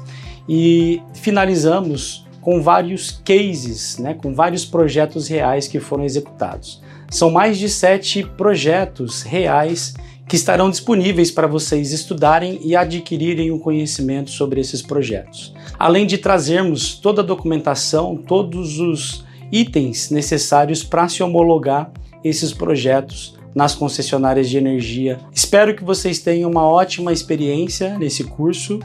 e 0.48 1.00
finalizamos 1.14 2.23
com 2.44 2.60
vários 2.60 3.10
cases, 3.24 3.96
né, 3.98 4.12
com 4.12 4.34
vários 4.34 4.66
projetos 4.66 5.26
reais 5.26 5.66
que 5.66 5.80
foram 5.80 6.04
executados. 6.04 6.82
São 7.10 7.30
mais 7.30 7.58
de 7.58 7.70
sete 7.70 8.22
projetos 8.22 9.22
reais 9.22 9.94
que 10.28 10.36
estarão 10.36 10.68
disponíveis 10.68 11.30
para 11.30 11.46
vocês 11.46 11.90
estudarem 11.90 12.60
e 12.62 12.76
adquirirem 12.76 13.50
o 13.50 13.56
um 13.56 13.58
conhecimento 13.58 14.30
sobre 14.30 14.60
esses 14.60 14.82
projetos. 14.82 15.54
Além 15.78 16.06
de 16.06 16.18
trazermos 16.18 16.94
toda 16.94 17.22
a 17.22 17.24
documentação, 17.24 18.16
todos 18.16 18.78
os 18.78 19.24
itens 19.50 20.10
necessários 20.10 20.82
para 20.84 21.08
se 21.08 21.22
homologar 21.22 21.90
esses 22.22 22.52
projetos 22.52 23.38
nas 23.54 23.74
concessionárias 23.74 24.50
de 24.50 24.58
energia. 24.58 25.18
Espero 25.32 25.74
que 25.74 25.84
vocês 25.84 26.18
tenham 26.18 26.50
uma 26.50 26.68
ótima 26.68 27.12
experiência 27.12 27.96
nesse 27.98 28.24
curso 28.24 28.80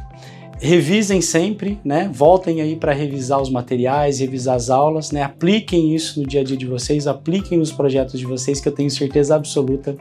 revisem 0.59 1.21
sempre, 1.21 1.79
né? 1.83 2.09
Voltem 2.13 2.61
aí 2.61 2.75
para 2.75 2.93
revisar 2.93 3.41
os 3.41 3.49
materiais, 3.49 4.19
revisar 4.19 4.55
as 4.55 4.69
aulas, 4.69 5.11
né? 5.11 5.23
Apliquem 5.23 5.95
isso 5.95 6.19
no 6.19 6.27
dia 6.27 6.41
a 6.41 6.43
dia 6.43 6.57
de 6.57 6.65
vocês, 6.65 7.07
apliquem 7.07 7.57
nos 7.57 7.71
projetos 7.71 8.19
de 8.19 8.25
vocês, 8.25 8.59
que 8.59 8.67
eu 8.67 8.73
tenho 8.73 8.89
certeza 8.89 9.35
absoluta 9.35 9.95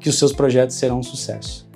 que 0.00 0.08
os 0.08 0.18
seus 0.18 0.32
projetos 0.32 0.76
serão 0.76 1.00
um 1.00 1.02
sucesso. 1.02 1.67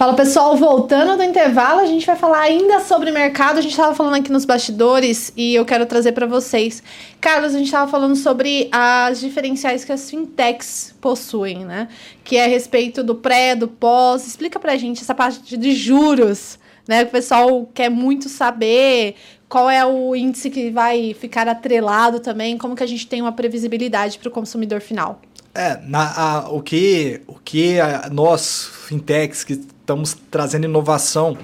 Fala 0.00 0.14
pessoal, 0.14 0.56
voltando 0.56 1.14
do 1.14 1.22
intervalo, 1.22 1.78
a 1.78 1.84
gente 1.84 2.06
vai 2.06 2.16
falar 2.16 2.40
ainda 2.40 2.80
sobre 2.80 3.10
mercado. 3.10 3.58
A 3.58 3.60
gente 3.60 3.72
estava 3.72 3.94
falando 3.94 4.14
aqui 4.14 4.32
nos 4.32 4.46
bastidores 4.46 5.30
e 5.36 5.54
eu 5.54 5.62
quero 5.66 5.84
trazer 5.84 6.12
para 6.12 6.26
vocês. 6.26 6.82
Carlos, 7.20 7.54
a 7.54 7.58
gente 7.58 7.66
estava 7.66 7.90
falando 7.90 8.16
sobre 8.16 8.70
as 8.72 9.20
diferenciais 9.20 9.84
que 9.84 9.92
as 9.92 10.08
fintechs 10.08 10.94
possuem, 11.02 11.66
né? 11.66 11.86
Que 12.24 12.38
é 12.38 12.46
a 12.46 12.48
respeito 12.48 13.04
do 13.04 13.14
pré, 13.14 13.54
do 13.54 13.68
pós. 13.68 14.26
Explica 14.26 14.58
para 14.58 14.72
a 14.72 14.76
gente 14.78 15.02
essa 15.02 15.14
parte 15.14 15.54
de 15.54 15.72
juros, 15.74 16.58
né? 16.88 17.02
O 17.02 17.08
pessoal 17.08 17.68
quer 17.74 17.90
muito 17.90 18.30
saber 18.30 19.16
qual 19.50 19.68
é 19.68 19.84
o 19.84 20.16
índice 20.16 20.48
que 20.48 20.70
vai 20.70 21.12
ficar 21.12 21.46
atrelado 21.46 22.20
também, 22.20 22.56
como 22.56 22.74
que 22.74 22.82
a 22.82 22.88
gente 22.88 23.06
tem 23.06 23.20
uma 23.20 23.32
previsibilidade 23.32 24.18
para 24.18 24.30
o 24.30 24.32
consumidor 24.32 24.80
final. 24.80 25.20
É, 25.54 25.78
na, 25.82 26.14
a, 26.16 26.48
o 26.48 26.62
que, 26.62 27.20
o 27.26 27.34
que 27.34 27.78
a, 27.78 28.08
nós, 28.10 28.64
fintechs, 28.86 29.44
que 29.44 29.60
estamos 29.90 30.16
trazendo 30.30 30.64
inovação 30.64 31.36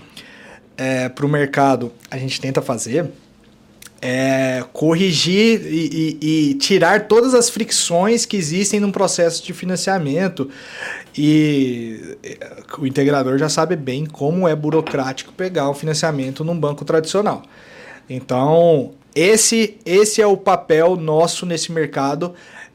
é, 0.76 1.08
para 1.08 1.26
o 1.26 1.28
mercado, 1.28 1.92
a 2.10 2.16
gente 2.16 2.40
tenta 2.40 2.62
fazer 2.62 3.10
é 4.00 4.62
corrigir 4.74 5.62
e, 5.64 6.18
e, 6.20 6.50
e, 6.50 6.54
tirar 6.54 7.08
todas 7.08 7.34
as 7.34 7.48
fricções 7.48 8.26
que 8.26 8.36
existem 8.36 8.78
num 8.78 8.92
processo 8.92 9.42
de 9.42 9.54
financiamento. 9.54 10.50
E 11.16 12.16
o 12.78 12.86
integrador 12.86 13.38
já 13.38 13.48
sabe 13.48 13.74
bem 13.74 14.04
como 14.04 14.46
é 14.46 14.54
burocrático 14.54 15.32
pegar 15.32 15.70
o 15.70 15.74
financiamento 15.74 16.44
num 16.44 16.56
banco 16.56 16.84
tradicional. 16.84 17.42
Então, 18.08 18.92
esse, 19.14 19.78
esse 19.84 20.20
é 20.20 20.26
o 20.26 20.36
papel 20.36 20.94
nosso 20.96 21.46
nesse 21.46 21.72
mercado, 21.72 22.34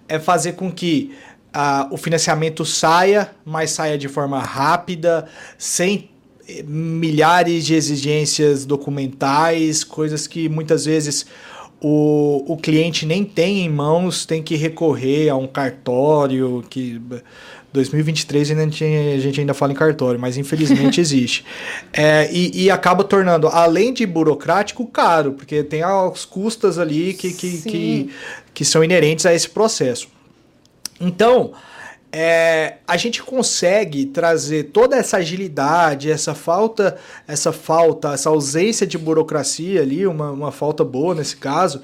é 0.09 0.17
fazer 0.17 0.53
com 0.53 0.71
que 0.71 1.15
a, 1.53 1.87
o 1.91 1.97
financiamento 1.97 2.65
saia, 2.65 3.31
mas 3.45 3.71
saia 3.71 3.97
de 3.97 4.07
forma 4.07 4.39
rápida, 4.39 5.27
sem 5.57 6.09
eh, 6.47 6.63
milhares 6.63 7.65
de 7.65 7.75
exigências 7.75 8.65
documentais, 8.65 9.83
coisas 9.83 10.27
que 10.27 10.47
muitas 10.47 10.85
vezes 10.85 11.25
o, 11.81 12.53
o 12.53 12.57
cliente 12.57 13.05
nem 13.05 13.25
tem 13.25 13.65
em 13.65 13.69
mãos, 13.69 14.25
tem 14.25 14.43
que 14.43 14.55
recorrer 14.55 15.29
a 15.29 15.35
um 15.35 15.47
cartório 15.47 16.63
que 16.69 17.01
2023 17.73 18.51
ainda 18.51 18.63
a 18.63 19.19
gente 19.19 19.39
ainda 19.39 19.53
fala 19.53 19.71
em 19.71 19.75
cartório, 19.75 20.19
mas 20.19 20.37
infelizmente 20.37 20.99
existe. 21.01 21.43
É, 21.91 22.29
e, 22.31 22.65
e, 22.65 22.71
acaba 22.71 23.03
tornando, 23.03 23.47
além 23.47 23.93
de 23.93 24.05
burocrático, 24.05 24.85
caro, 24.85 25.33
porque 25.33 25.63
tem 25.63 25.81
as 25.81 26.25
custas 26.25 26.77
ali 26.77 27.13
que, 27.13 27.33
que, 27.33 27.61
que, 27.61 28.09
que, 28.53 28.65
são 28.65 28.83
inerentes 28.83 29.25
a 29.25 29.33
esse 29.33 29.49
processo. 29.49 30.07
Então, 31.01 31.51
é, 32.11 32.77
a 32.87 32.97
gente 32.97 33.23
consegue 33.23 34.05
trazer 34.05 34.65
toda 34.65 34.95
essa 34.97 35.17
agilidade, 35.17 36.11
essa 36.11 36.35
falta, 36.35 36.97
essa 37.27 37.51
falta, 37.51 38.13
essa 38.13 38.29
ausência 38.29 38.85
de 38.85 38.97
burocracia 38.97 39.81
ali, 39.81 40.05
uma, 40.05 40.31
uma 40.31 40.51
falta 40.51 40.83
boa 40.83 41.15
nesse 41.15 41.37
caso, 41.37 41.81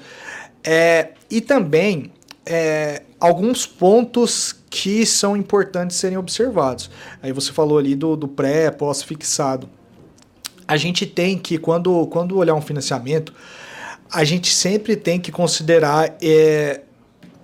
é, 0.62 1.12
e 1.30 1.40
também 1.40 2.12
é, 2.46 3.02
alguns 3.18 3.66
pontos 3.66 4.54
que 4.70 5.06
são 5.06 5.36
importantes 5.36 5.96
serem 5.96 6.18
observados. 6.18 6.90
Aí 7.22 7.32
você 7.32 7.50
falou 7.52 7.78
ali 7.78 7.96
do, 7.96 8.14
do 8.14 8.28
pré, 8.28 8.70
pós 8.70 9.02
fixado. 9.02 9.68
A 10.66 10.76
gente 10.76 11.06
tem 11.06 11.38
que, 11.38 11.56
quando, 11.56 12.06
quando 12.08 12.36
olhar 12.36 12.54
um 12.54 12.60
financiamento, 12.60 13.32
a 14.10 14.24
gente 14.24 14.52
sempre 14.52 14.94
tem 14.94 15.18
que 15.18 15.32
considerar 15.32 16.16
é, 16.22 16.82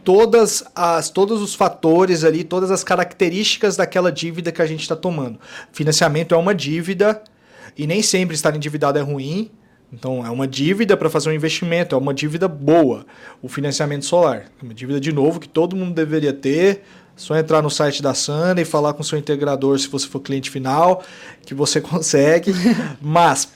todas 0.05 0.63
as, 0.75 1.09
todos 1.09 1.41
os 1.41 1.55
fatores 1.55 2.23
ali, 2.23 2.45
todas 2.45 2.71
as 2.71 2.85
características 2.85 3.77
daquela 3.77 4.13
dívida 4.13 4.53
que 4.53 4.63
a 4.63 4.67
gente 4.67 4.83
está 4.83 4.95
tomando. 4.95 5.41
Financiamento 5.73 6.35
é 6.35 6.39
uma 6.39 6.55
dívida 6.55 7.23
e 7.77 7.87
nem 7.87 8.03
sempre 8.03 8.35
estar 8.35 8.55
endividado 8.55 8.99
é 8.99 9.03
ruim. 9.03 9.51
Então, 9.93 10.27
é 10.27 10.31
uma 10.31 10.47
dívida 10.47 10.97
para 10.97 11.09
fazer 11.09 11.31
um 11.31 11.33
investimento, 11.33 11.95
é 11.95 11.99
uma 11.99 12.13
dívida 12.13 12.49
boa. 12.49 13.07
O 13.41 13.49
financiamento 13.49 14.05
solar, 14.05 14.47
é 14.61 14.65
uma 14.65 14.75
dívida 14.75 15.01
de 15.01 15.13
novo 15.13 15.41
que 15.41 15.49
todo 15.49 15.77
mundo 15.77 15.95
deveria 15.95 16.33
ter. 16.33 16.83
Só 17.17 17.37
entrar 17.37 17.63
no 17.63 17.71
site 17.71 18.03
da 18.03 18.13
Sana 18.13 18.61
e 18.61 18.65
falar 18.65 18.93
com 18.93 19.03
seu 19.05 19.17
integrador 19.17 19.79
se 19.79 19.87
você 19.87 20.09
for 20.09 20.19
cliente 20.19 20.51
final, 20.51 21.05
que 21.47 21.55
você 21.55 21.81
consegue. 21.81 22.53
Mas 23.01 23.49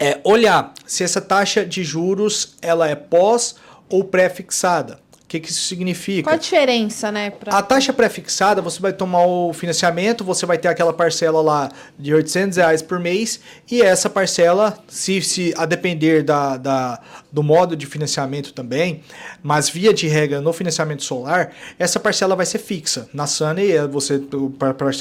é 0.00 0.18
olhar 0.24 0.72
se 0.86 1.04
essa 1.04 1.20
taxa 1.20 1.66
de 1.66 1.84
juros 1.84 2.56
ela 2.62 2.88
é 2.88 2.94
pós 2.94 3.56
ou 3.90 4.04
pré-fixada. 4.04 5.00
O 5.26 5.28
que, 5.28 5.40
que 5.40 5.50
isso 5.50 5.62
significa? 5.62 6.22
Qual 6.22 6.34
a 6.34 6.38
diferença, 6.38 7.10
né? 7.10 7.30
Pra... 7.30 7.58
A 7.58 7.60
taxa 7.60 7.92
pré-fixada, 7.92 8.62
você 8.62 8.80
vai 8.80 8.92
tomar 8.92 9.26
o 9.26 9.52
financiamento, 9.52 10.22
você 10.22 10.46
vai 10.46 10.56
ter 10.56 10.68
aquela 10.68 10.92
parcela 10.92 11.42
lá 11.42 11.68
de 11.98 12.14
800 12.14 12.56
reais 12.56 12.80
por 12.80 13.00
mês, 13.00 13.40
e 13.68 13.82
essa 13.82 14.08
parcela, 14.08 14.78
se, 14.86 15.20
se 15.20 15.52
a 15.56 15.66
depender 15.66 16.22
da, 16.22 16.56
da, 16.56 17.00
do 17.36 17.42
modo 17.42 17.76
de 17.76 17.84
financiamento 17.84 18.50
também, 18.54 19.02
mas 19.42 19.68
via 19.68 19.92
de 19.92 20.08
regra 20.08 20.40
no 20.40 20.54
financiamento 20.54 21.04
solar, 21.04 21.52
essa 21.78 22.00
parcela 22.00 22.34
vai 22.34 22.46
ser 22.46 22.56
fixa. 22.56 23.10
Na 23.12 23.26
Sunny, 23.26 23.72
é 23.72 23.86
você 23.86 24.18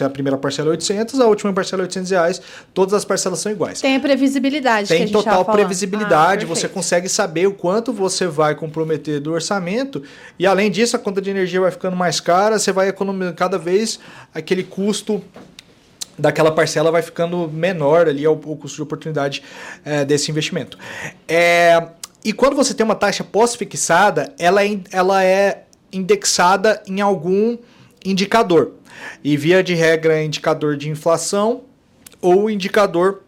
a 0.05 0.09
primeira 0.09 0.37
parcela 0.37 0.67
é 0.67 0.71
800, 0.71 1.21
a 1.21 1.27
última 1.27 1.53
parcela 1.53 1.83
é 1.83 1.85
800 1.85 2.11
reais, 2.11 2.41
todas 2.73 2.93
as 2.93 3.05
parcelas 3.05 3.39
são 3.39 3.49
iguais. 3.53 3.79
Tem 3.79 3.95
a 3.95 4.01
previsibilidade. 4.01 4.89
Tem 4.89 5.07
total 5.07 5.45
previsibilidade, 5.45 6.43
ah, 6.43 6.47
você 6.49 6.67
consegue 6.67 7.07
saber 7.07 7.47
o 7.47 7.53
quanto 7.53 7.93
você 7.93 8.27
vai 8.27 8.53
comprometer 8.53 9.21
do 9.21 9.31
orçamento 9.31 10.03
e 10.37 10.45
além 10.45 10.69
disso, 10.69 10.97
a 10.97 10.99
conta 10.99 11.21
de 11.21 11.29
energia 11.29 11.61
vai 11.61 11.71
ficando 11.71 11.95
mais 11.95 12.19
cara, 12.19 12.59
você 12.59 12.73
vai 12.73 12.89
economizando 12.89 13.37
cada 13.37 13.57
vez 13.57 13.97
aquele 14.33 14.63
custo 14.63 15.23
daquela 16.17 16.51
parcela 16.51 16.91
vai 16.91 17.01
ficando 17.01 17.49
menor 17.49 18.07
ali 18.07 18.27
o, 18.27 18.33
o 18.33 18.55
custo 18.55 18.77
de 18.77 18.81
oportunidade 18.81 19.43
é, 19.83 20.03
desse 20.05 20.31
investimento. 20.31 20.77
É, 21.27 21.89
e 22.25 22.33
quando 22.33 22.55
você 22.55 22.73
tem 22.73 22.83
uma 22.83 22.95
taxa 22.95 23.23
pós-fixada, 23.23 24.33
ela 24.39 24.65
é, 24.65 24.79
ela 24.91 25.23
é 25.23 25.65
indexada 25.93 26.81
em 26.87 26.99
algum 26.99 27.55
indicador. 28.03 28.71
E 29.23 29.37
via 29.37 29.63
de 29.63 29.75
regra, 29.75 30.23
indicador 30.23 30.75
de 30.75 30.89
inflação 30.89 31.61
ou 32.19 32.49
indicador 32.49 33.21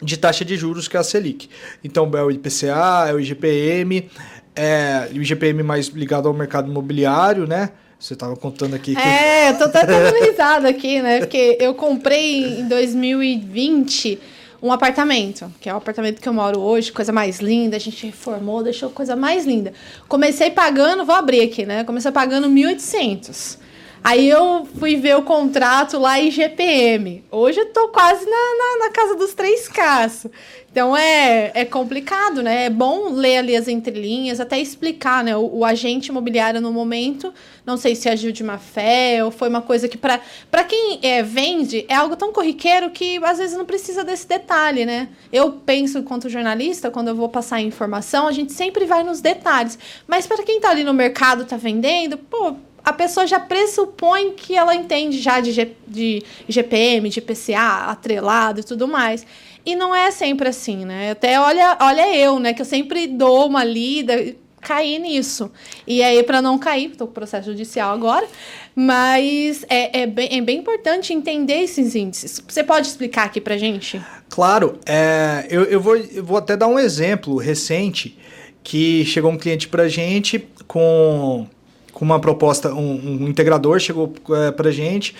de 0.00 0.16
taxa 0.16 0.44
de 0.44 0.56
juros, 0.56 0.86
que 0.86 0.96
é 0.96 1.00
a 1.00 1.02
Selic. 1.02 1.50
Então, 1.82 2.08
é 2.14 2.22
o 2.22 2.30
IPCA, 2.30 3.06
é 3.08 3.12
o 3.12 3.18
IGPM, 3.18 4.08
é 4.54 5.08
o 5.12 5.20
IGPM 5.20 5.64
mais 5.64 5.88
ligado 5.88 6.28
ao 6.28 6.34
mercado 6.34 6.70
imobiliário, 6.70 7.48
né? 7.48 7.70
Você 7.98 8.14
estava 8.14 8.36
contando 8.36 8.76
aqui. 8.76 8.94
Que... 8.94 9.02
É, 9.02 9.50
eu 9.50 9.58
tô 9.58 9.64
até 9.64 9.84
dando 9.84 10.14
risada 10.24 10.68
aqui, 10.68 11.02
né? 11.02 11.18
Porque 11.18 11.58
eu 11.60 11.74
comprei 11.74 12.60
em 12.60 12.68
2020 12.68 14.20
um 14.64 14.72
apartamento, 14.72 15.52
que 15.60 15.68
é 15.68 15.74
o 15.74 15.76
apartamento 15.76 16.22
que 16.22 16.26
eu 16.26 16.32
moro 16.32 16.58
hoje, 16.58 16.90
coisa 16.90 17.12
mais 17.12 17.38
linda, 17.38 17.76
a 17.76 17.78
gente 17.78 18.06
reformou, 18.06 18.62
deixou 18.62 18.88
coisa 18.88 19.14
mais 19.14 19.44
linda. 19.44 19.74
Comecei 20.08 20.50
pagando, 20.50 21.04
vou 21.04 21.14
abrir 21.14 21.42
aqui, 21.42 21.66
né? 21.66 21.84
Comecei 21.84 22.10
pagando 22.10 22.48
1.800. 22.48 23.58
Aí 24.04 24.28
eu 24.28 24.68
fui 24.78 24.96
ver 24.96 25.16
o 25.16 25.22
contrato 25.22 25.98
lá 25.98 26.20
em 26.20 26.30
GPM. 26.30 27.24
Hoje 27.30 27.58
eu 27.58 27.72
tô 27.72 27.88
quase 27.88 28.26
na, 28.26 28.30
na, 28.30 28.84
na 28.84 28.90
casa 28.90 29.14
dos 29.14 29.34
3K. 29.34 30.30
Então 30.70 30.94
é, 30.94 31.52
é 31.54 31.64
complicado, 31.64 32.42
né? 32.42 32.66
É 32.66 32.70
bom 32.70 33.08
ler 33.14 33.38
ali 33.38 33.56
as 33.56 33.66
entrelinhas, 33.66 34.40
até 34.40 34.60
explicar, 34.60 35.24
né? 35.24 35.34
O, 35.34 35.60
o 35.60 35.64
agente 35.64 36.08
imobiliário 36.08 36.60
no 36.60 36.70
momento, 36.70 37.32
não 37.64 37.78
sei 37.78 37.94
se 37.94 38.06
agiu 38.06 38.30
de 38.30 38.44
má 38.44 38.58
fé 38.58 39.24
ou 39.24 39.30
foi 39.30 39.48
uma 39.48 39.62
coisa 39.62 39.88
que, 39.88 39.96
para 39.96 40.20
quem 40.68 41.00
é, 41.02 41.22
vende, 41.22 41.86
é 41.88 41.94
algo 41.94 42.14
tão 42.14 42.30
corriqueiro 42.30 42.90
que 42.90 43.16
às 43.24 43.38
vezes 43.38 43.56
não 43.56 43.64
precisa 43.64 44.04
desse 44.04 44.28
detalhe, 44.28 44.84
né? 44.84 45.08
Eu 45.32 45.50
penso, 45.50 45.96
enquanto 45.96 46.28
jornalista, 46.28 46.90
quando 46.90 47.08
eu 47.08 47.14
vou 47.14 47.30
passar 47.30 47.62
informação, 47.62 48.28
a 48.28 48.32
gente 48.32 48.52
sempre 48.52 48.84
vai 48.84 49.02
nos 49.02 49.22
detalhes. 49.22 49.78
Mas 50.06 50.26
para 50.26 50.42
quem 50.42 50.60
tá 50.60 50.68
ali 50.68 50.84
no 50.84 50.92
mercado, 50.92 51.46
tá 51.46 51.56
vendendo, 51.56 52.18
pô 52.18 52.54
a 52.84 52.92
pessoa 52.92 53.26
já 53.26 53.40
pressupõe 53.40 54.32
que 54.32 54.54
ela 54.54 54.74
entende 54.74 55.18
já 55.18 55.40
de, 55.40 55.52
G, 55.52 55.72
de 55.86 56.22
GPM, 56.48 57.08
de 57.08 57.20
PCA, 57.20 57.86
atrelado 57.86 58.60
e 58.60 58.64
tudo 58.64 58.86
mais. 58.86 59.26
E 59.64 59.74
não 59.74 59.94
é 59.94 60.10
sempre 60.10 60.48
assim, 60.48 60.84
né? 60.84 61.12
Até 61.12 61.40
olha, 61.40 61.78
olha 61.80 62.14
eu, 62.14 62.38
né? 62.38 62.52
Que 62.52 62.60
eu 62.60 62.66
sempre 62.66 63.06
dou 63.06 63.46
uma 63.46 63.64
lida, 63.64 64.34
cair 64.60 64.98
nisso. 64.98 65.50
E 65.86 66.02
aí, 66.02 66.22
para 66.22 66.42
não 66.42 66.58
cair, 66.58 66.90
estou 66.90 67.06
com 67.06 67.14
processo 67.14 67.50
judicial 67.50 67.94
agora, 67.94 68.26
mas 68.74 69.64
é, 69.70 70.02
é, 70.02 70.06
bem, 70.06 70.28
é 70.30 70.40
bem 70.42 70.58
importante 70.58 71.14
entender 71.14 71.62
esses 71.62 71.94
índices. 71.94 72.42
Você 72.46 72.62
pode 72.62 72.88
explicar 72.88 73.24
aqui 73.24 73.40
para 73.40 73.56
gente? 73.56 74.02
Claro, 74.28 74.78
é, 74.84 75.46
eu, 75.48 75.64
eu, 75.64 75.80
vou, 75.80 75.96
eu 75.96 76.24
vou 76.24 76.36
até 76.36 76.56
dar 76.56 76.66
um 76.66 76.78
exemplo 76.78 77.36
recente 77.36 78.18
que 78.62 79.04
chegou 79.04 79.30
um 79.30 79.38
cliente 79.38 79.68
para 79.68 79.88
gente 79.88 80.48
com 80.66 81.46
com 81.94 82.04
uma 82.04 82.20
proposta, 82.20 82.74
um, 82.74 83.22
um 83.22 83.28
integrador 83.28 83.78
chegou 83.78 84.12
é, 84.30 84.50
para 84.50 84.70
gente. 84.70 85.14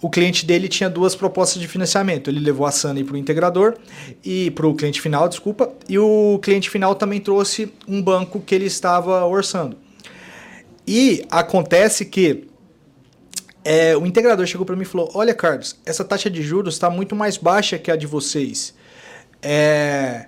O 0.00 0.10
cliente 0.10 0.44
dele 0.44 0.68
tinha 0.68 0.90
duas 0.90 1.14
propostas 1.14 1.60
de 1.60 1.68
financiamento. 1.68 2.28
Ele 2.28 2.40
levou 2.40 2.66
a 2.66 2.70
Sunny 2.70 3.04
para 3.04 3.14
o 3.14 3.16
integrador 3.16 3.74
e 4.24 4.50
para 4.50 4.66
o 4.66 4.74
cliente 4.74 5.00
final, 5.00 5.28
desculpa. 5.28 5.72
E 5.88 5.98
o 5.98 6.38
cliente 6.42 6.68
final 6.68 6.94
também 6.94 7.20
trouxe 7.20 7.72
um 7.86 8.02
banco 8.02 8.40
que 8.40 8.54
ele 8.54 8.66
estava 8.66 9.24
orçando. 9.24 9.76
E 10.86 11.24
acontece 11.30 12.04
que 12.04 12.46
é, 13.64 13.96
o 13.96 14.06
integrador 14.06 14.46
chegou 14.46 14.66
para 14.66 14.76
mim 14.76 14.82
e 14.82 14.86
falou: 14.86 15.10
Olha, 15.14 15.34
Carlos, 15.34 15.76
essa 15.84 16.04
taxa 16.04 16.30
de 16.30 16.42
juros 16.42 16.74
está 16.74 16.88
muito 16.90 17.16
mais 17.16 17.36
baixa 17.36 17.78
que 17.78 17.90
a 17.90 17.96
de 17.96 18.06
vocês. 18.06 18.74
É, 19.42 20.26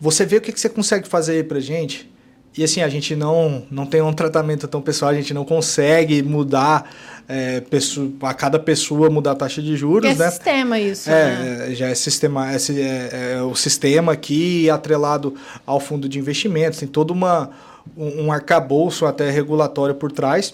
você 0.00 0.24
vê 0.24 0.36
o 0.36 0.40
que, 0.40 0.52
que 0.52 0.60
você 0.60 0.68
consegue 0.68 1.08
fazer 1.08 1.46
para 1.46 1.60
gente? 1.60 2.10
E 2.58 2.64
assim, 2.64 2.82
a 2.82 2.88
gente 2.88 3.14
não, 3.14 3.62
não 3.70 3.86
tem 3.86 4.02
um 4.02 4.12
tratamento 4.12 4.66
tão 4.66 4.82
pessoal, 4.82 5.12
a 5.12 5.14
gente 5.14 5.32
não 5.32 5.44
consegue 5.44 6.24
mudar 6.24 6.90
é, 7.28 7.60
pessoa, 7.60 8.10
a 8.22 8.34
cada 8.34 8.58
pessoa 8.58 9.08
mudar 9.08 9.30
a 9.30 9.34
taxa 9.36 9.62
de 9.62 9.76
juros, 9.76 10.10
é 10.10 10.14
né? 10.16 10.28
sistema 10.28 10.80
isso, 10.80 11.08
é, 11.08 11.68
né? 11.68 11.74
Já 11.76 11.86
é 11.86 11.94
sistema, 11.94 12.50
é, 12.52 12.56
é, 12.56 13.34
é, 13.34 13.42
o 13.42 13.54
sistema 13.54 14.10
aqui 14.10 14.68
atrelado 14.68 15.36
ao 15.64 15.78
fundo 15.78 16.08
de 16.08 16.18
investimentos, 16.18 16.80
tem 16.80 16.88
todo 16.88 17.12
uma, 17.12 17.48
um, 17.96 18.24
um 18.24 18.32
arcabouço 18.32 19.06
até 19.06 19.30
regulatório 19.30 19.94
por 19.94 20.10
trás 20.10 20.52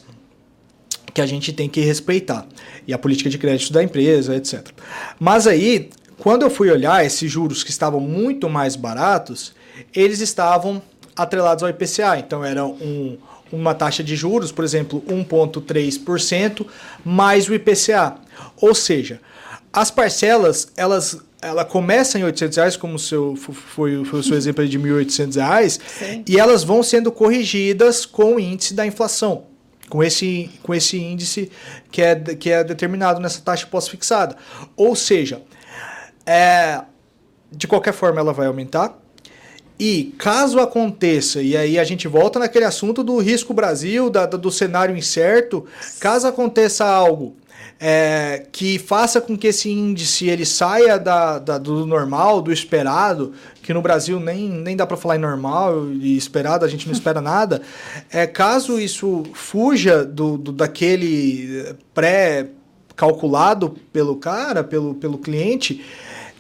que 1.15 1.23
a 1.23 1.27
gente 1.27 1.55
tem 1.55 1.71
que 1.71 1.81
respeitar. 1.81 2.47
E 2.87 2.93
a 2.93 2.99
política 2.99 3.31
de 3.31 3.39
crédito 3.39 3.73
da 3.73 3.83
empresa, 3.83 4.37
etc. 4.37 4.69
Mas 5.19 5.47
aí, 5.47 5.89
quando 6.19 6.43
eu 6.43 6.51
fui 6.51 6.71
olhar 6.71 7.03
esses 7.03 7.33
juros 7.33 7.65
que 7.65 7.71
estavam 7.71 7.99
muito 7.99 8.51
mais 8.51 8.77
baratos, 8.77 9.55
eles 9.95 10.21
estavam 10.21 10.83
atrelados 11.17 11.63
ao 11.63 11.71
IPCA. 11.71 12.19
Então 12.19 12.45
era 12.45 12.65
um, 12.65 13.19
uma 13.53 13.75
taxa 13.75 14.03
de 14.03 14.17
juros, 14.17 14.53
por 14.53 14.65
exemplo, 14.65 15.03
1,3% 15.09 16.67
mais 17.05 17.49
o 17.49 17.55
IPCA. 17.55 18.17
Ou 18.61 18.75
seja, 18.75 19.21
as 19.73 19.91
parcelas, 19.91 20.69
elas 20.77 21.19
ela 21.45 21.63
começa 21.63 22.19
em 22.19 22.25
800 22.25 22.57
reais, 22.57 22.77
como 22.77 22.99
seu, 22.99 23.37
foi, 23.37 24.03
foi 24.03 24.21
o 24.21 24.23
seu 24.23 24.35
exemplo 24.35 24.67
de 24.67 24.79
1.800 24.79 25.35
reais, 25.35 25.79
Sim. 25.99 26.25
e 26.27 26.41
elas 26.41 26.65
vão 26.65 26.83
sendo 26.83 27.13
corrigidas 27.13 28.07
com 28.07 28.37
o 28.37 28.41
índice 28.41 28.73
da 28.73 28.87
inflação, 28.87 29.45
com 29.91 30.03
esse, 30.03 30.51
com 30.63 30.75
esse 30.75 30.97
índice 30.97 31.53
que 31.91 32.01
é, 32.01 32.15
que 32.15 32.49
é 32.49 32.65
determinado 32.65 33.21
nessa 33.21 33.43
taxa 33.43 33.67
pós-fixada. 33.67 34.37
Ou 34.75 34.97
seja, 34.97 35.43
é, 36.25 36.81
de 37.53 37.69
qualquer 37.69 37.93
forma 37.93 38.21
ela 38.21 38.33
vai 38.33 38.47
aumentar, 38.47 38.99
e 39.79 40.15
caso 40.19 40.61
aconteça, 40.61 41.43
e 41.43 41.57
aí 41.57 41.79
a 41.79 41.85
gente 41.85 42.07
volta 42.07 42.39
naquele 42.39 42.65
assunto 42.65 43.03
do 43.03 43.19
risco 43.19 43.53
Brasil, 43.53 44.09
da, 44.09 44.27
do 44.27 44.51
cenário 44.51 44.97
incerto, 44.97 45.67
caso 46.01 46.27
aconteça 46.27 46.85
algo 46.85 47.37
é, 47.81 48.47
que 48.53 48.79
faça 48.79 49.21
com 49.21 49.37
que 49.37 49.49
esse 49.49 49.71
índice 49.71 50.29
ele 50.29 50.47
saia 50.47 50.99
da, 50.99 51.39
da, 51.39 51.59
do 51.59 51.87
normal, 51.87 52.41
do 52.41 52.53
esperado, 52.53 53.33
que 53.63 53.75
no 53.75 53.83
Brasil 53.83 54.21
nem, 54.21 54.49
nem 54.49 54.77
dá 54.77 54.87
para 54.87 54.97
falar 54.97 55.17
em 55.17 55.21
normal 55.21 55.89
e 55.89 56.17
esperado, 56.17 56.65
a 56.65 56.69
gente 56.69 56.87
não 56.87 56.93
espera 56.93 57.21
nada. 57.23 57.63
É, 58.11 58.27
caso 58.27 58.79
isso 58.79 59.25
fuja 59.35 60.05
do, 60.05 60.39
do 60.39 60.53
daquele 60.53 61.75
pré-calculado 61.93 63.77
pelo 63.93 64.17
cara, 64.17 64.63
pelo, 64.63 64.95
pelo 64.95 65.19
cliente, 65.19 65.85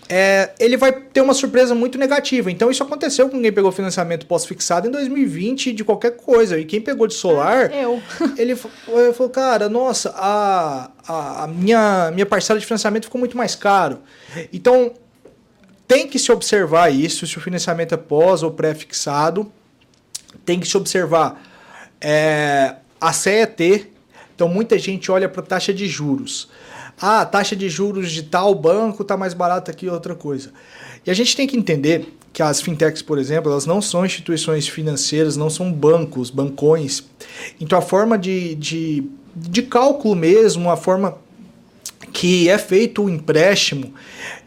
é, 0.09 0.53
ele 0.59 0.77
vai 0.77 0.93
ter 0.93 1.21
uma 1.21 1.33
surpresa 1.33 1.75
muito 1.75 1.99
negativa. 1.99 2.51
Então, 2.51 2.71
isso 2.71 2.83
aconteceu 2.83 3.29
com 3.29 3.41
quem 3.41 3.53
pegou 3.53 3.73
financiamento 3.73 4.27
pós-fixado 4.27 4.87
em 4.87 4.91
2020 4.91 5.73
de 5.73 5.85
qualquer 5.85 6.17
coisa. 6.17 6.59
E 6.59 6.65
quem 6.65 6.81
pegou 6.81 7.07
de 7.07 7.15
solar, 7.15 7.73
é, 7.73 7.85
eu. 7.85 8.03
ele 8.37 8.55
falou, 8.55 9.31
cara, 9.31 9.69
nossa, 9.69 10.15
a, 10.17 10.91
a, 11.07 11.45
a, 11.45 11.47
minha, 11.47 12.11
minha 12.13 12.27
parcela 12.27 12.59
de 12.59 12.67
financiamento 12.67 13.05
ficou 13.05 13.19
muito 13.19 13.37
mais 13.37 13.55
caro. 13.55 14.01
Então, 14.53 14.93
tem 15.89 16.07
que 16.07 16.19
se 16.19 16.31
observar 16.31 16.91
isso, 16.93 17.27
se 17.27 17.39
o 17.39 17.41
financiamento 17.41 17.95
é 17.95 17.99
pós 17.99 18.43
ou 18.43 18.51
pré-fixado. 18.51 19.51
Tem 20.45 20.61
que 20.61 20.69
se 20.69 20.77
observar 20.77 21.43
é, 22.01 22.77
a 23.01 23.13
CET. 23.13 23.91
Então, 24.35 24.49
muita 24.49 24.78
gente 24.78 25.11
olha 25.11 25.28
para 25.28 25.43
a 25.43 25.47
taxa 25.47 25.72
de 25.72 25.87
juros 25.87 26.49
ah, 27.01 27.22
a 27.22 27.26
taxa 27.26 27.57
de 27.57 27.68
juros 27.68 28.12
de 28.12 28.22
tal 28.22 28.55
banco 28.55 29.03
está 29.03 29.16
mais 29.16 29.35
barata 29.35 29.72
que 29.72 29.89
outra 29.89 30.14
coisa. 30.14 30.53
E 31.05 31.11
a 31.11 31.14
gente 31.14 31.37
tem 31.37 31.47
que 31.47 31.57
entender 31.57 32.14
que 32.32 32.43
as 32.43 32.61
fintechs, 32.61 33.03
por 33.03 33.18
exemplo, 33.18 33.51
elas 33.51 33.66
não 33.66 33.80
são 33.80 34.05
instituições 34.05 34.66
financeiras, 34.66 35.37
não 35.37 35.51
são 35.51 35.72
bancos, 35.72 36.30
bancões. 36.30 37.05
Então 37.61 37.78
a 37.78 37.82
forma 37.82 38.18
de, 38.18 38.55
de, 38.55 39.05
de 39.35 39.62
cálculo 39.62 40.14
mesmo, 40.14 40.70
a 40.70 40.76
forma 40.76 41.18
que 42.12 42.49
é 42.49 42.59
feito 42.59 43.05
o 43.05 43.11
empréstimo 43.11 43.93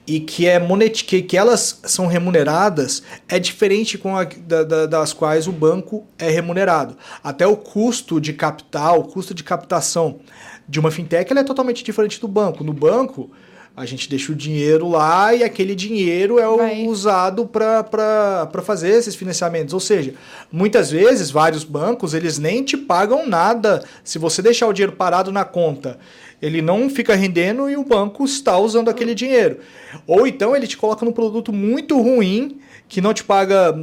e 0.08 0.22
que 0.22 0.48
é 0.48 0.58
monet 0.58 1.04
que, 1.04 1.22
que 1.22 1.36
elas 1.36 1.82
são 1.84 2.08
remuneradas 2.08 3.04
é 3.28 3.38
diferente 3.38 3.98
com 3.98 4.16
a, 4.16 4.24
da, 4.24 4.64
da, 4.64 4.86
das 4.86 5.12
quais 5.12 5.48
o 5.48 5.52
banco 5.52 6.08
é 6.18 6.30
remunerado. 6.30 6.98
Até 7.22 7.46
o 7.46 7.58
custo 7.58 8.22
de 8.22 8.32
capital, 8.32 9.02
o 9.02 9.04
custo 9.04 9.34
de 9.34 9.44
captação 9.44 10.20
de 10.68 10.80
uma 10.80 10.90
fintech 10.90 11.30
ela 11.30 11.42
é 11.42 11.44
totalmente 11.44 11.84
diferente 11.84 12.22
do 12.22 12.28
banco. 12.28 12.64
No 12.64 12.72
banco, 12.72 13.30
a 13.78 13.86
gente 13.86 14.10
deixa 14.10 14.32
o 14.32 14.36
dinheiro 14.36 14.90
lá 14.90 15.36
e 15.36 15.44
aquele 15.44 15.76
dinheiro 15.76 16.40
é 16.40 16.48
Vai. 16.48 16.88
usado 16.88 17.46
para 17.46 18.50
fazer 18.64 18.90
esses 18.90 19.14
financiamentos. 19.14 19.72
Ou 19.72 19.80
seja, 19.80 20.16
muitas 20.52 20.90
vezes, 20.90 21.30
vários 21.30 21.64
bancos, 21.64 22.16
eles 22.16 22.40
nem 22.40 22.64
te 22.64 22.76
pagam 22.76 23.28
nada 23.28 23.84
se 24.04 24.18
você 24.18 24.42
deixar 24.42 24.68
o 24.68 24.74
dinheiro 24.74 24.94
parado 24.94 25.32
na 25.32 25.46
conta. 25.46 26.00
Ele 26.42 26.62
não 26.62 26.90
fica 26.90 27.16
rendendo 27.16 27.70
e 27.70 27.76
o 27.76 27.84
banco 27.84 28.24
está 28.24 28.58
usando 28.58 28.90
aquele 28.90 29.16
dinheiro. 29.16 29.58
Ou 30.06 30.28
então 30.28 30.56
ele 30.56 30.68
te 30.68 30.78
coloca 30.78 31.04
num 31.04 31.12
produto 31.12 31.52
muito 31.52 32.00
ruim 32.00 32.60
que 32.88 33.02
não 33.02 33.14
te 33.14 33.24
paga 33.24 33.76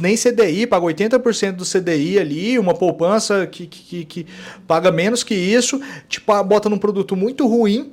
nem 0.00 0.16
CDI, 0.16 0.66
paga 0.66 0.84
80% 0.84 1.52
do 1.52 1.64
CDI 1.64 2.18
ali, 2.18 2.58
uma 2.58 2.74
poupança 2.74 3.46
que, 3.46 3.66
que, 3.66 4.04
que 4.04 4.26
paga 4.66 4.92
menos 4.92 5.22
que 5.22 5.34
isso, 5.34 5.80
te 6.08 6.20
bota 6.20 6.68
num 6.68 6.76
produto 6.78 7.16
muito 7.16 7.46
ruim. 7.46 7.92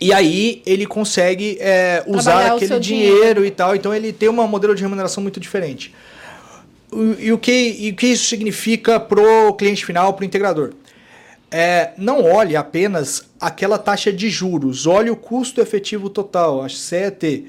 E 0.00 0.12
aí 0.12 0.62
ele 0.66 0.86
consegue 0.86 1.58
é, 1.60 2.02
usar 2.06 2.54
aquele 2.54 2.78
dinheiro, 2.80 3.14
dinheiro, 3.14 3.44
e 3.44 3.50
tal. 3.50 3.74
Então 3.76 3.94
ele 3.94 4.12
tem 4.12 4.28
um 4.28 4.46
modelo 4.46 4.74
de 4.74 4.82
remuneração 4.82 5.22
muito 5.22 5.38
diferente. 5.38 5.94
e, 7.18 7.32
o 7.32 7.38
que, 7.38 7.76
e 7.78 7.90
o 7.90 7.94
que 7.94 8.08
isso 8.08 8.24
significa 8.24 8.98
para 8.98 9.20
o 9.20 9.54
cliente 9.54 9.84
final, 9.84 10.12
para 10.14 10.22
o 10.22 10.26
integrador? 10.26 10.72
É, 11.50 11.92
não 11.96 12.24
olhe 12.24 12.54
apenas 12.54 13.24
aquela 13.40 13.76
taxa 13.76 14.12
de 14.12 14.30
juros, 14.30 14.86
olhe 14.86 15.10
o 15.10 15.16
custo 15.16 15.60
efetivo 15.60 16.08
total, 16.08 16.62
a 16.62 16.68
CET. 16.68 17.46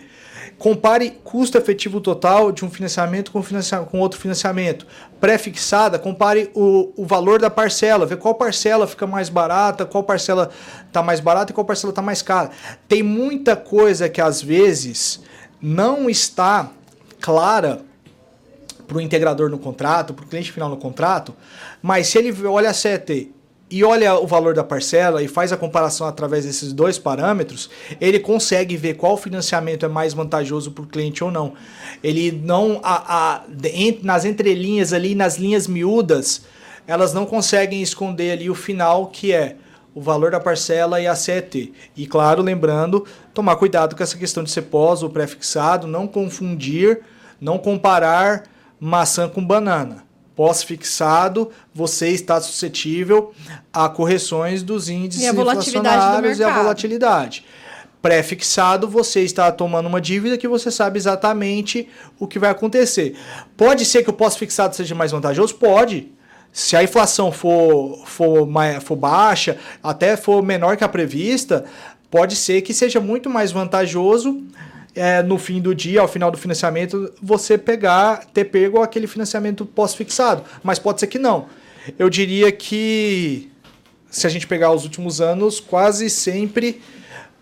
Compare 0.57 1.11
custo 1.23 1.57
efetivo 1.57 2.01
total 2.01 2.51
de 2.51 2.65
um 2.65 2.69
financiamento 2.69 3.31
com, 3.31 3.41
com 3.85 3.99
outro 3.99 4.19
financiamento. 4.19 4.87
Pré-fixada, 5.19 5.99
compare 5.99 6.51
o, 6.55 6.91
o 6.95 7.05
valor 7.05 7.39
da 7.39 7.49
parcela, 7.49 8.05
vê 8.05 8.15
qual 8.15 8.35
parcela 8.35 8.87
fica 8.87 9.05
mais 9.05 9.29
barata, 9.29 9.85
qual 9.85 10.03
parcela 10.03 10.49
está 10.87 11.01
mais 11.03 11.19
barata 11.19 11.51
e 11.51 11.55
qual 11.55 11.65
parcela 11.65 11.91
está 11.91 12.01
mais 12.01 12.21
cara. 12.21 12.51
Tem 12.87 13.03
muita 13.03 13.55
coisa 13.55 14.09
que 14.09 14.21
às 14.21 14.41
vezes 14.41 15.21
não 15.61 16.09
está 16.09 16.71
clara 17.19 17.81
para 18.87 18.97
o 18.97 19.01
integrador 19.01 19.49
no 19.49 19.59
contrato, 19.59 20.13
para 20.13 20.25
o 20.25 20.27
cliente 20.27 20.51
final 20.51 20.69
no 20.69 20.77
contrato, 20.77 21.35
mas 21.81 22.07
se 22.07 22.17
ele 22.17 22.45
olha 22.45 22.69
a 22.69 22.73
CET 22.73 23.31
e 23.71 23.85
olha 23.85 24.15
o 24.15 24.27
valor 24.27 24.53
da 24.53 24.63
parcela 24.63 25.23
e 25.23 25.27
faz 25.27 25.53
a 25.53 25.57
comparação 25.57 26.05
através 26.05 26.43
desses 26.45 26.73
dois 26.73 26.99
parâmetros, 26.99 27.69
ele 28.01 28.19
consegue 28.19 28.75
ver 28.75 28.95
qual 28.95 29.15
financiamento 29.15 29.85
é 29.85 29.89
mais 29.89 30.13
vantajoso 30.13 30.71
para 30.71 30.83
o 30.83 30.87
cliente 30.87 31.23
ou 31.23 31.31
não. 31.31 31.53
Ele 32.03 32.31
não. 32.31 32.81
A, 32.83 33.37
a, 33.37 33.43
nas 34.03 34.25
entrelinhas 34.25 34.91
ali, 34.91 35.15
nas 35.15 35.37
linhas 35.37 35.67
miúdas, 35.67 36.41
elas 36.85 37.13
não 37.13 37.25
conseguem 37.25 37.81
esconder 37.81 38.31
ali 38.31 38.49
o 38.49 38.55
final 38.55 39.07
que 39.07 39.31
é 39.31 39.55
o 39.95 40.01
valor 40.01 40.31
da 40.31 40.39
parcela 40.39 40.99
e 40.99 41.07
a 41.07 41.15
CET. 41.15 41.73
E 41.95 42.05
claro, 42.05 42.41
lembrando, 42.41 43.05
tomar 43.33 43.55
cuidado 43.55 43.95
com 43.95 44.03
essa 44.03 44.17
questão 44.17 44.43
de 44.43 44.51
ser 44.51 44.63
pós 44.63 45.01
ou 45.01 45.09
pré-fixado, 45.09 45.87
não 45.87 46.07
confundir, 46.07 47.01
não 47.39 47.57
comparar 47.57 48.43
maçã 48.79 49.29
com 49.29 49.45
banana 49.45 50.10
pós-fixado, 50.41 51.51
você 51.71 52.09
está 52.09 52.41
suscetível 52.41 53.31
a 53.71 53.87
correções 53.87 54.63
dos 54.63 54.89
índices 54.89 55.21
e 55.21 55.29
inflacionários 55.29 56.39
e 56.39 56.43
a 56.43 56.49
volatilidade. 56.49 57.45
Pré-fixado, 58.01 58.87
você 58.87 59.21
está 59.21 59.51
tomando 59.51 59.85
uma 59.85 60.01
dívida 60.01 60.39
que 60.39 60.47
você 60.47 60.71
sabe 60.71 60.97
exatamente 60.97 61.87
o 62.19 62.25
que 62.25 62.39
vai 62.39 62.49
acontecer. 62.49 63.15
Pode 63.55 63.85
ser 63.85 64.01
que 64.01 64.09
o 64.09 64.13
pós-fixado 64.13 64.75
seja 64.75 64.95
mais 64.95 65.11
vantajoso? 65.11 65.53
Pode. 65.53 66.11
Se 66.51 66.75
a 66.75 66.83
inflação 66.83 67.31
for, 67.31 68.01
for, 68.07 68.49
for 68.81 68.95
baixa, 68.95 69.59
até 69.83 70.17
for 70.17 70.41
menor 70.41 70.75
que 70.75 70.83
a 70.83 70.89
prevista, 70.89 71.65
pode 72.09 72.35
ser 72.35 72.63
que 72.63 72.73
seja 72.73 72.99
muito 72.99 73.29
mais 73.29 73.51
vantajoso 73.51 74.43
é, 74.95 75.21
no 75.23 75.37
fim 75.37 75.61
do 75.61 75.73
dia, 75.73 76.01
ao 76.01 76.07
final 76.07 76.31
do 76.31 76.37
financiamento, 76.37 77.13
você 77.21 77.57
pegar, 77.57 78.25
ter 78.33 78.45
pego 78.45 78.81
aquele 78.81 79.07
financiamento 79.07 79.65
pós-fixado. 79.65 80.43
Mas 80.63 80.79
pode 80.79 80.99
ser 80.99 81.07
que 81.07 81.19
não. 81.19 81.47
Eu 81.97 82.09
diria 82.09 82.51
que, 82.51 83.49
se 84.09 84.27
a 84.27 84.29
gente 84.29 84.45
pegar 84.45 84.71
os 84.71 84.83
últimos 84.83 85.21
anos, 85.21 85.59
quase 85.59 86.09
sempre 86.09 86.81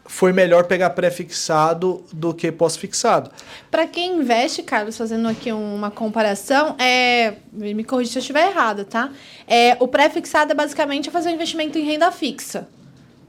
foi 0.05 0.33
melhor 0.33 0.63
pegar 0.65 0.89
pré-fixado 0.89 2.03
do 2.11 2.33
que 2.33 2.51
pós-fixado. 2.51 3.29
Para 3.69 3.85
quem 3.85 4.17
investe, 4.17 4.63
Carlos, 4.63 4.97
fazendo 4.97 5.27
aqui 5.27 5.51
uma 5.51 5.91
comparação, 5.91 6.75
é, 6.79 7.35
me 7.53 7.83
corrija 7.83 8.13
se 8.13 8.17
eu 8.17 8.21
estiver 8.21 8.49
errado, 8.49 8.85
tá? 8.85 9.11
É, 9.47 9.77
o 9.79 9.87
pré-fixado 9.87 10.51
é 10.51 10.55
basicamente 10.55 11.11
fazer 11.11 11.29
um 11.29 11.33
investimento 11.33 11.77
em 11.77 11.85
renda 11.85 12.11
fixa 12.11 12.67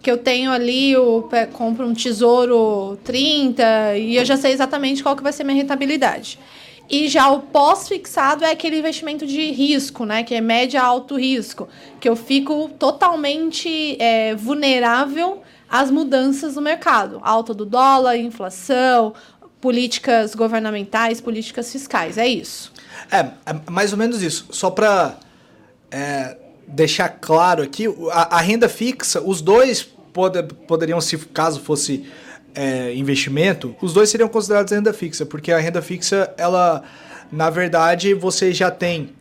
que 0.03 0.11
eu 0.11 0.18
tenho 0.18 0.51
ali, 0.51 0.92
eu 0.92 1.28
compro 1.53 1.86
um 1.86 1.92
tesouro 1.92 2.98
30 3.05 3.96
e 3.96 4.16
eu 4.16 4.24
já 4.24 4.36
sei 4.36 4.53
exatamente 4.53 5.03
qual 5.03 5.14
que 5.14 5.22
vai 5.22 5.32
ser 5.32 5.44
minha 5.44 5.57
rentabilidade. 5.57 6.38
E 6.90 7.07
já 7.07 7.30
o 7.30 7.40
pós-fixado 7.40 8.44
é 8.44 8.51
aquele 8.51 8.78
investimento 8.78 9.24
de 9.24 9.53
risco, 9.53 10.05
né? 10.05 10.24
Que 10.24 10.34
é 10.34 10.40
média 10.40 10.82
alto 10.82 11.16
risco. 11.16 11.68
Que 12.01 12.09
eu 12.09 12.16
fico 12.16 12.68
totalmente 12.78 13.96
é, 14.01 14.34
vulnerável 14.34 15.40
às 15.68 15.88
mudanças 15.88 16.55
do 16.55 16.61
mercado. 16.61 17.20
Alta 17.22 17.55
do 17.55 17.64
dólar, 17.64 18.16
inflação, 18.16 19.14
políticas 19.61 20.34
governamentais, 20.34 21.20
políticas 21.20 21.70
fiscais. 21.70 22.18
É 22.18 22.26
isso. 22.26 22.72
É, 23.09 23.18
é 23.18 23.70
mais 23.70 23.92
ou 23.92 23.98
menos 23.98 24.20
isso. 24.20 24.48
Só 24.51 24.68
para 24.68 25.16
é, 25.92 26.36
deixar 26.72 27.08
claro 27.08 27.62
aqui, 27.62 27.86
a, 28.12 28.36
a 28.36 28.40
renda 28.40 28.68
fixa, 28.68 29.20
os 29.20 29.40
dois 29.40 29.82
pode, 30.12 30.42
poderiam, 30.66 31.00
se 31.00 31.16
caso 31.18 31.60
fosse 31.60 32.06
é, 32.54 32.94
investimento, 32.94 33.74
os 33.80 33.92
dois 33.92 34.08
seriam 34.10 34.28
considerados 34.28 34.72
renda 34.72 34.92
fixa, 34.92 35.24
porque 35.26 35.52
a 35.52 35.58
renda 35.58 35.82
fixa, 35.82 36.32
ela, 36.36 36.82
na 37.30 37.50
verdade, 37.50 38.14
você 38.14 38.52
já 38.52 38.70
tem 38.70 39.14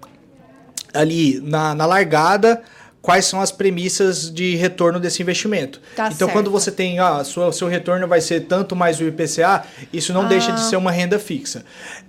ali 0.93 1.39
na, 1.41 1.75
na 1.75 1.85
largada 1.85 2.61
quais 3.01 3.25
são 3.25 3.39
as 3.39 3.51
premissas 3.51 4.31
de 4.31 4.55
retorno 4.55 4.99
desse 4.99 5.21
investimento. 5.21 5.81
Tá 5.95 6.07
então, 6.07 6.27
certo. 6.27 6.31
quando 6.33 6.51
você 6.51 6.71
tem, 6.71 6.99
ah, 6.99 7.23
sua, 7.23 7.51
seu 7.51 7.67
retorno 7.67 8.07
vai 8.07 8.19
ser 8.19 8.41
tanto 8.41 8.75
mais 8.75 8.99
o 8.99 9.03
IPCA, 9.05 9.63
isso 9.93 10.11
não 10.13 10.23
ah. 10.23 10.27
deixa 10.27 10.51
de 10.51 10.61
ser 10.61 10.75
uma 10.75 10.91
renda 10.91 11.17
fixa. 11.17 11.63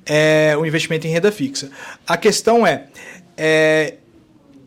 É 0.05 0.57
um 0.59 0.67
investimento 0.67 1.07
em 1.07 1.11
renda 1.11 1.31
fixa. 1.31 1.71
A 2.07 2.17
questão 2.17 2.67
é, 2.67 2.87
é 3.37 3.95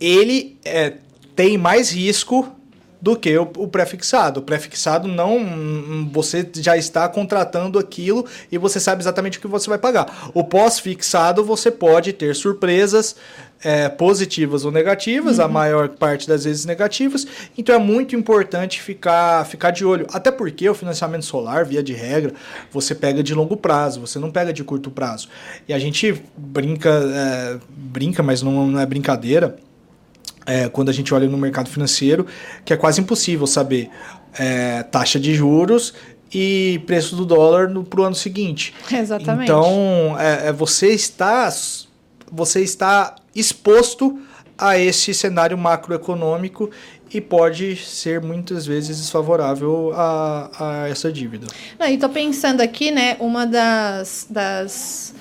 ele 0.03 0.57
é, 0.65 0.95
tem 1.33 1.57
mais 1.57 1.91
risco 1.91 2.53
do 3.01 3.17
que 3.17 3.37
o, 3.37 3.43
o 3.57 3.67
prefixado. 3.67 4.39
O 4.39 4.43
prefixado 4.43 5.07
não. 5.07 6.09
Você 6.11 6.49
já 6.55 6.77
está 6.77 7.07
contratando 7.07 7.79
aquilo 7.79 8.25
e 8.51 8.57
você 8.57 8.79
sabe 8.79 9.01
exatamente 9.01 9.37
o 9.37 9.41
que 9.41 9.47
você 9.47 9.69
vai 9.69 9.77
pagar. 9.77 10.29
O 10.33 10.43
pós-fixado 10.43 11.43
você 11.43 11.71
pode 11.71 12.11
ter 12.13 12.35
surpresas 12.35 13.15
é, 13.61 13.87
positivas 13.87 14.65
ou 14.65 14.71
negativas, 14.71 15.37
uhum. 15.37 15.45
a 15.45 15.47
maior 15.47 15.89
parte 15.89 16.27
das 16.27 16.43
vezes 16.43 16.65
negativas. 16.65 17.25
Então 17.57 17.75
é 17.75 17.79
muito 17.79 18.15
importante 18.15 18.81
ficar, 18.81 19.45
ficar 19.45 19.71
de 19.71 19.85
olho. 19.85 20.05
Até 20.11 20.31
porque 20.31 20.67
o 20.69 20.73
financiamento 20.73 21.23
solar, 21.25 21.65
via 21.65 21.83
de 21.83 21.93
regra, 21.93 22.33
você 22.71 22.95
pega 22.95 23.23
de 23.23 23.33
longo 23.33 23.55
prazo, 23.57 24.01
você 24.01 24.19
não 24.19 24.31
pega 24.31 24.51
de 24.53 24.63
curto 24.63 24.89
prazo. 24.91 25.27
E 25.67 25.73
a 25.73 25.79
gente 25.79 26.21
brinca, 26.37 26.89
é, 26.89 27.59
brinca, 27.69 28.23
mas 28.23 28.41
não, 28.41 28.67
não 28.67 28.79
é 28.79 28.85
brincadeira 28.85 29.57
é, 30.45 30.67
quando 30.69 30.89
a 30.89 30.93
gente 30.93 31.13
olha 31.13 31.27
no 31.27 31.37
mercado 31.37 31.69
financeiro, 31.69 32.25
que 32.65 32.73
é 32.73 32.77
quase 32.77 33.01
impossível 33.01 33.47
saber 33.47 33.89
é, 34.37 34.83
taxa 34.83 35.19
de 35.19 35.33
juros 35.33 35.93
e 36.33 36.81
preço 36.85 37.15
do 37.15 37.25
dólar 37.25 37.69
para 37.85 38.01
o 38.01 38.03
ano 38.03 38.15
seguinte. 38.15 38.73
Exatamente. 38.91 39.43
Então, 39.43 40.15
é, 40.19 40.47
é, 40.47 40.51
você 40.51 40.87
está 40.87 41.51
você 42.31 42.61
está 42.61 43.15
exposto 43.35 44.19
a 44.57 44.77
esse 44.77 45.13
cenário 45.13 45.57
macroeconômico 45.57 46.71
e 47.13 47.21
pode 47.21 47.75
ser 47.75 48.21
muitas 48.21 48.65
vezes 48.65 48.97
desfavorável 48.97 49.91
a, 49.93 50.49
a 50.59 50.89
essa 50.89 51.11
dívida. 51.11 51.45
Não, 51.77 51.87
e 51.87 51.93
estou 51.93 52.09
pensando 52.09 52.61
aqui, 52.61 52.89
né, 52.89 53.17
uma 53.19 53.45
das, 53.45 54.25
das 54.27 55.13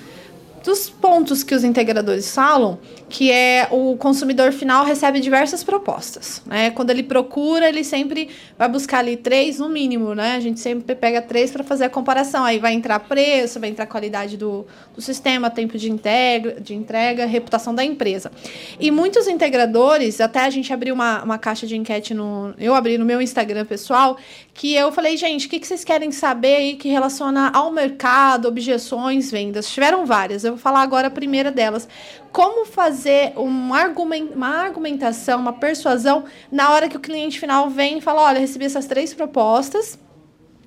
dos 0.63 0.89
pontos 0.89 1.43
que 1.43 1.53
os 1.53 1.63
integradores 1.63 2.33
falam 2.33 2.79
que 3.13 3.31
é 3.31 3.67
o 3.69 3.95
consumidor 3.95 4.51
final 4.51 4.83
recebe 4.83 5.19
diversas 5.19 5.63
propostas. 5.63 6.41
Né? 6.47 6.71
Quando 6.71 6.89
ele 6.89 7.03
procura, 7.03 7.69
ele 7.69 7.83
sempre 7.83 8.27
vai 8.57 8.67
buscar 8.67 8.97
ali 8.97 9.15
três 9.15 9.59
no 9.59 9.69
mínimo, 9.69 10.15
né? 10.15 10.35
A 10.35 10.39
gente 10.39 10.59
sempre 10.59 10.95
pega 10.95 11.21
três 11.21 11.51
para 11.51 11.63
fazer 11.63 11.83
a 11.83 11.89
comparação. 11.91 12.43
Aí 12.43 12.57
vai 12.57 12.73
entrar 12.73 12.99
preço, 13.01 13.59
vai 13.59 13.69
entrar 13.69 13.85
qualidade 13.85 14.35
do, 14.35 14.65
do 14.95 14.99
sistema, 14.99 15.51
tempo 15.51 15.77
de, 15.77 15.91
integra, 15.91 16.59
de 16.59 16.73
entrega, 16.73 17.27
reputação 17.27 17.75
da 17.75 17.85
empresa. 17.85 18.31
E 18.79 18.89
muitos 18.89 19.27
integradores, 19.27 20.19
até 20.19 20.39
a 20.39 20.49
gente 20.49 20.73
abriu 20.73 20.95
uma, 20.95 21.23
uma 21.23 21.37
caixa 21.37 21.67
de 21.67 21.77
enquete 21.77 22.15
no. 22.15 22.55
Eu 22.57 22.73
abri 22.73 22.97
no 22.97 23.05
meu 23.05 23.21
Instagram 23.21 23.63
pessoal, 23.63 24.17
que 24.55 24.73
eu 24.73 24.91
falei, 24.91 25.17
gente, 25.17 25.45
o 25.45 25.49
que, 25.51 25.59
que 25.59 25.67
vocês 25.67 25.83
querem 25.83 26.11
saber 26.11 26.55
aí 26.55 26.75
que 26.77 26.89
relaciona 26.89 27.51
ao 27.53 27.71
mercado, 27.71 28.47
objeções, 28.47 29.29
vendas? 29.29 29.69
Tiveram 29.71 30.03
várias. 30.03 30.43
Eu 30.43 30.53
vou 30.53 30.59
falar 30.59 30.81
agora 30.81 31.09
a 31.09 31.11
primeira 31.11 31.51
delas 31.51 31.87
como 32.33 32.65
fazer 32.65 33.33
um 33.37 33.47
uma 33.47 34.49
argumentação, 34.49 35.39
uma 35.39 35.53
persuasão 35.53 36.25
na 36.51 36.71
hora 36.71 36.89
que 36.89 36.97
o 36.97 36.99
cliente 36.99 37.39
final 37.39 37.69
vem 37.69 37.99
e 37.99 38.01
fala: 38.01 38.23
olha, 38.23 38.39
recebi 38.39 38.65
essas 38.65 38.87
três 38.87 39.13
propostas 39.13 39.99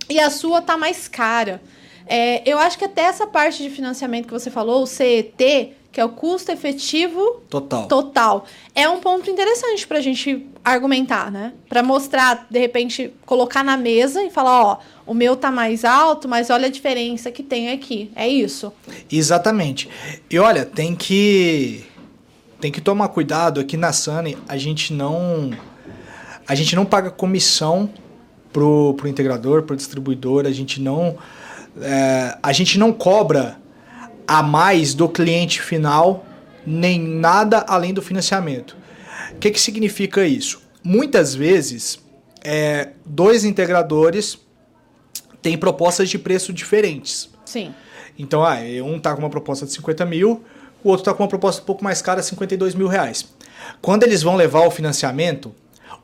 e 0.08 0.20
a 0.20 0.30
sua 0.30 0.62
tá 0.62 0.76
mais 0.76 1.08
cara. 1.08 1.60
É, 2.06 2.48
eu 2.48 2.56
acho 2.56 2.78
que 2.78 2.84
até 2.84 3.02
essa 3.02 3.26
parte 3.26 3.64
de 3.64 3.68
financiamento 3.68 4.26
que 4.26 4.32
você 4.32 4.48
falou, 4.48 4.84
o 4.84 4.86
CET, 4.86 5.74
que 5.90 6.00
é 6.00 6.04
o 6.04 6.10
custo 6.10 6.52
efetivo 6.52 7.42
total, 7.50 7.88
total 7.88 8.44
é 8.72 8.88
um 8.88 9.00
ponto 9.00 9.28
interessante 9.28 9.84
para 9.88 9.98
a 9.98 10.00
gente 10.00 10.46
argumentar, 10.64 11.32
né? 11.32 11.52
Para 11.68 11.82
mostrar, 11.82 12.46
de 12.48 12.60
repente, 12.60 13.12
colocar 13.24 13.64
na 13.64 13.76
mesa 13.76 14.22
e 14.22 14.30
falar, 14.30 14.62
ó, 14.62 14.78
o 15.06 15.14
meu 15.14 15.36
tá 15.36 15.50
mais 15.50 15.84
alto, 15.84 16.28
mas 16.28 16.50
olha 16.50 16.66
a 16.66 16.70
diferença 16.70 17.30
que 17.30 17.42
tem 17.42 17.70
aqui. 17.70 18.10
É 18.16 18.28
isso. 18.28 18.72
Exatamente. 19.10 19.88
E 20.28 20.38
olha, 20.38 20.64
tem 20.64 20.94
que 20.94 21.84
tem 22.60 22.72
que 22.72 22.80
tomar 22.80 23.08
cuidado 23.08 23.60
aqui 23.60 23.76
na 23.76 23.92
Sunny, 23.92 24.36
a 24.48 24.56
gente 24.56 24.92
não 24.92 25.50
a 26.48 26.54
gente 26.54 26.74
não 26.74 26.84
paga 26.84 27.10
comissão 27.10 27.90
pro, 28.52 28.94
pro 28.94 29.08
integrador, 29.08 29.62
pro 29.62 29.76
distribuidor, 29.76 30.46
a 30.46 30.50
gente 30.50 30.80
não 30.80 31.16
é, 31.80 32.36
a 32.42 32.52
gente 32.52 32.78
não 32.78 32.92
cobra 32.92 33.58
a 34.26 34.42
mais 34.42 34.94
do 34.94 35.08
cliente 35.08 35.62
final 35.62 36.24
nem 36.66 36.98
nada 36.98 37.64
além 37.68 37.94
do 37.94 38.02
financiamento. 38.02 38.76
O 39.32 39.38
que, 39.38 39.50
que 39.50 39.60
significa 39.60 40.26
isso? 40.26 40.62
Muitas 40.82 41.34
vezes, 41.34 42.00
é, 42.42 42.90
dois 43.04 43.44
integradores 43.44 44.38
têm 45.46 45.56
propostas 45.56 46.08
de 46.08 46.18
preço 46.18 46.52
diferentes. 46.52 47.30
Sim. 47.44 47.72
Então, 48.18 48.44
ah, 48.44 48.56
um 48.84 48.96
está 48.96 49.14
com 49.14 49.20
uma 49.20 49.30
proposta 49.30 49.64
de 49.64 49.70
50 49.74 50.04
mil, 50.04 50.42
o 50.82 50.88
outro 50.88 51.02
está 51.02 51.14
com 51.14 51.22
uma 51.22 51.28
proposta 51.28 51.62
um 51.62 51.64
pouco 51.64 51.84
mais 51.84 52.02
cara, 52.02 52.20
52 52.20 52.74
mil 52.74 52.88
reais. 52.88 53.28
Quando 53.80 54.02
eles 54.02 54.24
vão 54.24 54.34
levar 54.34 54.66
o 54.66 54.72
financiamento, 54.72 55.54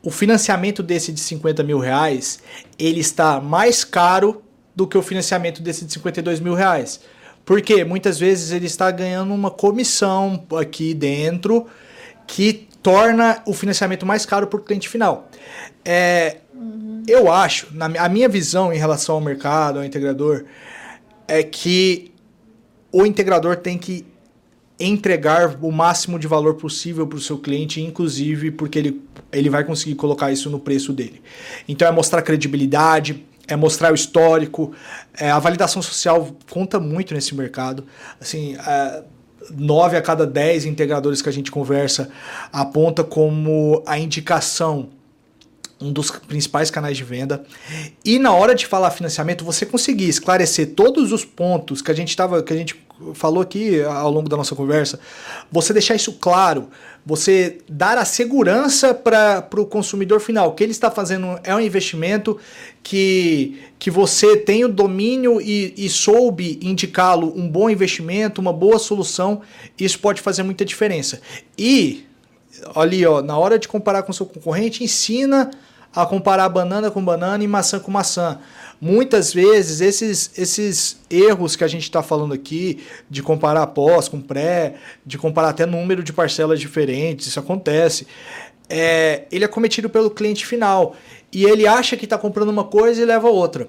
o 0.00 0.12
financiamento 0.12 0.80
desse 0.80 1.12
de 1.12 1.18
50 1.18 1.64
mil 1.64 1.80
reais, 1.80 2.38
ele 2.78 3.00
está 3.00 3.40
mais 3.40 3.82
caro 3.82 4.40
do 4.76 4.86
que 4.86 4.96
o 4.96 5.02
financiamento 5.02 5.60
desse 5.60 5.84
de 5.84 5.92
52 5.92 6.38
mil 6.38 6.54
reais. 6.54 7.00
Porque 7.44 7.84
muitas 7.84 8.20
vezes 8.20 8.52
ele 8.52 8.66
está 8.66 8.92
ganhando 8.92 9.34
uma 9.34 9.50
comissão 9.50 10.46
aqui 10.56 10.94
dentro 10.94 11.66
que 12.28 12.68
torna 12.80 13.42
o 13.44 13.52
financiamento 13.52 14.06
mais 14.06 14.24
caro 14.24 14.46
para 14.46 14.60
o 14.60 14.62
cliente 14.62 14.88
final. 14.88 15.28
É, 15.84 16.36
uhum. 16.54 16.91
Eu 17.06 17.32
acho, 17.32 17.68
na, 17.72 17.86
a 17.86 18.08
minha 18.08 18.28
visão 18.28 18.72
em 18.72 18.78
relação 18.78 19.16
ao 19.16 19.20
mercado, 19.20 19.78
ao 19.78 19.84
integrador, 19.84 20.44
é 21.26 21.42
que 21.42 22.12
o 22.92 23.04
integrador 23.06 23.56
tem 23.56 23.78
que 23.78 24.06
entregar 24.78 25.56
o 25.62 25.70
máximo 25.70 26.18
de 26.18 26.26
valor 26.26 26.54
possível 26.54 27.06
para 27.06 27.16
o 27.16 27.20
seu 27.20 27.38
cliente, 27.38 27.80
inclusive 27.80 28.50
porque 28.50 28.78
ele, 28.78 29.02
ele 29.30 29.48
vai 29.48 29.64
conseguir 29.64 29.94
colocar 29.94 30.32
isso 30.32 30.50
no 30.50 30.58
preço 30.58 30.92
dele. 30.92 31.22
Então 31.68 31.86
é 31.86 31.90
mostrar 31.90 32.22
credibilidade, 32.22 33.24
é 33.46 33.54
mostrar 33.54 33.92
o 33.92 33.94
histórico, 33.94 34.72
é, 35.16 35.30
a 35.30 35.38
validação 35.38 35.80
social 35.82 36.36
conta 36.50 36.80
muito 36.80 37.14
nesse 37.14 37.34
mercado. 37.34 37.84
Assim, 38.20 38.56
é, 38.56 39.02
nove 39.50 39.96
a 39.96 40.02
cada 40.02 40.26
dez 40.26 40.64
integradores 40.64 41.22
que 41.22 41.28
a 41.28 41.32
gente 41.32 41.50
conversa 41.50 42.10
aponta 42.52 43.04
como 43.04 43.82
a 43.86 43.98
indicação 43.98 44.90
um 45.82 45.92
dos 45.92 46.10
principais 46.10 46.70
canais 46.70 46.96
de 46.96 47.04
venda. 47.04 47.44
E 48.04 48.18
na 48.18 48.32
hora 48.32 48.54
de 48.54 48.66
falar 48.66 48.90
financiamento, 48.90 49.44
você 49.44 49.66
conseguir 49.66 50.08
esclarecer 50.08 50.74
todos 50.74 51.12
os 51.12 51.24
pontos 51.24 51.82
que 51.82 51.90
a 51.90 51.94
gente 51.94 52.10
estava, 52.10 52.42
que 52.42 52.52
a 52.52 52.56
gente 52.56 52.80
falou 53.14 53.42
aqui 53.42 53.82
ao 53.82 54.10
longo 54.10 54.28
da 54.28 54.36
nossa 54.36 54.54
conversa, 54.54 55.00
você 55.50 55.72
deixar 55.72 55.94
isso 55.96 56.12
claro, 56.12 56.68
você 57.04 57.58
dar 57.68 57.98
a 57.98 58.04
segurança 58.04 58.94
para 58.94 59.48
o 59.56 59.66
consumidor 59.66 60.20
final. 60.20 60.54
Que 60.54 60.62
ele 60.62 60.70
está 60.72 60.90
fazendo 60.90 61.38
é 61.42 61.54
um 61.54 61.60
investimento 61.60 62.38
que, 62.82 63.60
que 63.78 63.90
você 63.90 64.36
tem 64.36 64.64
o 64.64 64.68
domínio 64.68 65.40
e, 65.40 65.74
e 65.76 65.88
soube 65.88 66.60
indicá-lo 66.62 67.32
um 67.36 67.48
bom 67.48 67.68
investimento, 67.68 68.40
uma 68.40 68.52
boa 68.52 68.78
solução. 68.78 69.42
Isso 69.78 69.98
pode 69.98 70.20
fazer 70.20 70.42
muita 70.42 70.64
diferença. 70.64 71.20
E 71.58 72.06
ali, 72.74 73.04
ó, 73.04 73.22
na 73.22 73.36
hora 73.36 73.58
de 73.58 73.66
comparar 73.66 74.02
com 74.02 74.12
seu 74.12 74.26
concorrente, 74.26 74.84
ensina 74.84 75.50
a 75.94 76.06
comparar 76.06 76.48
banana 76.48 76.90
com 76.90 77.04
banana 77.04 77.44
e 77.44 77.46
maçã 77.46 77.78
com 77.78 77.90
maçã. 77.90 78.38
Muitas 78.80 79.32
vezes 79.32 79.80
esses, 79.80 80.30
esses 80.36 81.00
erros 81.08 81.54
que 81.54 81.62
a 81.62 81.68
gente 81.68 81.84
está 81.84 82.02
falando 82.02 82.34
aqui, 82.34 82.82
de 83.08 83.22
comparar 83.22 83.66
pós 83.68 84.08
com 84.08 84.20
pré, 84.20 84.74
de 85.04 85.16
comparar 85.16 85.50
até 85.50 85.66
número 85.66 86.02
de 86.02 86.12
parcelas 86.12 86.58
diferentes, 86.58 87.26
isso 87.26 87.38
acontece. 87.38 88.06
É, 88.68 89.24
ele 89.30 89.44
é 89.44 89.48
cometido 89.48 89.88
pelo 89.88 90.10
cliente 90.10 90.46
final. 90.46 90.96
E 91.32 91.44
ele 91.44 91.66
acha 91.66 91.96
que 91.96 92.04
está 92.04 92.18
comprando 92.18 92.48
uma 92.48 92.64
coisa 92.64 93.00
e 93.00 93.04
leva 93.04 93.28
outra. 93.28 93.68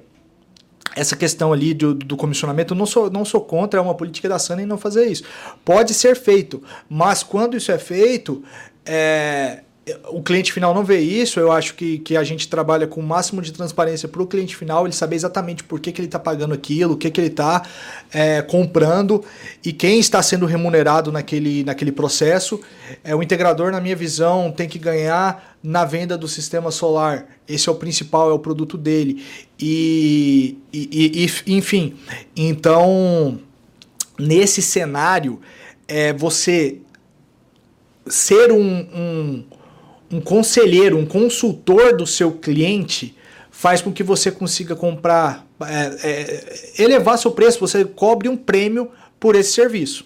Essa 0.95 1.15
questão 1.15 1.51
ali 1.51 1.73
do, 1.73 1.93
do 1.93 2.15
comissionamento, 2.15 2.75
não 2.75 2.85
sou, 2.85 3.09
não 3.09 3.25
sou 3.25 3.41
contra, 3.41 3.79
é 3.79 3.83
uma 3.83 3.95
política 3.95 4.29
da 4.29 4.37
Sana 4.37 4.61
em 4.61 4.65
não 4.65 4.77
fazer 4.77 5.05
isso. 5.07 5.23
Pode 5.65 5.93
ser 5.93 6.15
feito, 6.15 6.61
mas 6.89 7.23
quando 7.23 7.57
isso 7.57 7.71
é 7.71 7.79
feito, 7.79 8.43
é, 8.85 9.61
o 10.07 10.23
cliente 10.23 10.53
final 10.53 10.73
não 10.73 10.83
vê 10.83 11.01
isso, 11.01 11.41
eu 11.41 11.51
acho 11.51 11.75
que, 11.75 11.99
que 11.99 12.15
a 12.15 12.23
gente 12.23 12.47
trabalha 12.47 12.87
com 12.87 13.01
o 13.01 13.03
máximo 13.03 13.41
de 13.41 13.51
transparência 13.51 14.07
para 14.07 14.21
o 14.21 14.27
cliente 14.27 14.55
final, 14.55 14.85
ele 14.85 14.93
saber 14.93 15.17
exatamente 15.17 15.61
por 15.61 15.77
que, 15.77 15.91
que 15.91 15.99
ele 15.99 16.07
está 16.07 16.17
pagando 16.17 16.53
aquilo, 16.53 16.93
o 16.93 16.97
que, 16.97 17.11
que 17.11 17.19
ele 17.19 17.27
está 17.27 17.63
é, 18.13 18.41
comprando 18.41 19.23
e 19.63 19.73
quem 19.73 19.99
está 19.99 20.23
sendo 20.23 20.45
remunerado 20.45 21.11
naquele, 21.11 21.65
naquele 21.65 21.91
processo. 21.91 22.61
É, 23.03 23.13
o 23.13 23.21
integrador, 23.21 23.71
na 23.71 23.81
minha 23.81 23.95
visão, 23.95 24.53
tem 24.53 24.69
que 24.69 24.79
ganhar 24.79 25.57
na 25.61 25.83
venda 25.83 26.17
do 26.17 26.29
sistema 26.29 26.71
solar. 26.71 27.25
Esse 27.45 27.67
é 27.67 27.71
o 27.71 27.75
principal, 27.75 28.29
é 28.29 28.33
o 28.33 28.39
produto 28.39 28.77
dele. 28.77 29.25
E, 29.59 30.57
e, 30.71 31.29
e 31.45 31.53
enfim, 31.53 31.95
então, 32.37 33.37
nesse 34.17 34.61
cenário, 34.61 35.41
é, 35.89 36.13
você 36.13 36.77
ser 38.07 38.51
um, 38.51 38.87
um 38.93 39.45
um 40.13 40.21
conselheiro, 40.21 40.97
um 40.97 41.05
consultor 41.05 41.97
do 41.97 42.05
seu 42.05 42.33
cliente 42.33 43.15
faz 43.49 43.81
com 43.81 43.91
que 43.91 44.03
você 44.03 44.31
consiga 44.31 44.75
comprar, 44.75 45.47
é, 45.61 46.07
é, 46.07 46.83
elevar 46.83 47.17
seu 47.17 47.31
preço, 47.31 47.59
você 47.59 47.83
cobre 47.83 48.29
um 48.29 48.37
prêmio 48.37 48.91
por 49.19 49.35
esse 49.35 49.53
serviço. 49.53 50.05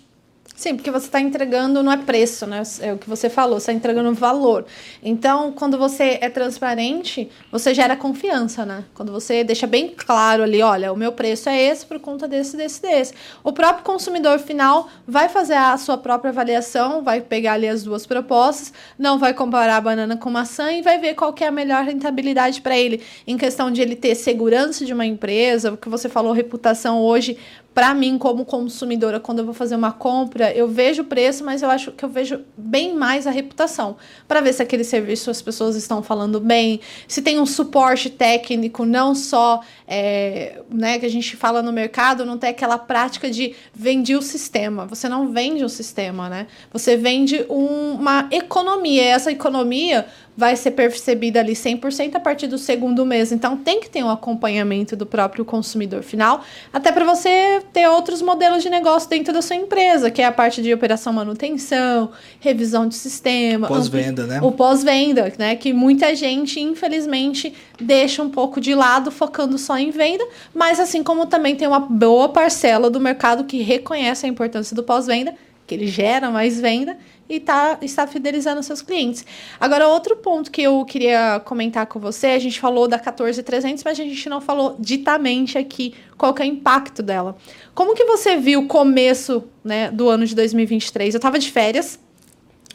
Sim, 0.57 0.75
porque 0.75 0.89
você 0.89 1.05
está 1.05 1.21
entregando, 1.21 1.83
não 1.83 1.91
é 1.91 1.97
preço, 1.97 2.47
né? 2.47 2.63
É 2.81 2.91
o 2.91 2.97
que 2.97 3.07
você 3.07 3.29
falou, 3.29 3.59
você 3.59 3.69
está 3.69 3.73
entregando 3.73 4.11
valor. 4.15 4.65
Então, 5.03 5.51
quando 5.51 5.77
você 5.77 6.17
é 6.19 6.31
transparente, 6.31 7.29
você 7.51 7.75
gera 7.75 7.95
confiança, 7.95 8.65
né? 8.65 8.83
Quando 8.95 9.11
você 9.11 9.43
deixa 9.43 9.67
bem 9.67 9.93
claro 9.95 10.41
ali, 10.41 10.63
olha, 10.63 10.91
o 10.91 10.97
meu 10.97 11.11
preço 11.11 11.47
é 11.47 11.61
esse 11.61 11.85
por 11.85 11.99
conta 11.99 12.27
desse, 12.27 12.57
desse, 12.57 12.81
desse. 12.81 13.13
O 13.43 13.53
próprio 13.53 13.85
consumidor 13.85 14.39
final 14.39 14.89
vai 15.07 15.29
fazer 15.29 15.53
a 15.53 15.77
sua 15.77 15.95
própria 15.95 16.31
avaliação, 16.31 17.03
vai 17.03 17.21
pegar 17.21 17.53
ali 17.53 17.67
as 17.67 17.83
duas 17.83 18.07
propostas, 18.07 18.73
não 18.97 19.19
vai 19.19 19.35
comparar 19.35 19.77
a 19.77 19.81
banana 19.81 20.17
com 20.17 20.31
maçã 20.31 20.71
e 20.71 20.81
vai 20.81 20.97
ver 20.97 21.13
qual 21.13 21.33
que 21.33 21.43
é 21.43 21.47
a 21.49 21.51
melhor 21.51 21.83
rentabilidade 21.83 22.61
para 22.61 22.75
ele. 22.75 23.03
Em 23.27 23.37
questão 23.37 23.69
de 23.69 23.79
ele 23.79 23.95
ter 23.95 24.15
segurança 24.15 24.83
de 24.83 24.91
uma 24.91 25.05
empresa, 25.05 25.73
o 25.73 25.77
que 25.77 25.87
você 25.87 26.09
falou, 26.09 26.33
reputação 26.33 26.99
hoje, 26.99 27.37
para 27.77 27.93
mim, 27.93 28.17
como 28.17 28.43
consumidora, 28.43 29.19
quando 29.19 29.37
eu 29.37 29.45
vou 29.45 29.53
fazer 29.53 29.75
uma 29.75 29.91
compra, 29.91 30.51
eu 30.51 30.67
vejo 30.67 31.03
o 31.03 31.05
preço, 31.05 31.45
mas 31.45 31.61
eu 31.61 31.69
acho 31.69 31.91
que 31.91 32.03
eu 32.03 32.09
vejo 32.09 32.39
bem 32.57 32.95
mais 32.95 33.27
a 33.27 33.29
reputação. 33.29 33.97
Para 34.27 34.41
ver 34.41 34.51
se 34.53 34.63
aquele 34.63 34.83
serviço 34.83 35.29
as 35.29 35.43
pessoas 35.43 35.75
estão 35.75 36.01
falando 36.01 36.39
bem, 36.39 36.79
se 37.07 37.21
tem 37.21 37.39
um 37.39 37.45
suporte 37.45 38.09
técnico, 38.09 38.83
não 38.83 39.13
só 39.13 39.61
é, 39.87 40.59
né, 40.71 40.97
que 40.97 41.05
a 41.05 41.09
gente 41.09 41.35
fala 41.35 41.61
no 41.61 41.71
mercado, 41.71 42.25
não 42.25 42.39
tem 42.39 42.49
aquela 42.49 42.79
prática 42.79 43.29
de 43.29 43.53
vender 43.75 44.15
o 44.15 44.23
sistema. 44.23 44.87
Você 44.87 45.07
não 45.07 45.31
vende 45.31 45.63
o 45.63 45.69
sistema, 45.69 46.27
né? 46.27 46.47
Você 46.73 46.97
vende 46.97 47.45
um, 47.47 47.91
uma 47.91 48.27
economia. 48.31 49.03
E 49.03 49.07
essa 49.09 49.31
economia 49.31 50.07
vai 50.37 50.55
ser 50.55 50.71
percebida 50.71 51.39
ali 51.39 51.53
100% 51.53 52.13
a 52.13 52.19
partir 52.19 52.45
do 52.45 52.59
segundo 52.59 53.03
mês. 53.03 53.31
Então 53.31 53.57
tem 53.57 53.81
que 53.81 53.89
ter 53.89 54.03
um 54.03 54.09
acompanhamento 54.09 54.95
do 54.95 55.03
próprio 55.03 55.43
consumidor 55.43 56.03
final, 56.03 56.43
até 56.71 56.91
para 56.91 57.03
você 57.03 57.59
ter 57.73 57.87
outros 57.89 58.21
modelos 58.21 58.61
de 58.61 58.69
negócio 58.69 59.09
dentro 59.09 59.33
da 59.33 59.41
sua 59.41 59.55
empresa, 59.55 60.11
que 60.11 60.21
é 60.21 60.25
a 60.25 60.31
parte 60.31 60.61
de 60.61 60.71
operação 60.71 61.11
manutenção, 61.11 62.11
revisão 62.39 62.87
de 62.87 62.93
sistema, 62.93 63.67
pós-venda, 63.67 64.27
né? 64.27 64.39
O 64.43 64.51
pós-venda, 64.51 65.33
né, 65.39 65.55
que 65.55 65.73
muita 65.73 66.15
gente 66.15 66.59
infelizmente 66.59 67.51
deixa 67.81 68.21
um 68.21 68.29
pouco 68.29 68.61
de 68.61 68.75
lado 68.75 69.09
focando 69.09 69.57
só 69.57 69.75
em 69.77 69.89
venda, 69.89 70.23
mas 70.53 70.79
assim 70.79 71.01
como 71.01 71.25
também 71.25 71.55
tem 71.55 71.67
uma 71.67 71.79
boa 71.79 72.29
parcela 72.29 72.91
do 72.91 72.99
mercado 72.99 73.45
que 73.45 73.63
reconhece 73.63 74.27
a 74.27 74.29
importância 74.29 74.75
do 74.75 74.83
pós-venda, 74.83 75.33
que 75.65 75.73
ele 75.73 75.87
gera 75.87 76.29
mais 76.29 76.61
venda 76.61 76.95
e 77.29 77.39
tá, 77.39 77.77
está 77.81 78.07
fidelizando 78.07 78.63
seus 78.63 78.81
clientes. 78.81 79.25
Agora, 79.59 79.87
outro 79.87 80.15
ponto 80.17 80.49
que 80.49 80.61
eu 80.61 80.85
queria 80.85 81.41
comentar 81.43 81.85
com 81.85 81.99
você, 81.99 82.27
a 82.27 82.39
gente 82.39 82.59
falou 82.59 82.87
da 82.87 82.97
14300, 82.97 83.83
mas 83.83 83.99
a 83.99 84.03
gente 84.03 84.29
não 84.29 84.39
falou 84.39 84.75
ditamente 84.79 85.57
aqui 85.57 85.93
qual 86.17 86.33
que 86.33 86.41
é 86.41 86.45
o 86.45 86.47
impacto 86.47 87.03
dela. 87.03 87.35
Como 87.75 87.95
que 87.95 88.05
você 88.05 88.37
viu 88.37 88.61
o 88.61 88.67
começo 88.67 89.43
né, 89.63 89.91
do 89.91 90.09
ano 90.09 90.25
de 90.25 90.33
2023? 90.35 91.13
Eu 91.13 91.17
estava 91.17 91.37
de 91.37 91.51
férias, 91.51 91.99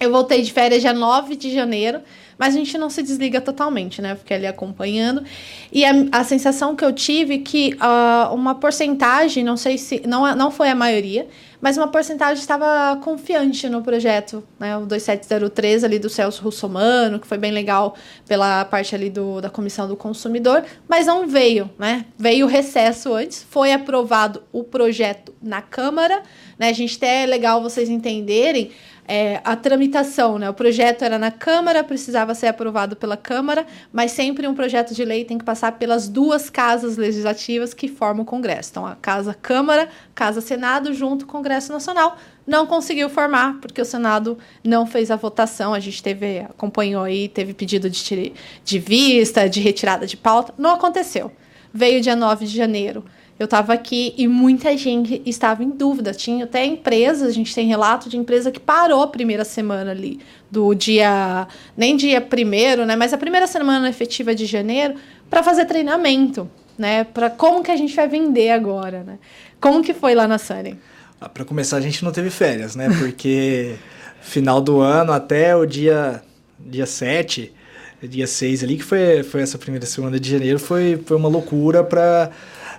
eu 0.01 0.11
voltei 0.11 0.43
de 0.43 0.53
férias 0.53 0.83
dia 0.83 0.93
9 0.93 1.37
de 1.37 1.53
janeiro, 1.53 2.01
mas 2.37 2.55
a 2.55 2.59
gente 2.59 2.77
não 2.77 2.91
se 2.91 3.03
desliga 3.03 3.41
totalmente, 3.41 4.03
né? 4.03 4.17
Fiquei 4.17 4.37
ali 4.37 4.47
acompanhando. 4.47 5.23
E 5.71 5.85
a, 5.85 5.93
a 6.11 6.25
sensação 6.25 6.75
que 6.75 6.85
eu 6.85 6.93
tive 6.93 7.39
que 7.39 7.75
uh, 7.75 8.35
uma 8.35 8.55
porcentagem, 8.57 9.45
não 9.45 9.57
sei 9.57 9.79
se. 9.79 10.03
Não, 10.07 10.35
não 10.35 10.51
foi 10.51 10.69
a 10.69 10.75
maioria, 10.75 11.29
mas 11.63 11.77
uma 11.77 11.87
porcentagem 11.87 12.41
estava 12.41 12.97
confiante 13.01 13.69
no 13.69 13.83
projeto, 13.83 14.43
né? 14.59 14.77
O 14.77 14.85
2703 14.85 15.85
ali 15.85 15.97
do 15.97 16.11
Celso 16.11 16.43
Russomano, 16.43 17.21
que 17.21 17.27
foi 17.27 17.39
bem 17.39 17.53
legal 17.53 17.95
pela 18.27 18.65
parte 18.65 18.97
ali 18.97 19.09
do, 19.09 19.41
da 19.41 19.49
Comissão 19.49 19.87
do 19.87 19.97
Consumidor, 19.97 20.65
mas 20.89 21.07
não 21.07 21.29
veio, 21.29 21.71
né? 21.79 22.05
Veio 22.19 22.47
o 22.47 22.49
recesso 22.49 23.15
antes, 23.15 23.47
foi 23.49 23.73
aprovado 23.73 24.43
o 24.51 24.65
projeto 24.65 25.33
na 25.41 25.63
Câmara, 25.63 26.25
né? 26.59 26.69
A 26.69 26.73
gente 26.73 26.97
até 26.97 27.23
é 27.23 27.27
legal 27.27 27.63
vocês 27.63 27.89
entenderem 27.89 28.73
é, 29.07 29.41
a 29.45 29.57
tramitação, 29.57 30.39
né? 30.39 30.49
O 30.49 30.55
projeto 30.55 31.03
era 31.03 31.19
na 31.19 31.31
Câmara, 31.31 31.83
precisava 31.83 32.35
ser 32.35 32.47
aprovado 32.47 32.95
pela 32.95 33.17
Câmara, 33.17 33.67
mas 33.93 34.13
sempre 34.13 34.47
um 34.47 34.55
projeto 34.55 34.95
de 34.95 35.05
lei 35.05 35.25
tem 35.25 35.39
que 35.39 35.45
passar 35.45 35.73
pelas 35.73 36.09
duas 36.09 36.49
casas 36.49 36.97
legislativas 36.97 37.75
que 37.75 37.89
formam 37.89 38.23
o 38.23 38.27
Congresso. 38.27 38.71
Então, 38.71 38.87
a 38.87 38.95
Casa 38.95 39.35
Câmara, 39.35 39.89
Casa 40.15 40.41
Senado, 40.41 40.95
junto 40.95 41.27
com 41.27 41.33
o 41.33 41.43
Congresso 41.43 41.73
Nacional, 41.73 42.17
não 42.47 42.67
conseguiu 42.67 43.09
formar, 43.11 43.59
porque 43.61 43.81
o 43.81 43.85
Senado 43.85 44.39
não 44.63 44.87
fez 44.87 45.11
a 45.11 45.17
votação. 45.17 45.75
A 45.75 45.81
gente 45.81 46.03
teve, 46.03 46.41
acompanhou 46.41 47.03
aí, 47.03 47.29
teve 47.29 47.55
pedido 47.55 47.91
de, 47.91 48.33
de 48.65 48.79
vista, 48.79 49.49
de 49.49 49.61
retirada 49.61 50.07
de 50.07 50.17
pauta. 50.17 50.55
Não 50.57 50.71
aconteceu. 50.71 51.33
Veio 51.75 52.01
dia 52.01 52.15
9 52.15 52.47
de 52.47 52.57
janeiro. 52.57 53.05
Eu 53.43 53.47
estava 53.47 53.73
aqui 53.73 54.15
e 54.17 54.29
muita 54.29 54.77
gente 54.77 55.21
estava 55.27 55.65
em 55.65 55.71
dúvida. 55.71 56.15
Tinha 56.15 56.45
até 56.45 56.65
empresas, 56.65 57.27
a 57.27 57.33
gente 57.33 57.53
tem 57.53 57.67
relato 57.67 58.09
de 58.09 58.17
empresa 58.17 58.53
que 58.53 58.61
parou 58.61 59.03
a 59.03 59.09
primeira 59.09 59.45
semana 59.45 59.91
ali, 59.91 60.21
do 60.49 60.73
dia, 60.75 61.49
nem 61.77 61.97
dia 61.97 62.21
primeiro, 62.21 62.87
né? 62.87 62.95
Mas 62.95 63.13
a 63.13 63.19
primeira 63.19 63.49
semana 63.49 63.89
efetiva 63.89 64.33
de 64.33 64.47
janeiro, 64.47 64.95
para 65.29 65.43
fazer 65.43 65.65
treinamento, 65.65 66.49
né? 66.79 67.03
Para 67.03 67.31
como 67.31 67.65
que 67.65 67.73
a 67.73 67.77
gente 67.77 67.97
vai 67.97 68.07
vender 68.07 68.51
agora, 68.51 69.03
né? 69.03 69.19
Como 69.61 69.83
que 69.83 69.93
foi 69.93 70.15
lá 70.15 70.29
na 70.29 70.39
Sunny? 70.39 70.79
Ah, 71.21 71.29
para 71.29 71.45
começar, 71.45 71.79
a 71.79 71.81
gente 71.81 72.05
não 72.05 72.13
teve 72.13 72.31
férias, 72.31 72.77
né? 72.77 72.91
Porque 72.97 73.75
final 74.23 74.61
do 74.61 74.81
ano 74.81 75.13
até 75.13 75.57
o 75.57 75.67
dia, 75.67 76.23
dia 76.61 76.87
7, 76.87 77.53
dia 78.09 78.27
6 78.27 78.65
ali, 78.65 78.77
que 78.77 78.85
foi, 78.85 79.23
foi 79.23 79.43
essa 79.43 79.59
primeira 79.59 79.87
semana 79.87 80.19
de 80.19 80.31
janeiro, 80.31 80.59
foi, 80.59 81.01
foi 81.05 81.17
uma 81.17 81.29
loucura 81.29 81.85
para 81.85 82.31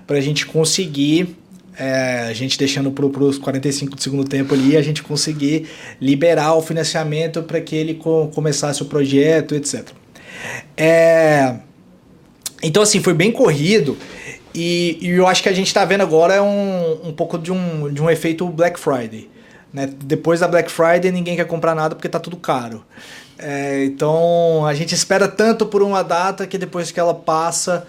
a 0.09 0.21
gente 0.21 0.45
conseguir 0.45 1.37
é, 1.77 2.27
a 2.29 2.33
gente 2.33 2.57
deixando 2.57 2.91
para 2.91 3.05
os 3.05 3.37
45 3.37 3.95
do 3.95 4.01
segundo 4.01 4.23
tempo 4.23 4.53
ali, 4.53 4.77
a 4.77 4.81
gente 4.81 5.01
conseguir 5.01 5.67
liberar 5.99 6.53
o 6.53 6.61
financiamento 6.61 7.41
para 7.43 7.59
que 7.59 7.75
ele 7.75 7.95
co 7.95 8.27
começasse 8.33 8.81
o 8.83 8.85
projeto, 8.85 9.55
etc. 9.55 9.89
É, 10.77 11.55
então, 12.61 12.83
assim, 12.83 13.01
foi 13.01 13.13
bem 13.13 13.31
corrido. 13.31 13.97
E, 14.53 14.99
e, 15.01 15.09
eu 15.09 15.27
acho 15.27 15.41
que 15.41 15.49
a 15.49 15.53
gente 15.53 15.67
está 15.67 15.83
vendo 15.83 16.01
agora 16.01 16.43
um, 16.43 17.09
um 17.09 17.13
pouco 17.13 17.37
de 17.39 17.51
um, 17.51 17.91
de 17.91 18.01
um 18.01 18.09
efeito 18.09 18.47
Black 18.47 18.79
Friday. 18.79 19.29
Né? 19.73 19.89
Depois 20.03 20.39
da 20.39 20.47
Black 20.47 20.71
Friday, 20.71 21.11
ninguém 21.11 21.35
quer 21.35 21.45
comprar 21.45 21.73
nada 21.73 21.95
porque 21.95 22.07
está 22.07 22.19
tudo 22.19 22.37
caro. 22.37 22.85
É, 23.45 23.83
então, 23.83 24.65
a 24.65 24.73
gente 24.73 24.95
espera 24.95 25.27
tanto 25.27 25.65
por 25.65 25.83
uma 25.83 26.01
data 26.01 26.47
que 26.47 26.57
depois 26.57 26.91
que 26.91 26.99
ela 26.99 27.13
passa, 27.13 27.85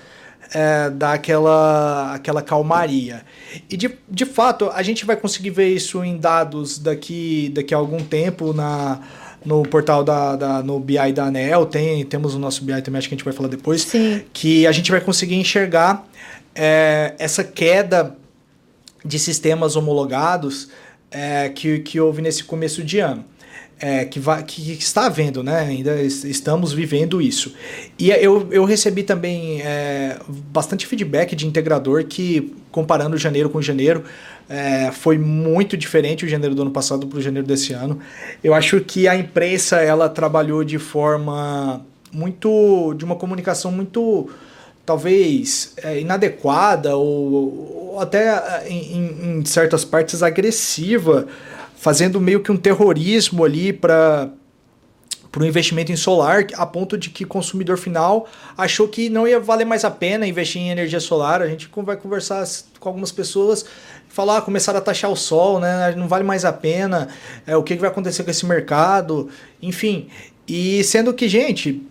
é, 0.53 0.91
dá 0.91 1.13
aquela, 1.13 2.13
aquela 2.13 2.43
calmaria. 2.43 3.23
E 3.71 3.77
de, 3.77 3.97
de 4.11 4.27
fato, 4.27 4.69
a 4.75 4.83
gente 4.83 5.07
vai 5.07 5.17
conseguir 5.17 5.51
ver 5.51 5.69
isso 5.69 6.03
em 6.03 6.17
dados 6.17 6.77
daqui, 6.77 7.53
daqui 7.55 7.73
a 7.73 7.77
algum 7.77 8.03
tempo 8.03 8.53
na, 8.53 9.01
no 9.45 9.63
portal 9.63 10.03
da, 10.03 10.35
da, 10.35 10.61
no 10.61 10.81
BI 10.81 11.13
da 11.13 11.27
ANEL, 11.27 11.67
tem, 11.67 12.05
temos 12.05 12.35
o 12.35 12.39
nosso 12.41 12.65
BI 12.65 12.83
também, 12.83 12.99
acho 12.99 13.09
que 13.09 13.15
a 13.15 13.17
gente 13.17 13.25
vai 13.25 13.33
falar 13.33 13.49
depois, 13.49 13.83
Sim. 13.83 14.23
que 14.33 14.67
a 14.67 14.73
gente 14.73 14.91
vai 14.91 15.01
conseguir 15.01 15.37
enxergar 15.37 16.05
é, 16.53 17.15
essa 17.17 17.45
queda 17.45 18.17
de 19.05 19.21
sistemas 19.21 19.77
homologados 19.77 20.69
é, 21.13 21.49
que, 21.49 21.79
que 21.79 22.01
houve 22.01 22.21
nesse 22.21 22.43
começo 22.43 22.83
de 22.83 22.99
ano. 22.99 23.25
É, 23.81 24.05
que, 24.05 24.21
que, 24.47 24.73
está 24.73 25.07
havendo, 25.07 25.43
né? 25.43 25.61
Ainda 25.61 26.01
estamos 26.01 26.73
vivendo 26.73 27.21
isso. 27.21 27.55
E 27.99 28.11
eu, 28.11 28.49
eu 28.51 28.65
recebi 28.65 29.03
também 29.03 29.61
é, 29.63 30.17
bastante 30.29 30.87
feedback 30.87 31.35
de 31.35 31.47
integrador 31.47 32.05
que, 32.05 32.55
comparando 32.71 33.19
janeiro 33.19 33.51
com 33.51 33.61
janeiro, 33.61 34.05
é, 34.49 34.91
foi 34.93 35.19
muito 35.19 35.77
diferente 35.77 36.25
o 36.25 36.29
janeiro 36.29 36.55
do 36.55 36.63
ano 36.63 36.71
passado 36.71 37.07
para 37.07 37.19
o 37.19 37.23
janeiro 37.23 37.47
desse 37.47 37.73
ano. 37.73 37.99
Eu 38.43 38.55
acho 38.55 38.81
que 38.81 39.09
a 39.09 39.17
imprensa 39.17 39.77
ela 39.81 40.09
trabalhou 40.09 40.63
de 40.65 40.79
forma 40.79 41.85
muito. 42.13 42.95
de 42.95 43.05
uma 43.05 43.17
comunicação 43.17 43.73
muito 43.73 44.31
talvez 44.85 45.73
é, 45.83 46.01
inadequada 46.01 46.97
ou, 46.97 47.93
ou 47.93 48.01
até 48.01 48.29
é, 48.29 48.69
em, 48.69 49.39
em, 49.39 49.45
certas 49.45 49.85
partes 49.85 50.23
agressiva, 50.23 51.27
fazendo 51.85 52.19
meio 52.19 52.41
que 52.41 52.51
um 52.51 52.57
terrorismo 52.57 53.45
ali 53.45 53.71
para 53.71 54.31
para 55.31 55.43
o 55.43 55.47
investimento 55.47 55.91
em 55.91 55.97
solar, 55.97 56.47
a 56.55 56.65
ponto 56.65 56.97
de 56.97 57.11
que 57.11 57.25
o 57.25 57.27
consumidor 57.27 57.77
final 57.77 58.29
achou 58.57 58.87
que 58.87 59.11
não 59.11 59.27
ia 59.27 59.41
valer 59.41 59.65
mais 59.65 59.85
a 59.85 59.91
pena 59.91 60.25
investir 60.29 60.63
em 60.63 60.71
energia 60.71 61.01
solar. 61.01 61.43
A 61.43 61.49
gente 61.49 61.69
vai 61.75 61.97
conversar 61.97 62.47
com 62.79 62.89
algumas 62.89 63.11
pessoas, 63.11 63.67
falar, 64.09 64.39
ah, 64.39 64.43
começaram 64.43 64.79
a 64.79 64.81
taxar 64.81 65.11
o 65.11 65.17
sol, 65.17 65.59
né? 65.59 65.93
Não 65.97 66.07
vale 66.07 66.23
mais 66.23 66.45
a 66.45 66.53
pena. 66.53 67.09
É, 67.45 67.57
o 67.57 67.65
que, 67.65 67.75
que 67.75 67.81
vai 67.81 67.91
acontecer 67.91 68.23
com 68.23 68.31
esse 68.31 68.47
mercado? 68.47 69.29
Enfim. 69.61 70.07
E 70.47 70.85
sendo 70.85 71.13
que, 71.13 71.29
gente, 71.29 71.83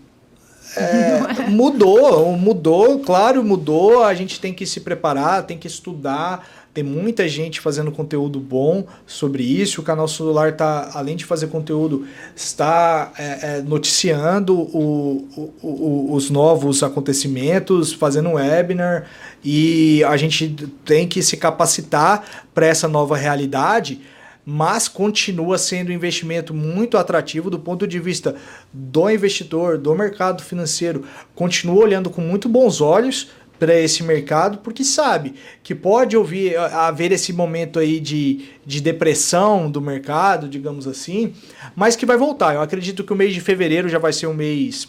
é, 0.78 1.44
mudou, 1.52 2.32
mudou, 2.38 3.00
claro, 3.00 3.44
mudou. 3.44 4.06
A 4.06 4.14
gente 4.14 4.40
tem 4.40 4.54
que 4.54 4.66
se 4.66 4.80
preparar, 4.80 5.44
tem 5.44 5.58
que 5.58 5.68
estudar. 5.68 6.48
Tem 6.74 6.84
muita 6.84 7.28
gente 7.28 7.62
fazendo 7.62 7.92
conteúdo 7.92 8.40
bom 8.40 8.88
sobre 9.06 9.44
isso. 9.44 9.80
O 9.80 9.84
canal 9.84 10.08
celular 10.08 10.50
está, 10.50 10.90
além 10.96 11.16
de 11.16 11.24
fazer 11.24 11.48
conteúdo, 11.48 12.08
está 12.36 13.14
é, 13.16 13.58
é, 13.58 13.62
noticiando 13.62 14.60
o, 14.60 15.28
o, 15.36 15.68
o, 15.68 16.14
os 16.16 16.32
novos 16.32 16.82
acontecimentos, 16.82 17.94
fazendo 17.94 18.32
webinar. 18.32 19.06
E 19.44 20.04
a 20.06 20.18
gente 20.18 20.56
tem 20.84 21.08
que 21.08 21.22
se 21.22 21.38
capacitar 21.38 22.24
para 22.56 22.66
essa 22.66 22.88
nova 22.88 23.16
realidade 23.16 24.02
mas 24.46 24.90
continua 24.90 25.58
sendo 25.58 25.90
um 25.90 25.94
investimento 25.94 26.54
muito 26.54 26.98
atrativo 26.98 27.50
do 27.50 27.58
ponto 27.58 27.88
de 27.88 27.98
vista 27.98 28.36
do 28.74 29.10
investidor, 29.10 29.78
do 29.78 29.96
mercado 29.96 30.44
financeiro, 30.44 31.06
continua 31.34 31.82
olhando 31.82 32.10
com 32.10 32.20
muito 32.20 32.50
bons 32.50 32.82
olhos 32.82 33.30
para 33.60 33.80
esse 33.80 34.04
mercado, 34.04 34.58
porque 34.58 34.84
sabe 34.84 35.36
que 35.62 35.74
pode 35.74 36.18
ouvir, 36.18 36.58
haver 36.58 37.12
esse 37.12 37.32
momento 37.32 37.80
aí 37.80 38.00
de, 38.00 38.50
de 38.66 38.82
depressão 38.82 39.70
do 39.70 39.80
mercado, 39.80 40.50
digamos 40.50 40.88
assim, 40.88 41.34
mas 41.76 41.96
que 41.96 42.06
vai 42.06 42.18
voltar. 42.18 42.56
Eu 42.56 42.62
acredito 42.62 43.04
que 43.04 43.14
o 43.14 43.16
mês 43.16 43.34
de 43.34 43.40
fevereiro 43.40 43.88
já 43.88 44.00
vai 44.00 44.12
ser 44.12 44.28
um 44.28 44.34
mês 44.34 44.88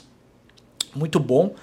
muito 0.95 1.21
bom. 1.21 1.55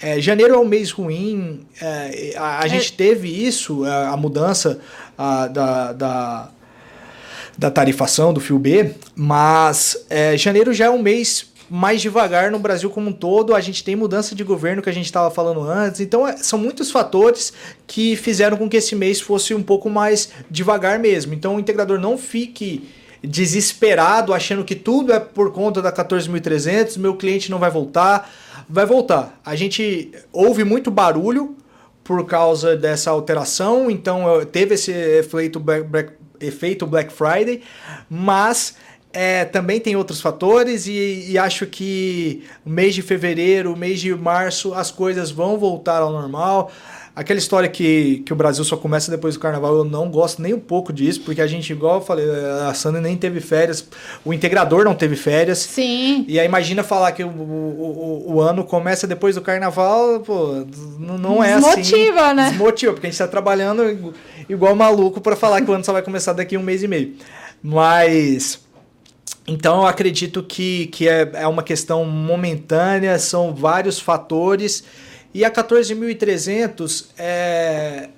É, 0.00 0.20
janeiro 0.20 0.54
é 0.54 0.58
um 0.58 0.66
mês 0.66 0.90
ruim, 0.90 1.66
é, 1.80 2.34
a, 2.36 2.62
a 2.62 2.66
é. 2.66 2.68
gente 2.68 2.92
teve 2.92 3.28
isso, 3.28 3.84
a, 3.84 4.10
a 4.10 4.16
mudança 4.16 4.80
a, 5.16 5.46
da, 5.46 5.92
da 5.92 6.50
da 7.58 7.70
tarifação 7.70 8.32
do 8.32 8.40
fio 8.40 8.58
B, 8.58 8.94
mas 9.14 10.04
é, 10.10 10.36
janeiro 10.36 10.74
já 10.74 10.86
é 10.86 10.90
um 10.90 11.00
mês 11.00 11.46
mais 11.68 12.00
devagar 12.00 12.50
no 12.50 12.58
Brasil 12.58 12.90
como 12.90 13.10
um 13.10 13.12
todo. 13.12 13.54
A 13.54 13.60
gente 13.60 13.82
tem 13.82 13.96
mudança 13.96 14.34
de 14.34 14.44
governo 14.44 14.82
que 14.82 14.90
a 14.90 14.92
gente 14.92 15.06
estava 15.06 15.30
falando 15.30 15.60
antes. 15.62 16.00
Então, 16.00 16.26
é, 16.26 16.36
são 16.36 16.58
muitos 16.58 16.90
fatores 16.90 17.52
que 17.86 18.16
fizeram 18.16 18.56
com 18.56 18.68
que 18.68 18.76
esse 18.76 18.94
mês 18.94 19.20
fosse 19.20 19.54
um 19.54 19.62
pouco 19.62 19.90
mais 19.90 20.30
devagar 20.50 20.98
mesmo. 20.98 21.34
Então, 21.34 21.56
o 21.56 21.60
integrador 21.60 21.98
não 21.98 22.16
fique 22.16 22.88
desesperado 23.22 24.32
achando 24.32 24.64
que 24.64 24.74
tudo 24.74 25.12
é 25.12 25.18
por 25.18 25.52
conta 25.52 25.82
da 25.82 25.92
14.300, 25.92 26.98
meu 26.98 27.16
cliente 27.16 27.50
não 27.50 27.58
vai 27.58 27.70
voltar. 27.70 28.30
Vai 28.68 28.86
voltar. 28.86 29.38
A 29.44 29.54
gente 29.54 30.10
ouve 30.32 30.64
muito 30.64 30.90
barulho 30.90 31.56
por 32.02 32.24
causa 32.24 32.76
dessa 32.76 33.10
alteração, 33.10 33.90
então 33.90 34.24
teve 34.50 34.74
esse 34.74 34.92
efeito 34.92 35.60
efeito 36.40 36.86
Black 36.86 37.12
Friday, 37.12 37.62
mas 38.08 38.76
é, 39.16 39.46
também 39.46 39.80
tem 39.80 39.96
outros 39.96 40.20
fatores 40.20 40.86
e, 40.86 41.30
e, 41.30 41.38
acho 41.38 41.64
que 41.64 42.42
o 42.66 42.68
mês 42.68 42.94
de 42.94 43.00
fevereiro, 43.00 43.72
o 43.72 43.76
mês 43.76 43.98
de 43.98 44.14
março, 44.14 44.74
as 44.74 44.90
coisas 44.90 45.30
vão 45.30 45.56
voltar 45.56 46.02
ao 46.02 46.12
normal. 46.12 46.70
Aquela 47.14 47.38
história 47.38 47.66
que, 47.66 48.22
que 48.26 48.32
o 48.34 48.36
Brasil 48.36 48.62
só 48.62 48.76
começa 48.76 49.10
depois 49.10 49.32
do 49.32 49.40
carnaval, 49.40 49.74
eu 49.74 49.84
não 49.84 50.10
gosto 50.10 50.42
nem 50.42 50.52
um 50.52 50.60
pouco 50.60 50.92
disso, 50.92 51.22
porque 51.22 51.40
a 51.40 51.46
gente, 51.46 51.72
igual 51.72 51.94
eu 51.94 52.00
falei, 52.02 52.26
a 52.68 52.74
Sandra 52.74 53.00
nem 53.00 53.16
teve 53.16 53.40
férias, 53.40 53.88
o 54.22 54.34
integrador 54.34 54.84
não 54.84 54.94
teve 54.94 55.16
férias. 55.16 55.60
Sim. 55.60 56.26
E 56.28 56.38
aí 56.38 56.44
imagina 56.44 56.84
falar 56.84 57.12
que 57.12 57.24
o, 57.24 57.28
o, 57.28 58.26
o, 58.28 58.34
o 58.34 58.40
ano 58.42 58.64
começa 58.64 59.06
depois 59.06 59.34
do 59.34 59.40
carnaval, 59.40 60.20
pô, 60.20 60.66
não, 60.98 61.16
não 61.16 61.42
é 61.42 61.54
Desmotiva, 61.54 61.80
assim. 61.80 61.90
Desmotiva, 61.90 62.34
né? 62.34 62.48
Desmotiva, 62.50 62.92
porque 62.92 63.06
a 63.06 63.10
gente 63.10 63.18
tá 63.18 63.28
trabalhando 63.28 64.14
igual 64.46 64.76
maluco 64.76 65.22
para 65.22 65.34
falar 65.34 65.62
que 65.62 65.70
o 65.70 65.72
ano 65.72 65.84
só 65.86 65.94
vai 65.94 66.02
começar 66.02 66.34
daqui 66.34 66.58
um 66.58 66.62
mês 66.62 66.82
e 66.82 66.88
meio. 66.88 67.14
Mas. 67.62 68.65
Então 69.46 69.82
eu 69.82 69.86
acredito 69.86 70.42
que, 70.42 70.86
que 70.86 71.08
é, 71.08 71.30
é 71.34 71.46
uma 71.46 71.62
questão 71.62 72.04
momentânea, 72.04 73.18
são 73.18 73.54
vários 73.54 74.00
fatores. 74.00 74.84
E 75.32 75.44
a 75.44 75.50
14.300 75.50 77.06
é, 77.18 78.08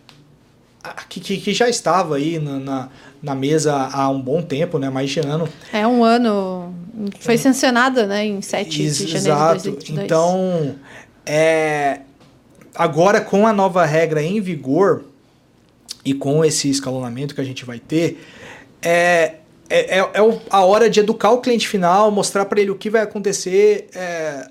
que, 1.08 1.20
que, 1.20 1.36
que, 1.38 1.52
já 1.52 1.68
estava 1.68 2.16
aí 2.16 2.38
na, 2.38 2.58
na, 2.58 2.88
na, 3.22 3.34
mesa 3.34 3.74
há 3.74 4.08
um 4.08 4.20
bom 4.20 4.40
tempo, 4.40 4.78
né? 4.78 4.88
mais 4.88 5.10
de 5.10 5.20
ano. 5.20 5.48
É 5.72 5.86
um 5.86 6.04
ano. 6.04 6.72
Foi 7.20 7.36
sancionada 7.36 8.06
né, 8.06 8.24
em 8.24 8.40
7 8.40 8.70
de 8.70 8.88
janeiro 8.90 9.16
Exato. 9.16 9.58
de 9.58 9.70
2022. 9.70 10.04
Então, 10.04 10.76
é, 11.26 12.00
agora 12.74 13.20
com 13.20 13.46
a 13.46 13.52
nova 13.52 13.84
regra 13.84 14.22
em 14.22 14.40
vigor, 14.40 15.04
e 16.08 16.14
com 16.14 16.42
esse 16.42 16.70
escalonamento 16.70 17.34
que 17.34 17.40
a 17.40 17.44
gente 17.44 17.66
vai 17.66 17.78
ter, 17.78 18.18
é, 18.80 19.34
é, 19.68 19.98
é, 19.98 20.00
é 20.00 20.40
a 20.50 20.64
hora 20.64 20.88
de 20.88 21.00
educar 21.00 21.30
o 21.30 21.40
cliente 21.40 21.68
final, 21.68 22.10
mostrar 22.10 22.44
para 22.44 22.60
ele 22.60 22.70
o 22.70 22.76
que 22.76 22.90
vai 22.90 23.02
acontecer. 23.02 23.88
É, 23.94 24.48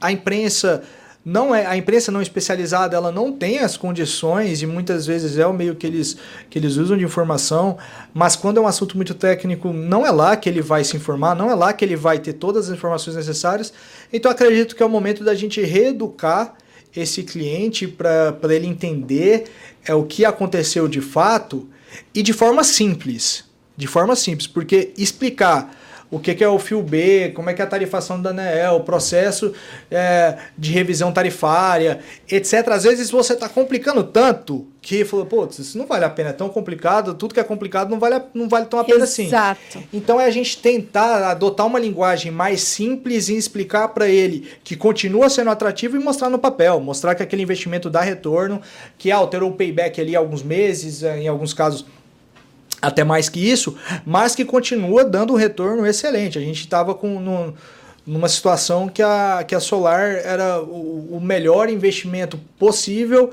a 0.00 0.12
imprensa 0.12 0.82
não 1.26 1.52
é 1.52 1.66
a 1.66 1.76
imprensa 1.76 2.12
não 2.12 2.22
especializada 2.22 2.96
ela 2.96 3.10
não 3.10 3.32
tem 3.32 3.58
as 3.58 3.76
condições 3.76 4.62
e 4.62 4.66
muitas 4.66 5.06
vezes 5.06 5.36
é 5.36 5.44
o 5.44 5.52
meio 5.52 5.74
que 5.74 5.84
eles, 5.84 6.16
que 6.48 6.56
eles 6.56 6.76
usam 6.76 6.96
de 6.96 7.02
informação 7.02 7.76
mas 8.14 8.36
quando 8.36 8.58
é 8.58 8.60
um 8.60 8.66
assunto 8.68 8.96
muito 8.96 9.12
técnico 9.12 9.72
não 9.72 10.06
é 10.06 10.12
lá 10.12 10.36
que 10.36 10.48
ele 10.48 10.62
vai 10.62 10.84
se 10.84 10.96
informar 10.96 11.34
não 11.34 11.50
é 11.50 11.54
lá 11.56 11.72
que 11.72 11.84
ele 11.84 11.96
vai 11.96 12.20
ter 12.20 12.34
todas 12.34 12.68
as 12.68 12.76
informações 12.76 13.16
necessárias 13.16 13.72
então 14.12 14.30
acredito 14.30 14.76
que 14.76 14.82
é 14.84 14.86
o 14.86 14.88
momento 14.88 15.24
da 15.24 15.34
gente 15.34 15.60
reeducar 15.60 16.54
esse 16.94 17.24
cliente 17.24 17.88
para 17.88 18.54
ele 18.54 18.68
entender 18.68 19.46
é 19.84 19.92
o 19.92 20.04
que 20.04 20.24
aconteceu 20.24 20.86
de 20.86 21.00
fato 21.00 21.68
e 22.14 22.22
de 22.22 22.32
forma 22.32 22.62
simples 22.62 23.45
de 23.76 23.86
forma 23.86 24.16
simples 24.16 24.46
porque 24.46 24.92
explicar 24.96 25.70
o 26.10 26.18
que, 26.20 26.42
é 26.42 26.48
o 26.48 26.58
fio 26.58 26.82
B, 26.82 27.32
como 27.34 27.50
é 27.50 27.54
que 27.54 27.60
é 27.60 27.64
a 27.64 27.68
tarifação 27.68 28.20
da 28.20 28.30
ANEEL, 28.30 28.76
o 28.76 28.80
processo 28.80 29.52
é, 29.90 30.36
de 30.56 30.72
revisão 30.72 31.12
tarifária, 31.12 32.00
etc. 32.30 32.68
Às 32.68 32.84
vezes 32.84 33.10
você 33.10 33.32
está 33.32 33.48
complicando 33.48 34.04
tanto 34.04 34.66
que 34.80 35.04
falou, 35.04 35.26
pô, 35.26 35.46
isso 35.46 35.76
não 35.76 35.84
vale 35.84 36.04
a 36.04 36.10
pena, 36.10 36.30
é 36.30 36.32
tão 36.32 36.48
complicado, 36.48 37.12
tudo 37.14 37.34
que 37.34 37.40
é 37.40 37.44
complicado 37.44 37.90
não 37.90 37.98
vale, 37.98 38.22
não 38.32 38.48
vale 38.48 38.66
tão 38.66 38.78
a 38.78 38.84
pena 38.84 39.02
assim. 39.02 39.26
Exato. 39.26 39.82
Então 39.92 40.20
é 40.20 40.26
a 40.26 40.30
gente 40.30 40.58
tentar 40.58 41.28
adotar 41.28 41.66
uma 41.66 41.80
linguagem 41.80 42.30
mais 42.30 42.60
simples 42.60 43.28
e 43.28 43.36
explicar 43.36 43.88
para 43.88 44.08
ele 44.08 44.48
que 44.62 44.76
continua 44.76 45.28
sendo 45.28 45.50
atrativo 45.50 45.96
e 45.96 45.98
mostrar 45.98 46.30
no 46.30 46.38
papel, 46.38 46.78
mostrar 46.80 47.16
que 47.16 47.22
aquele 47.22 47.42
investimento 47.42 47.90
dá 47.90 48.00
retorno, 48.00 48.62
que 48.96 49.10
alterou 49.10 49.50
o 49.50 49.54
payback 49.54 50.00
ali 50.00 50.14
alguns 50.14 50.44
meses, 50.44 51.02
em 51.02 51.26
alguns 51.26 51.52
casos 51.52 51.84
até 52.80 53.04
mais 53.04 53.28
que 53.28 53.40
isso, 53.40 53.76
mas 54.04 54.34
que 54.34 54.44
continua 54.44 55.04
dando 55.04 55.32
um 55.32 55.36
retorno 55.36 55.86
excelente. 55.86 56.38
A 56.38 56.42
gente 56.42 56.60
estava 56.60 56.94
com 56.94 57.20
no, 57.20 57.54
numa 58.06 58.28
situação 58.28 58.88
que 58.88 59.02
a, 59.02 59.44
que 59.46 59.54
a 59.54 59.60
Solar 59.60 60.20
era 60.24 60.60
o, 60.62 61.16
o 61.16 61.20
melhor 61.20 61.68
investimento 61.68 62.38
possível 62.58 63.32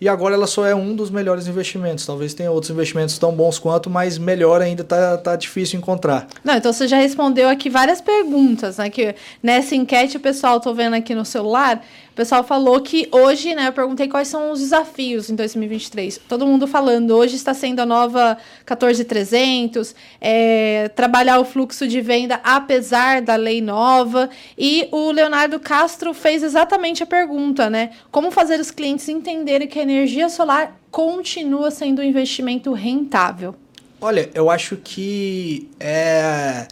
e 0.00 0.08
agora 0.08 0.34
ela 0.34 0.46
só 0.46 0.66
é 0.66 0.74
um 0.74 0.94
dos 0.94 1.08
melhores 1.08 1.46
investimentos. 1.46 2.04
Talvez 2.04 2.34
tenha 2.34 2.50
outros 2.50 2.70
investimentos 2.70 3.16
tão 3.16 3.32
bons 3.32 3.58
quanto, 3.58 3.88
mas 3.88 4.18
melhor 4.18 4.60
ainda 4.60 4.82
tá, 4.82 5.16
tá 5.16 5.36
difícil 5.36 5.78
encontrar. 5.78 6.26
Não, 6.42 6.54
então 6.54 6.72
você 6.72 6.88
já 6.88 6.98
respondeu 6.98 7.48
aqui 7.48 7.70
várias 7.70 8.00
perguntas, 8.00 8.78
né? 8.78 8.90
Que 8.90 9.14
nessa 9.42 9.74
enquete 9.74 10.16
o 10.16 10.20
pessoal, 10.20 10.60
tô 10.60 10.74
vendo 10.74 10.94
aqui 10.94 11.14
no 11.14 11.24
celular, 11.24 11.82
o 12.14 12.16
pessoal 12.16 12.44
falou 12.44 12.80
que 12.80 13.08
hoje, 13.10 13.56
né, 13.56 13.66
eu 13.66 13.72
perguntei 13.72 14.06
quais 14.06 14.28
são 14.28 14.52
os 14.52 14.60
desafios 14.60 15.28
em 15.28 15.34
2023. 15.34 16.20
Todo 16.28 16.46
mundo 16.46 16.64
falando, 16.64 17.10
hoje 17.10 17.34
está 17.34 17.52
sendo 17.52 17.80
a 17.80 17.86
nova 17.86 18.38
14300, 18.64 19.96
é, 20.20 20.92
trabalhar 20.94 21.40
o 21.40 21.44
fluxo 21.44 21.88
de 21.88 22.00
venda 22.00 22.40
apesar 22.44 23.20
da 23.20 23.34
lei 23.34 23.60
nova. 23.60 24.30
E 24.56 24.86
o 24.92 25.10
Leonardo 25.10 25.58
Castro 25.58 26.14
fez 26.14 26.44
exatamente 26.44 27.02
a 27.02 27.06
pergunta, 27.06 27.68
né? 27.68 27.90
Como 28.12 28.30
fazer 28.30 28.60
os 28.60 28.70
clientes 28.70 29.08
entenderem 29.08 29.66
que 29.66 29.80
a 29.80 29.82
energia 29.82 30.28
solar 30.28 30.80
continua 30.92 31.72
sendo 31.72 32.00
um 32.00 32.04
investimento 32.04 32.72
rentável? 32.72 33.56
Olha, 34.00 34.30
eu 34.34 34.48
acho 34.48 34.76
que 34.76 35.68
é, 35.80 36.68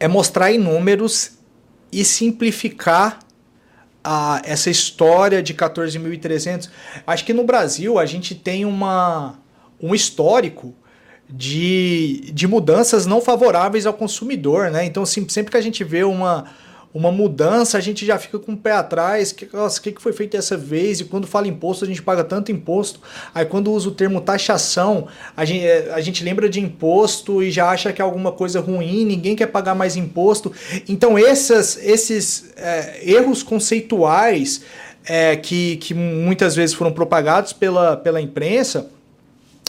é 0.00 0.08
mostrar 0.08 0.50
em 0.50 0.56
números 0.56 1.32
e 1.92 2.06
simplificar 2.06 3.18
a, 4.02 4.42
essa 4.44 4.70
história 4.70 5.42
de 5.42 5.54
14.300. 5.54 6.68
Acho 7.06 7.24
que 7.24 7.32
no 7.32 7.44
Brasil 7.44 7.98
a 7.98 8.06
gente 8.06 8.34
tem 8.34 8.64
uma, 8.64 9.38
um 9.80 9.94
histórico 9.94 10.74
de, 11.28 12.30
de 12.32 12.46
mudanças 12.46 13.06
não 13.06 13.20
favoráveis 13.20 13.86
ao 13.86 13.94
consumidor, 13.94 14.70
né? 14.70 14.84
Então, 14.84 15.06
sempre 15.06 15.50
que 15.50 15.56
a 15.56 15.62
gente 15.62 15.82
vê 15.82 16.04
uma, 16.04 16.44
uma 16.94 17.10
mudança, 17.10 17.78
a 17.78 17.80
gente 17.80 18.04
já 18.04 18.18
fica 18.18 18.38
com 18.38 18.52
o 18.52 18.56
pé 18.56 18.72
atrás. 18.72 19.32
Que, 19.32 19.44
o 19.46 19.80
que 19.80 20.02
foi 20.02 20.12
feito 20.12 20.32
dessa 20.32 20.56
vez? 20.56 21.00
E 21.00 21.04
quando 21.04 21.26
fala 21.26 21.48
imposto, 21.48 21.84
a 21.84 21.88
gente 21.88 22.02
paga 22.02 22.22
tanto 22.22 22.52
imposto. 22.52 23.00
Aí 23.34 23.46
quando 23.46 23.72
usa 23.72 23.88
o 23.88 23.92
termo 23.92 24.20
taxação, 24.20 25.08
a 25.36 25.44
gente, 25.44 25.66
a 25.66 26.00
gente 26.00 26.22
lembra 26.22 26.48
de 26.48 26.60
imposto 26.60 27.42
e 27.42 27.50
já 27.50 27.70
acha 27.70 27.92
que 27.92 28.02
é 28.02 28.04
alguma 28.04 28.32
coisa 28.32 28.60
ruim, 28.60 29.04
ninguém 29.04 29.34
quer 29.34 29.46
pagar 29.46 29.74
mais 29.74 29.96
imposto. 29.96 30.52
Então, 30.88 31.16
essas, 31.16 31.78
esses 31.82 32.52
é, 32.56 33.00
erros 33.02 33.42
conceituais 33.42 34.62
é, 35.04 35.36
que, 35.36 35.76
que 35.78 35.94
muitas 35.94 36.54
vezes 36.54 36.74
foram 36.74 36.92
propagados 36.92 37.52
pela, 37.52 37.96
pela 37.96 38.20
imprensa, 38.20 38.90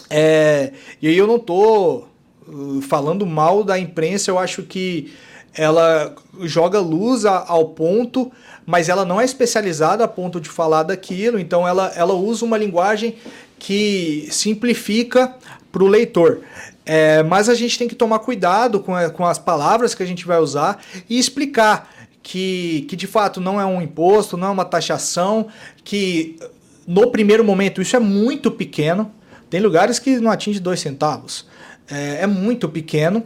é, 0.10 0.72
e 1.02 1.08
aí 1.08 1.18
eu 1.18 1.26
não 1.26 1.38
estou 1.38 2.08
uh, 2.48 2.82
falando 2.82 3.26
mal 3.26 3.64
da 3.64 3.80
imprensa, 3.80 4.30
eu 4.30 4.38
acho 4.38 4.62
que 4.62 5.12
ela 5.56 6.16
joga 6.42 6.80
luz 6.80 7.26
a, 7.26 7.46
ao 7.48 7.70
ponto, 7.70 8.32
mas 8.66 8.90
ela 8.90 9.06
não 9.06 9.20
é 9.20 9.26
especializada 9.26 10.04
a 10.04 10.08
ponto 10.08 10.40
de 10.40 10.50
falar 10.50 10.84
daquilo, 10.84 11.40
então 11.40 11.68
ela, 11.68 11.92
ela 11.96 12.14
usa 12.14 12.46
uma 12.46 12.58
linguagem 12.58 13.16
que 13.60 14.28
simplifica 14.32 15.36
para 15.72 15.84
o 15.84 15.88
leitor. 15.88 16.42
É, 16.86 17.24
mas 17.24 17.48
a 17.48 17.56
gente 17.56 17.78
tem 17.78 17.88
que 17.88 17.96
tomar 17.96 18.20
cuidado 18.20 18.80
com, 18.80 18.94
a, 18.94 19.10
com 19.10 19.26
as 19.26 19.40
palavras 19.40 19.96
que 19.96 20.04
a 20.04 20.06
gente 20.06 20.26
vai 20.26 20.40
usar 20.40 20.84
e 21.10 21.18
explicar 21.18 21.90
que, 22.22 22.86
que 22.90 22.96
de 22.96 23.08
fato 23.08 23.40
não 23.40 23.60
é 23.60 23.66
um 23.66 23.82
imposto, 23.82 24.38
não 24.38 24.48
é 24.48 24.52
uma 24.52 24.66
taxação, 24.66 25.48
que 25.84 26.38
no 26.86 27.10
primeiro 27.12 27.44
momento 27.44 27.82
isso 27.82 27.96
é 27.96 28.00
muito 28.00 28.52
pequeno. 28.52 29.12
Tem 29.50 29.62
lugares 29.62 30.00
que 30.00 30.18
não 30.18 30.32
atinge 30.32 30.60
dois 30.60 30.80
centavos. 30.80 31.46
É, 31.90 32.24
é 32.24 32.28
muito 32.28 32.68
pequeno. 32.68 33.24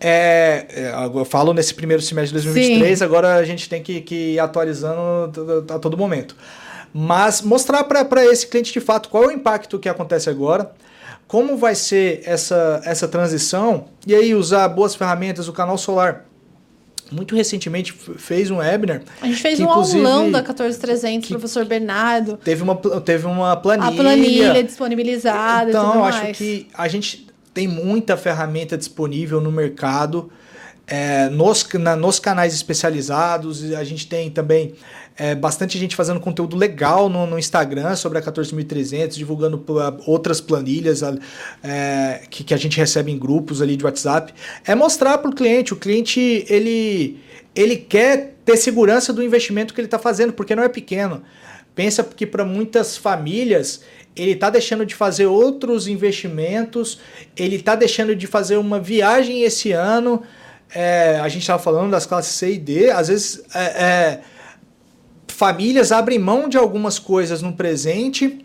É, 0.00 0.66
é 0.70 0.92
eu 1.14 1.24
falo 1.24 1.52
nesse 1.52 1.74
primeiro 1.74 2.02
semestre 2.02 2.38
de 2.38 2.44
2023, 2.44 2.98
Sim. 2.98 3.04
agora 3.04 3.34
a 3.36 3.44
gente 3.44 3.68
tem 3.68 3.82
que, 3.82 4.00
que 4.00 4.32
ir 4.32 4.38
atualizando 4.40 5.64
a 5.70 5.78
todo 5.78 5.96
momento. 5.96 6.34
Mas 6.92 7.42
mostrar 7.42 7.84
para 7.84 8.24
esse 8.24 8.46
cliente 8.46 8.72
de 8.72 8.80
fato 8.80 9.08
qual 9.08 9.24
é 9.24 9.26
o 9.28 9.30
impacto 9.30 9.78
que 9.78 9.88
acontece 9.88 10.28
agora, 10.28 10.72
como 11.28 11.56
vai 11.56 11.74
ser 11.76 12.22
essa, 12.24 12.80
essa 12.84 13.06
transição, 13.06 13.84
e 14.04 14.14
aí 14.14 14.34
usar 14.34 14.66
boas 14.68 14.96
ferramentas, 14.96 15.46
o 15.46 15.52
canal 15.52 15.78
solar. 15.78 16.24
Muito 17.12 17.34
recentemente 17.34 17.92
fez 17.92 18.50
um 18.50 18.58
webinar. 18.58 19.02
A 19.20 19.26
gente 19.26 19.42
fez 19.42 19.58
um 19.58 19.68
aulão 19.68 20.30
da 20.30 20.42
14300, 20.42 21.28
professor 21.28 21.64
Bernardo. 21.64 22.36
Teve 22.36 22.62
uma, 22.62 22.76
teve 22.76 23.26
uma 23.26 23.56
planilha. 23.56 23.88
A 23.88 23.92
planilha 23.92 24.62
disponibilizada. 24.62 25.70
Então, 25.70 26.04
acho 26.04 26.32
que 26.34 26.68
a 26.72 26.86
gente 26.86 27.29
tem 27.60 27.68
muita 27.68 28.16
ferramenta 28.16 28.78
disponível 28.78 29.38
no 29.38 29.52
mercado. 29.52 30.32
É, 30.86 31.28
nos, 31.28 31.68
na, 31.74 31.94
nos 31.94 32.18
canais 32.18 32.54
especializados, 32.54 33.70
a 33.74 33.84
gente 33.84 34.06
tem 34.06 34.30
também 34.30 34.74
é, 35.14 35.34
bastante 35.34 35.78
gente 35.78 35.94
fazendo 35.94 36.18
conteúdo 36.18 36.56
legal 36.56 37.10
no, 37.10 37.26
no 37.26 37.38
Instagram 37.38 37.94
sobre 37.96 38.16
a 38.16 38.22
14.300, 38.22 39.10
divulgando 39.14 39.62
outras 40.06 40.40
planilhas 40.40 41.02
é, 41.62 42.22
que, 42.30 42.42
que 42.42 42.54
a 42.54 42.56
gente 42.56 42.78
recebe 42.78 43.12
em 43.12 43.18
grupos 43.18 43.60
ali 43.60 43.76
de 43.76 43.84
WhatsApp. 43.84 44.32
É 44.64 44.74
mostrar 44.74 45.18
para 45.18 45.30
o 45.30 45.34
cliente, 45.34 45.74
o 45.74 45.76
cliente 45.76 46.46
ele, 46.48 47.20
ele 47.54 47.76
quer 47.76 48.36
ter 48.42 48.56
segurança 48.56 49.12
do 49.12 49.22
investimento 49.22 49.74
que 49.74 49.80
ele 49.82 49.86
está 49.86 49.98
fazendo, 49.98 50.32
porque 50.32 50.56
não 50.56 50.62
é 50.62 50.68
pequeno. 50.68 51.22
Pensa 51.74 52.02
que 52.02 52.26
para 52.26 52.44
muitas 52.44 52.96
famílias 52.96 53.82
ele 54.16 54.32
está 54.32 54.50
deixando 54.50 54.84
de 54.84 54.94
fazer 54.94 55.26
outros 55.26 55.86
investimentos, 55.86 56.98
ele 57.36 57.56
está 57.56 57.74
deixando 57.74 58.14
de 58.14 58.26
fazer 58.26 58.56
uma 58.56 58.80
viagem 58.80 59.42
esse 59.42 59.72
ano. 59.72 60.22
É, 60.72 61.18
a 61.20 61.28
gente 61.28 61.42
estava 61.42 61.62
falando 61.62 61.90
das 61.90 62.06
classes 62.06 62.34
C 62.34 62.52
e 62.52 62.58
D, 62.58 62.90
às 62.90 63.08
vezes 63.08 63.42
é, 63.54 63.60
é, 63.60 64.20
famílias 65.28 65.90
abrem 65.90 66.18
mão 66.18 66.48
de 66.48 66.56
algumas 66.56 66.98
coisas 66.98 67.42
no 67.42 67.52
presente 67.52 68.44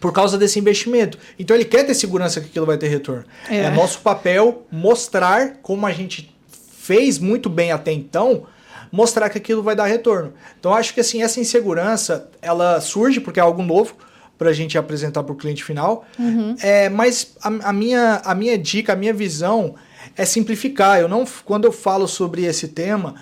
por 0.00 0.12
causa 0.12 0.38
desse 0.38 0.58
investimento. 0.58 1.18
Então 1.38 1.54
ele 1.54 1.64
quer 1.64 1.84
ter 1.84 1.94
segurança 1.94 2.40
que 2.40 2.46
aquilo 2.46 2.66
vai 2.66 2.78
ter 2.78 2.88
retorno. 2.88 3.24
É, 3.48 3.58
é 3.58 3.70
nosso 3.70 4.00
papel 4.00 4.66
mostrar 4.70 5.58
como 5.62 5.86
a 5.86 5.92
gente 5.92 6.34
fez 6.78 7.18
muito 7.18 7.48
bem 7.48 7.70
até 7.70 7.92
então, 7.92 8.46
mostrar 8.90 9.28
que 9.30 9.38
aquilo 9.38 9.62
vai 9.62 9.76
dar 9.76 9.86
retorno. 9.86 10.32
Então 10.58 10.72
acho 10.74 10.94
que 10.94 11.00
assim 11.00 11.22
essa 11.22 11.38
insegurança 11.38 12.28
ela 12.40 12.80
surge 12.80 13.20
porque 13.20 13.38
é 13.38 13.42
algo 13.42 13.62
novo 13.62 13.94
para 14.40 14.48
a 14.48 14.52
gente 14.54 14.78
apresentar 14.78 15.22
para 15.22 15.34
o 15.34 15.36
cliente 15.36 15.62
final. 15.62 16.06
Uhum. 16.18 16.56
É, 16.62 16.88
mas 16.88 17.36
a, 17.42 17.48
a, 17.68 17.72
minha, 17.74 18.22
a 18.24 18.34
minha 18.34 18.56
dica, 18.56 18.94
a 18.94 18.96
minha 18.96 19.12
visão 19.12 19.74
é 20.16 20.24
simplificar. 20.24 20.98
Eu 20.98 21.06
não, 21.06 21.26
quando 21.44 21.66
eu 21.66 21.72
falo 21.72 22.08
sobre 22.08 22.46
esse 22.46 22.68
tema, 22.68 23.16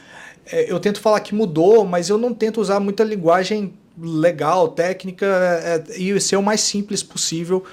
é, 0.47 0.71
eu 0.71 0.79
tento 0.79 1.01
falar 1.01 1.19
que 1.19 1.35
mudou, 1.35 1.85
mas 1.85 2.09
eu 2.09 2.17
não 2.17 2.33
tento 2.33 2.61
usar 2.61 2.79
muita 2.79 3.03
linguagem 3.03 3.75
legal, 4.01 4.69
técnica 4.69 5.27
é, 5.27 6.01
e 6.01 6.21
ser 6.21 6.37
o 6.37 6.43
mais 6.43 6.61
simples 6.61 7.03
possível. 7.03 7.65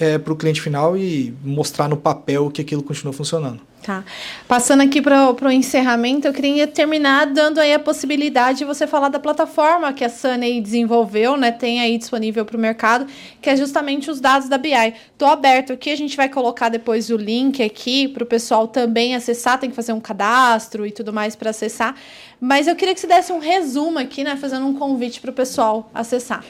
É, 0.00 0.18
para 0.18 0.32
o 0.32 0.36
cliente 0.36 0.60
final 0.60 0.96
e 0.96 1.34
mostrar 1.44 1.88
no 1.88 1.96
papel 1.96 2.50
que 2.50 2.62
aquilo 2.62 2.82
continua 2.82 3.12
funcionando. 3.12 3.60
Tá. 3.82 4.04
Passando 4.46 4.82
aqui 4.82 5.00
para 5.00 5.32
o 5.32 5.50
encerramento, 5.50 6.28
eu 6.28 6.34
queria 6.34 6.66
terminar 6.66 7.26
dando 7.26 7.58
aí 7.58 7.72
a 7.72 7.78
possibilidade 7.78 8.58
de 8.58 8.64
você 8.64 8.86
falar 8.86 9.08
da 9.08 9.18
plataforma 9.18 9.90
que 9.94 10.04
a 10.04 10.08
Sunny 10.10 10.60
desenvolveu, 10.60 11.36
né? 11.36 11.50
Tem 11.50 11.80
aí 11.80 11.96
disponível 11.96 12.44
para 12.44 12.56
o 12.56 12.60
mercado, 12.60 13.06
que 13.40 13.48
é 13.48 13.56
justamente 13.56 14.10
os 14.10 14.20
dados 14.20 14.50
da 14.50 14.58
BI. 14.58 14.74
Estou 15.12 15.28
aberto 15.28 15.72
aqui, 15.72 15.90
a 15.90 15.96
gente 15.96 16.14
vai 16.14 16.28
colocar 16.28 16.68
depois 16.68 17.08
o 17.08 17.16
link 17.16 17.62
aqui 17.62 18.06
para 18.06 18.22
o 18.22 18.26
pessoal 18.26 18.68
também 18.68 19.14
acessar, 19.14 19.58
tem 19.58 19.70
que 19.70 19.76
fazer 19.76 19.94
um 19.94 20.00
cadastro 20.00 20.86
e 20.86 20.90
tudo 20.90 21.10
mais 21.10 21.34
para 21.34 21.48
acessar. 21.48 21.94
Mas 22.38 22.66
eu 22.66 22.76
queria 22.76 22.94
que 22.94 23.00
você 23.00 23.06
desse 23.06 23.32
um 23.32 23.38
resumo 23.38 23.98
aqui, 23.98 24.22
né? 24.22 24.36
Fazendo 24.36 24.66
um 24.66 24.74
convite 24.74 25.20
para 25.20 25.30
o 25.30 25.34
pessoal 25.34 25.90
acessar. 25.94 26.44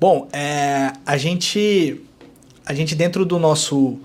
Bom, 0.00 0.28
é, 0.32 0.92
a 1.06 1.16
gente 1.16 2.00
a 2.68 2.74
gente 2.74 2.94
dentro 2.94 3.24
do 3.24 3.38
nosso 3.38 3.98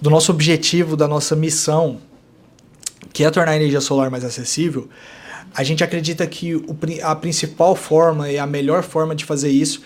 do 0.00 0.10
nosso 0.10 0.32
objetivo, 0.32 0.96
da 0.96 1.06
nossa 1.06 1.36
missão, 1.36 1.98
que 3.12 3.24
é 3.24 3.30
tornar 3.30 3.52
a 3.52 3.56
energia 3.56 3.80
solar 3.80 4.10
mais 4.10 4.24
acessível, 4.24 4.88
a 5.54 5.62
gente 5.62 5.84
acredita 5.84 6.26
que 6.26 6.56
o, 6.56 6.76
a 7.04 7.14
principal 7.14 7.76
forma 7.76 8.28
e 8.28 8.36
a 8.36 8.46
melhor 8.46 8.82
forma 8.82 9.14
de 9.14 9.24
fazer 9.24 9.50
isso 9.50 9.82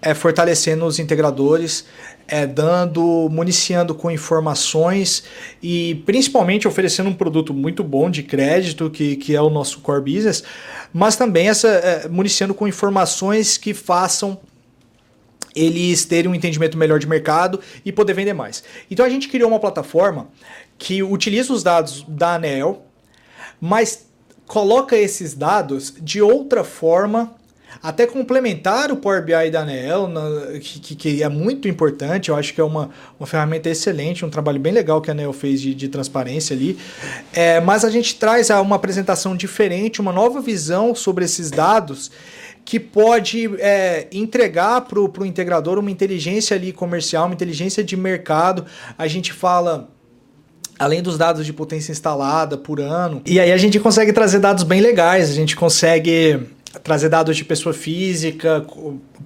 é 0.00 0.14
fortalecendo 0.14 0.86
os 0.86 0.98
integradores, 0.98 1.84
é 2.26 2.46
dando, 2.46 3.28
municiando 3.30 3.94
com 3.94 4.10
informações 4.10 5.24
e 5.62 6.02
principalmente 6.06 6.66
oferecendo 6.66 7.10
um 7.10 7.14
produto 7.14 7.52
muito 7.52 7.84
bom 7.84 8.08
de 8.10 8.22
crédito, 8.22 8.88
que, 8.88 9.16
que 9.16 9.36
é 9.36 9.42
o 9.42 9.50
nosso 9.50 9.80
core 9.80 10.00
business, 10.00 10.44
mas 10.94 11.14
também 11.16 11.48
essa, 11.48 11.68
é, 11.68 12.08
municiando 12.08 12.54
com 12.54 12.66
informações 12.66 13.58
que 13.58 13.74
façam 13.74 14.38
eles 15.54 16.04
terem 16.04 16.30
um 16.30 16.34
entendimento 16.34 16.76
melhor 16.76 16.98
de 16.98 17.06
mercado 17.06 17.60
e 17.84 17.92
poder 17.92 18.14
vender 18.14 18.32
mais. 18.32 18.62
Então 18.90 19.04
a 19.04 19.08
gente 19.08 19.28
criou 19.28 19.50
uma 19.50 19.60
plataforma 19.60 20.28
que 20.78 21.02
utiliza 21.02 21.52
os 21.52 21.62
dados 21.62 22.04
da 22.08 22.34
ANEL, 22.34 22.84
mas 23.60 24.06
coloca 24.46 24.96
esses 24.96 25.34
dados 25.34 25.94
de 26.00 26.22
outra 26.22 26.64
forma, 26.64 27.34
até 27.82 28.06
complementar 28.06 28.90
o 28.90 28.96
Power 28.96 29.22
BI 29.22 29.50
da 29.50 29.60
ANEL, 29.60 30.08
que, 30.60 30.96
que, 30.96 31.22
é 31.22 31.28
muito 31.28 31.68
importante, 31.68 32.30
eu 32.30 32.36
acho 32.36 32.54
que 32.54 32.60
é 32.60 32.64
uma, 32.64 32.90
uma 33.20 33.26
ferramenta 33.26 33.68
excelente, 33.68 34.24
um 34.24 34.30
trabalho 34.30 34.58
bem 34.58 34.72
legal 34.72 35.02
que 35.02 35.10
a 35.10 35.12
ANEL 35.12 35.32
fez 35.32 35.60
de, 35.60 35.74
de 35.74 35.88
transparência 35.88 36.56
ali. 36.56 36.78
É, 37.32 37.60
mas 37.60 37.84
a 37.84 37.90
gente 37.90 38.14
traz 38.14 38.48
uma 38.50 38.76
apresentação 38.76 39.36
diferente, 39.36 40.00
uma 40.00 40.12
nova 40.12 40.40
visão 40.40 40.94
sobre 40.94 41.24
esses 41.24 41.50
dados 41.50 42.10
que 42.68 42.78
pode 42.78 43.48
é, 43.60 44.08
entregar 44.12 44.82
para 44.82 45.00
o 45.00 45.24
integrador 45.24 45.78
uma 45.78 45.90
inteligência 45.90 46.54
ali 46.54 46.70
comercial, 46.70 47.24
uma 47.24 47.32
inteligência 47.32 47.82
de 47.82 47.96
mercado. 47.96 48.66
A 48.98 49.06
gente 49.06 49.32
fala 49.32 49.88
além 50.78 51.00
dos 51.00 51.16
dados 51.16 51.46
de 51.46 51.52
potência 51.54 51.92
instalada 51.92 52.58
por 52.58 52.78
ano. 52.78 53.22
E 53.24 53.40
aí 53.40 53.52
a 53.52 53.56
gente 53.56 53.80
consegue 53.80 54.12
trazer 54.12 54.38
dados 54.38 54.64
bem 54.64 54.82
legais, 54.82 55.30
a 55.30 55.32
gente 55.32 55.56
consegue 55.56 56.40
trazer 56.82 57.08
dados 57.08 57.36
de 57.36 57.44
pessoa 57.44 57.72
física, 57.72 58.64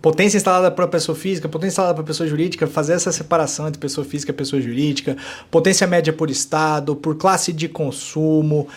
potência 0.01 0.37
instalada 0.37 0.71
para 0.71 0.87
pessoa 0.89 1.17
física, 1.17 1.49
potência 1.49 1.73
instalada 1.73 1.95
para 1.95 2.05
pessoa 2.05 2.29
jurídica, 2.29 2.67
fazer 2.67 2.95
essa 2.95 3.13
separação 3.13 3.69
entre 3.69 3.81
pessoa 3.81 4.05
física 4.05 4.33
e 4.33 4.35
pessoa 4.35 4.61
jurídica, 4.61 5.17
potência 5.51 5.87
média 5.87 6.13
por 6.13 6.31
estado, 6.31 6.97
por 6.97 7.17
classe 7.17 7.53
de 7.53 7.69
consumo. 7.69 8.69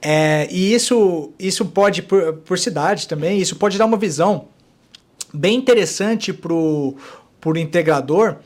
É, 0.00 0.48
e 0.50 0.74
isso, 0.74 1.32
isso 1.38 1.64
pode, 1.66 2.02
por, 2.02 2.34
por 2.34 2.58
cidade 2.58 3.08
também, 3.08 3.38
isso 3.38 3.56
pode 3.56 3.78
dar 3.78 3.86
uma 3.86 3.96
visão 3.96 4.46
bem 5.32 5.56
interessante 5.56 6.32
para 6.32 6.52
o 6.52 6.96
integrador 7.56 8.36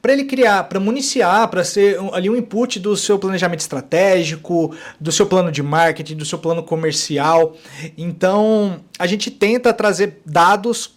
para 0.00 0.12
ele 0.12 0.24
criar, 0.24 0.64
para 0.64 0.78
municiar, 0.78 1.48
para 1.48 1.64
ser 1.64 1.98
ali 2.12 2.30
um 2.30 2.36
input 2.36 2.78
do 2.78 2.96
seu 2.96 3.18
planejamento 3.18 3.60
estratégico, 3.60 4.74
do 5.00 5.10
seu 5.10 5.26
plano 5.26 5.50
de 5.50 5.62
marketing, 5.62 6.16
do 6.16 6.24
seu 6.24 6.38
plano 6.38 6.62
comercial. 6.62 7.56
Então, 7.96 8.80
a 8.98 9.06
gente 9.06 9.30
tenta 9.30 9.72
trazer 9.72 10.20
dados 10.24 10.94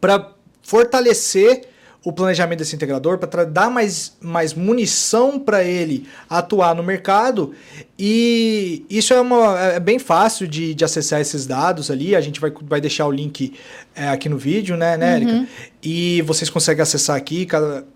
para 0.00 0.32
fortalecer 0.62 1.68
o 2.04 2.12
planejamento 2.12 2.58
desse 2.58 2.76
integrador, 2.76 3.16
para 3.16 3.44
dar 3.44 3.70
mais, 3.70 4.12
mais 4.20 4.52
munição 4.52 5.38
para 5.38 5.64
ele 5.64 6.06
atuar 6.28 6.74
no 6.74 6.82
mercado. 6.82 7.54
E 7.98 8.84
isso 8.90 9.14
é, 9.14 9.20
uma, 9.20 9.58
é 9.58 9.80
bem 9.80 9.98
fácil 9.98 10.46
de, 10.46 10.74
de 10.74 10.84
acessar 10.84 11.20
esses 11.20 11.46
dados 11.46 11.90
ali. 11.90 12.14
A 12.14 12.20
gente 12.20 12.40
vai, 12.40 12.52
vai 12.62 12.80
deixar 12.80 13.06
o 13.06 13.10
link 13.10 13.54
é, 13.96 14.08
aqui 14.08 14.28
no 14.28 14.36
vídeo, 14.36 14.76
né, 14.76 14.98
né 14.98 15.16
Erika? 15.16 15.32
Uhum. 15.32 15.46
E 15.82 16.20
vocês 16.22 16.50
conseguem 16.50 16.82
acessar 16.82 17.16
aqui, 17.16 17.46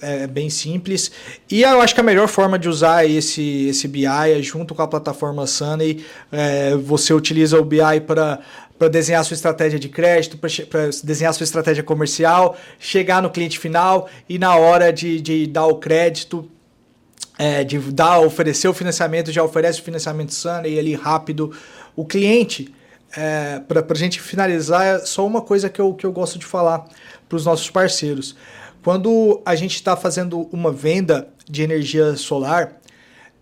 é, 0.00 0.22
é 0.22 0.26
bem 0.26 0.48
simples. 0.48 1.10
E 1.50 1.62
eu 1.62 1.80
acho 1.82 1.94
que 1.94 2.00
a 2.00 2.04
melhor 2.04 2.28
forma 2.28 2.58
de 2.58 2.68
usar 2.68 3.04
esse, 3.04 3.68
esse 3.68 3.86
BI 3.88 4.06
é 4.06 4.40
junto 4.40 4.74
com 4.74 4.80
a 4.80 4.88
plataforma 4.88 5.46
Sunny. 5.46 6.02
É, 6.32 6.74
você 6.76 7.12
utiliza 7.12 7.58
o 7.58 7.64
BI 7.64 8.00
para 8.06 8.40
para 8.78 8.88
desenhar 8.88 9.24
sua 9.24 9.34
estratégia 9.34 9.78
de 9.78 9.88
crédito, 9.88 10.38
para 10.38 10.90
desenhar 11.02 11.34
sua 11.34 11.44
estratégia 11.44 11.82
comercial, 11.82 12.56
chegar 12.78 13.20
no 13.20 13.28
cliente 13.28 13.58
final 13.58 14.08
e 14.28 14.38
na 14.38 14.54
hora 14.56 14.92
de, 14.92 15.20
de 15.20 15.46
dar 15.48 15.66
o 15.66 15.76
crédito, 15.76 16.48
é, 17.36 17.64
de 17.64 17.78
dar, 17.78 18.20
oferecer 18.20 18.68
o 18.68 18.74
financiamento, 18.74 19.32
já 19.32 19.42
oferece 19.42 19.80
o 19.80 19.82
financiamento 19.82 20.32
Sunny 20.32 20.74
e 20.74 20.78
ali 20.78 20.94
rápido. 20.94 21.52
O 21.96 22.04
cliente, 22.04 22.72
é, 23.16 23.60
para 23.66 23.84
a 23.88 23.94
gente 23.94 24.20
finalizar, 24.20 24.86
é 24.86 24.98
só 25.00 25.26
uma 25.26 25.40
coisa 25.40 25.68
que 25.68 25.80
eu, 25.80 25.92
que 25.94 26.06
eu 26.06 26.12
gosto 26.12 26.38
de 26.38 26.46
falar 26.46 26.86
para 27.28 27.36
os 27.36 27.44
nossos 27.44 27.68
parceiros. 27.68 28.36
Quando 28.84 29.42
a 29.44 29.56
gente 29.56 29.74
está 29.74 29.96
fazendo 29.96 30.48
uma 30.52 30.70
venda 30.70 31.28
de 31.50 31.62
energia 31.62 32.14
solar, 32.14 32.80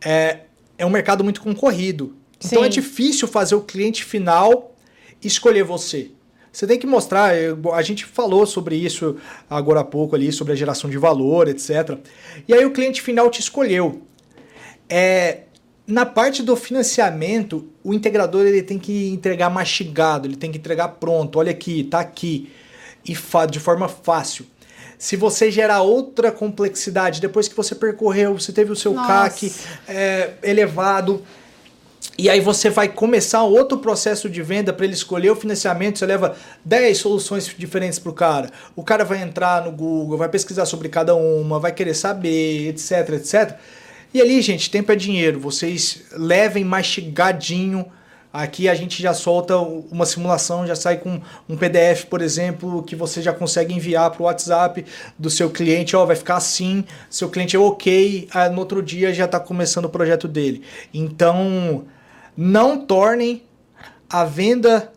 é, 0.03 0.41
é 0.79 0.87
um 0.87 0.91
mercado 0.91 1.23
muito 1.23 1.43
concorrido. 1.43 2.17
Sim. 2.41 2.49
Então 2.49 2.65
é 2.65 2.69
difícil 2.69 3.29
fazer 3.29 3.55
o 3.55 3.61
cliente 3.61 4.03
final 4.05 4.76
escolher 5.23 5.63
você. 5.63 6.11
Você 6.53 6.67
tem 6.67 6.79
que 6.79 6.87
mostrar, 6.87 7.33
a 7.75 7.83
gente 7.83 8.07
falou 8.07 8.47
sobre 8.47 8.77
isso 8.77 9.17
agora 9.49 9.81
há 9.81 9.85
pouco 9.85 10.17
ali, 10.17 10.33
sobre 10.33 10.55
a 10.55 10.57
geração 10.57 10.89
de 10.89 10.97
valor, 10.97 11.49
etc. 11.49 11.99
E 12.49 12.55
aí 12.55 12.65
o 12.65 12.73
cliente 12.73 13.03
final 13.03 13.29
te 13.31 13.41
escolheu. 13.41 14.01
É, 14.89 15.41
na 15.87 16.07
parte 16.07 16.43
do 16.43 16.57
financiamento, 16.57 17.69
o 17.85 17.93
integrador 17.93 18.47
ele 18.47 18.63
tem 18.63 18.79
que 18.79 19.11
entregar 19.11 19.51
mastigado, 19.51 20.27
ele 20.27 20.37
tem 20.37 20.51
que 20.51 20.57
entregar 20.57 20.89
pronto. 20.89 21.39
Olha 21.39 21.51
aqui, 21.51 21.85
tá 21.85 22.01
aqui. 22.01 22.51
E 23.05 23.15
de 23.51 23.61
forma 23.61 23.87
fácil. 23.87 24.47
Se 24.99 25.15
você 25.15 25.51
gerar 25.51 25.83
outra 25.83 26.33
complexidade, 26.33 27.21
depois 27.21 27.47
que 27.49 27.55
você 27.55 27.75
percorreu, 27.75 28.39
você 28.39 28.51
teve 28.51 28.73
o 28.73 28.77
seu 28.77 28.95
Nossa. 28.95 29.07
CAC 29.07 29.53
é, 29.87 30.31
elevado, 30.43 31.23
e 32.19 32.31
aí 32.31 32.41
você 32.41 32.71
vai 32.71 32.89
começar 32.89 33.43
outro 33.43 33.79
processo 33.79 34.31
de 34.31 34.43
venda 34.43 34.73
para 34.73 34.87
ele 34.87 34.95
escolher 34.95 35.31
o 35.31 35.37
financiamento, 35.37 35.99
você 35.99 36.07
leva 36.07 36.35
10 36.65 36.97
soluções 36.97 37.55
diferentes 37.57 37.99
para 37.99 38.11
o 38.11 38.15
cara. 38.15 38.51
O 38.75 38.83
cara 38.83 39.05
vai 39.05 39.21
entrar 39.21 39.65
no 39.65 39.71
Google, 39.71 40.17
vai 40.17 40.29
pesquisar 40.29 40.65
sobre 40.65 40.89
cada 40.89 41.15
uma, 41.15 41.59
vai 41.59 41.73
querer 41.73 41.95
saber, 41.95 42.69
etc, 42.69 43.11
etc. 43.11 43.59
E 44.15 44.21
ali, 44.21 44.41
gente, 44.41 44.71
tempo 44.71 44.91
é 44.91 44.97
dinheiro. 44.97 45.39
Vocês 45.39 46.05
levem 46.13 46.65
mastigadinho. 46.65 47.85
Aqui 48.33 48.67
a 48.69 48.75
gente 48.75 49.03
já 49.03 49.13
solta 49.13 49.57
uma 49.57 50.07
simulação, 50.07 50.67
já 50.67 50.75
sai 50.75 50.99
com 50.99 51.21
um 51.49 51.57
PDF, 51.57 52.05
por 52.05 52.23
exemplo, 52.23 52.83
que 52.83 52.97
você 52.97 53.21
já 53.21 53.33
consegue 53.33 53.75
enviar 53.75 54.11
para 54.11 54.23
o 54.23 54.25
WhatsApp 54.27 54.85
do 55.19 55.29
seu 55.29 55.51
cliente. 55.51 55.97
Ó, 55.97 56.05
vai 56.07 56.17
ficar 56.17 56.37
assim, 56.37 56.85
seu 57.11 57.29
cliente 57.29 57.57
é 57.57 57.59
ok, 57.59 58.29
no 58.53 58.59
outro 58.59 58.83
dia 58.83 59.13
já 59.13 59.27
está 59.27 59.41
começando 59.41 59.87
o 59.87 59.91
projeto 59.91 60.29
dele. 60.29 60.63
Então, 60.93 61.85
não 62.37 62.79
tornem 62.79 63.43
a 64.09 64.25
venda 64.25 64.93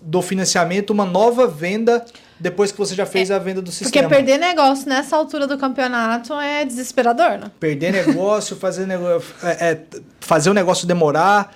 do 0.00 0.20
financiamento 0.20 0.90
uma 0.90 1.04
nova 1.04 1.46
venda 1.46 2.04
depois 2.40 2.72
que 2.72 2.78
você 2.78 2.94
já 2.94 3.06
fez 3.06 3.30
é, 3.30 3.34
a 3.34 3.38
venda 3.38 3.62
do 3.62 3.70
sistema. 3.70 4.08
Porque 4.08 4.16
perder 4.16 4.36
negócio 4.36 4.88
nessa 4.88 5.16
altura 5.16 5.46
do 5.46 5.56
campeonato 5.56 6.34
é 6.34 6.64
desesperador, 6.64 7.38
né? 7.38 7.50
Perder 7.60 7.92
negócio, 7.92 8.56
fazer 8.56 8.84
negócio, 8.84 9.32
é, 9.44 9.70
é, 9.70 9.80
fazer 10.18 10.50
o 10.50 10.54
negócio 10.54 10.86
demorar. 10.86 11.54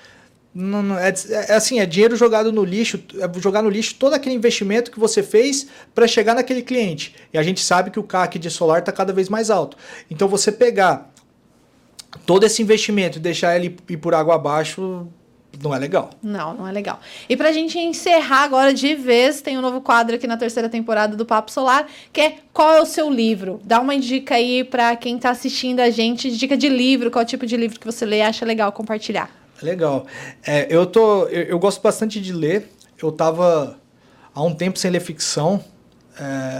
Não, 0.55 0.83
não, 0.83 0.99
é, 0.99 1.13
é, 1.29 1.55
assim, 1.55 1.81
é 1.81 1.87
dinheiro 1.87 2.17
jogado 2.17 2.53
no 2.53 2.65
lixo, 2.65 3.03
é 3.19 3.41
jogar 3.41 3.63
no 3.63 3.69
lixo 3.69 3.97
todo 3.97 4.15
aquele 4.15 4.35
investimento 4.35 4.91
que 4.91 4.99
você 4.99 5.23
fez 5.23 5.67
para 5.93 6.07
chegar 6.07 6.35
naquele 6.35 6.63
cliente. 6.63 7.17
E 7.33 7.37
a 7.37 7.43
gente 7.43 7.61
sabe 7.61 7.91
que 7.91 7.99
o 7.99 8.05
CAC 8.05 8.39
de 8.39 8.49
solar 8.49 8.79
está 8.79 8.93
cada 8.93 9.13
vez 9.13 9.29
mais 9.29 9.51
alto. 9.51 9.77
Então 10.09 10.29
você 10.29 10.53
pegar 10.53 11.11
todo 12.25 12.45
esse 12.45 12.63
investimento 12.63 13.19
e 13.19 13.21
deixar 13.21 13.57
ele 13.57 13.77
ir 13.89 13.97
por 13.97 14.15
água 14.15 14.35
abaixo 14.35 15.07
não 15.63 15.75
é 15.75 15.79
legal. 15.79 16.11
Não, 16.23 16.55
não 16.55 16.69
é 16.69 16.73
legal. 16.73 17.01
E 17.29 17.37
pra 17.37 17.53
gente 17.53 17.79
encerrar 17.79 18.43
agora 18.43 18.73
de 18.73 18.95
vez, 18.95 19.41
tem 19.41 19.57
um 19.57 19.61
novo 19.61 19.81
quadro 19.81 20.17
aqui 20.17 20.27
na 20.27 20.37
terceira 20.37 20.69
temporada 20.69 21.17
do 21.17 21.25
Papo 21.25 21.51
Solar, 21.51 21.87
que 22.13 22.21
é 22.21 22.37
qual 22.53 22.75
é 22.75 22.81
o 22.81 22.87
seu 22.87 23.11
livro? 23.11 23.61
Dá 23.65 23.81
uma 23.81 23.99
dica 23.99 24.35
aí 24.35 24.65
para 24.65 24.95
quem 24.97 25.19
tá 25.19 25.31
assistindo 25.31 25.81
a 25.81 25.91
gente, 25.91 26.31
dica 26.37 26.57
de 26.57 26.69
livro, 26.69 27.11
qual 27.11 27.25
tipo 27.25 27.47
de 27.47 27.57
livro 27.57 27.81
que 27.81 27.87
você 27.87 28.05
lê, 28.05 28.23
acha 28.23 28.45
legal 28.45 28.73
compartilhar. 28.73 29.31
Legal. 29.63 30.07
É, 30.47 30.67
eu 30.69 30.85
tô 30.87 31.25
eu, 31.25 31.45
eu, 31.45 31.59
gosto 31.59 31.81
bastante 31.81 32.21
de 32.21 32.33
ler. 32.33 32.69
Eu 33.03 33.11
tava 33.11 33.79
há 34.35 34.43
um 34.43 34.55
tempo 34.55 34.79
sem 34.79 34.91
ler 34.91 35.01
ficção. 35.01 35.65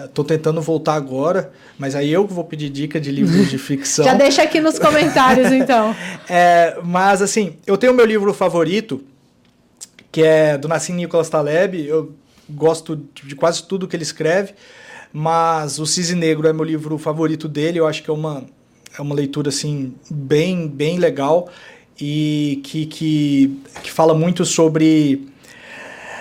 Estou 0.05 0.25
é, 0.25 0.29
tentando 0.29 0.61
voltar 0.61 0.95
agora, 0.95 1.51
mas 1.79 1.95
aí 1.95 2.13
eu 2.13 2.27
vou 2.27 2.45
pedir 2.45 2.69
dica 2.69 3.01
de 3.01 3.11
livros 3.11 3.49
de 3.49 3.57
ficção. 3.59 4.05
Já 4.05 4.13
deixa 4.13 4.43
aqui 4.43 4.61
nos 4.61 4.79
comentários, 4.79 5.51
então. 5.51 5.97
é, 6.29 6.79
mas, 6.85 7.23
assim, 7.23 7.57
eu 7.67 7.79
tenho 7.79 7.95
meu 7.95 8.05
livro 8.05 8.35
favorito, 8.35 9.03
que 10.13 10.23
é 10.23 10.59
do 10.59 10.69
Nassim 10.69 10.93
Nicholas 10.93 11.31
Taleb. 11.31 11.87
Eu 11.87 12.13
gosto 12.51 12.97
de 13.15 13.35
quase 13.35 13.63
tudo 13.63 13.89
que 13.89 13.97
ele 13.97 14.03
escreve, 14.03 14.53
mas 15.13 15.79
O 15.79 15.87
Cisne 15.87 16.21
Negro 16.21 16.47
é 16.47 16.53
meu 16.53 16.65
livro 16.65 16.99
favorito 16.99 17.49
dele. 17.49 17.79
Eu 17.79 17.87
acho 17.87 18.03
que 18.03 18.11
é 18.11 18.13
uma, 18.13 18.45
é 18.99 19.01
uma 19.01 19.15
leitura, 19.15 19.49
assim, 19.49 19.95
bem, 20.11 20.69
bem 20.69 20.99
legal 20.99 21.49
e 22.01 22.61
que, 22.63 22.87
que, 22.87 23.59
que 23.83 23.91
fala 23.91 24.15
muito 24.15 24.45
sobre 24.45 25.27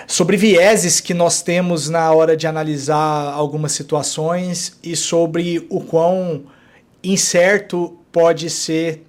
sobre 0.08 0.38
vieses 0.38 1.00
que 1.00 1.14
nós 1.14 1.42
temos 1.42 1.90
na 1.90 2.12
hora 2.12 2.38
de 2.38 2.48
analisar 2.48 3.34
algumas 3.34 3.72
situações 3.72 4.78
e 4.84 4.96
sobre 4.96 5.66
o 5.70 5.82
quão 5.82 6.46
incerto 7.04 7.98
pode 8.12 8.50
ser 8.50 9.04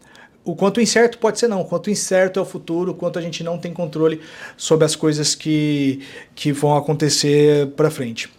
o 0.45 0.55
quanto 0.55 0.81
incerto 0.81 1.19
pode 1.19 1.41
ser 1.41 1.49
não, 1.49 1.63
o 1.63 1.65
quanto 1.65 1.91
incerto 1.91 2.39
é 2.39 2.43
o 2.43 2.47
futuro, 2.47 2.93
o 2.93 2.95
quanto 2.95 3.19
a 3.19 3.23
gente 3.23 3.43
não 3.43 3.59
tem 3.59 3.73
controle 3.73 4.21
sobre 4.57 4.85
as 4.85 4.95
coisas 4.95 5.35
que, 5.35 6.03
que 6.37 6.53
vão 6.53 6.77
acontecer 6.77 7.67
para 7.73 7.91
frente. 7.91 8.31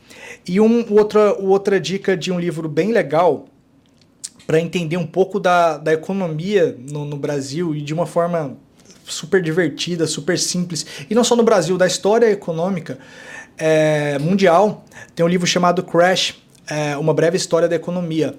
E 0.48 0.62
um, 0.62 0.86
outra, 0.90 1.34
outra 1.34 1.78
dica 1.78 2.16
de 2.16 2.32
um 2.32 2.40
livro 2.40 2.70
bem 2.70 2.94
legal 2.94 3.48
para 4.48 4.62
entender 4.62 4.96
um 4.96 5.06
pouco 5.06 5.38
da, 5.38 5.78
da 5.78 5.92
economia 5.92 6.78
no, 6.90 7.04
no 7.04 7.18
Brasil 7.18 7.76
e 7.76 7.82
de 7.82 7.94
uma 7.94 8.06
forma 8.06 8.58
super 9.08 9.42
divertida, 9.42 10.06
super 10.06 10.38
simples, 10.38 10.86
e 11.10 11.16
não 11.16 11.24
só 11.24 11.36
no 11.36 11.44
Brasil, 11.44 11.78
da 11.78 11.88
história 11.88 12.30
econômica 12.30 12.98
é, 13.58 14.18
mundial. 14.20 14.86
Tem 15.16 15.26
um 15.26 15.30
livro 15.30 15.48
chamado 15.48 15.84
Crash, 15.84 16.36
é, 16.68 16.98
Uma 16.98 17.14
Breve 17.14 17.38
História 17.38 17.68
da 17.68 17.76
Economia. 17.76 18.36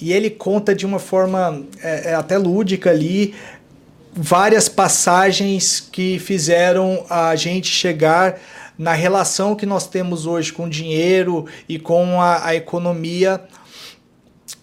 E 0.00 0.12
ele 0.12 0.30
conta 0.30 0.74
de 0.74 0.86
uma 0.86 0.98
forma 0.98 1.62
é, 1.82 2.10
é 2.10 2.14
até 2.14 2.38
lúdica 2.38 2.90
ali 2.90 3.34
várias 4.12 4.68
passagens 4.68 5.80
que 5.80 6.18
fizeram 6.18 7.04
a 7.08 7.36
gente 7.36 7.68
chegar 7.68 8.38
na 8.76 8.92
relação 8.92 9.54
que 9.54 9.66
nós 9.66 9.86
temos 9.86 10.26
hoje 10.26 10.52
com 10.52 10.64
o 10.64 10.70
dinheiro 10.70 11.46
e 11.68 11.78
com 11.78 12.20
a, 12.20 12.46
a 12.46 12.54
economia 12.54 13.40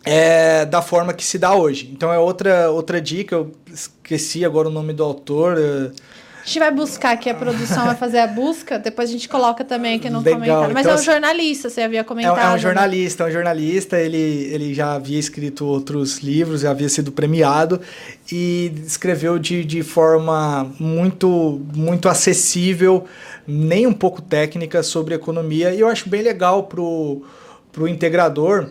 é, 0.07 0.65
da 0.65 0.81
forma 0.81 1.13
que 1.13 1.23
se 1.23 1.37
dá 1.37 1.53
hoje. 1.53 1.89
Então 1.91 2.11
é 2.11 2.17
outra, 2.17 2.69
outra 2.71 3.01
dica, 3.01 3.35
eu 3.35 3.51
esqueci 3.71 4.45
agora 4.45 4.67
o 4.67 4.71
nome 4.71 4.93
do 4.93 5.03
autor. 5.03 5.57
É, 5.57 5.91
a 6.47 6.49
gente 6.49 6.59
vai 6.59 6.71
buscar 6.71 7.11
aqui, 7.11 7.29
a 7.29 7.33
produção 7.33 7.83
vai 7.87 7.95
fazer 7.95 8.19
a 8.19 8.27
busca, 8.27 8.79
depois 8.79 9.09
a 9.09 9.11
gente 9.11 9.27
coloca 9.27 9.65
também 9.65 9.97
aqui 9.97 10.09
no 10.09 10.19
Legal. 10.19 10.39
comentário. 10.39 10.73
Mas 10.73 10.85
então, 10.85 10.97
é 10.97 11.01
um 11.01 11.03
jornalista, 11.03 11.69
você 11.69 11.81
havia 11.81 12.05
comentado. 12.05 12.37
É, 12.37 12.41
é 12.41 12.47
um 12.47 12.51
né? 12.53 12.57
jornalista, 12.57 13.23
é 13.25 13.27
um 13.27 13.31
jornalista, 13.31 13.99
ele, 13.99 14.49
ele 14.53 14.73
já 14.73 14.93
havia 14.93 15.19
escrito 15.19 15.65
outros 15.65 16.19
livros, 16.19 16.61
já 16.61 16.71
havia 16.71 16.87
sido 16.87 17.11
premiado 17.11 17.81
e 18.31 18.71
escreveu 18.85 19.37
de, 19.37 19.65
de 19.65 19.83
forma 19.83 20.71
muito, 20.79 21.61
muito 21.75 22.07
acessível, 22.07 23.03
nem 23.45 23.85
um 23.85 23.93
pouco 23.93 24.21
técnica 24.21 24.81
sobre 24.83 25.15
economia. 25.15 25.73
E 25.73 25.81
eu 25.81 25.89
acho 25.89 26.07
bem 26.07 26.21
legal 26.21 26.63
pro, 26.63 27.23
pro 27.73 27.89
integrador 27.89 28.69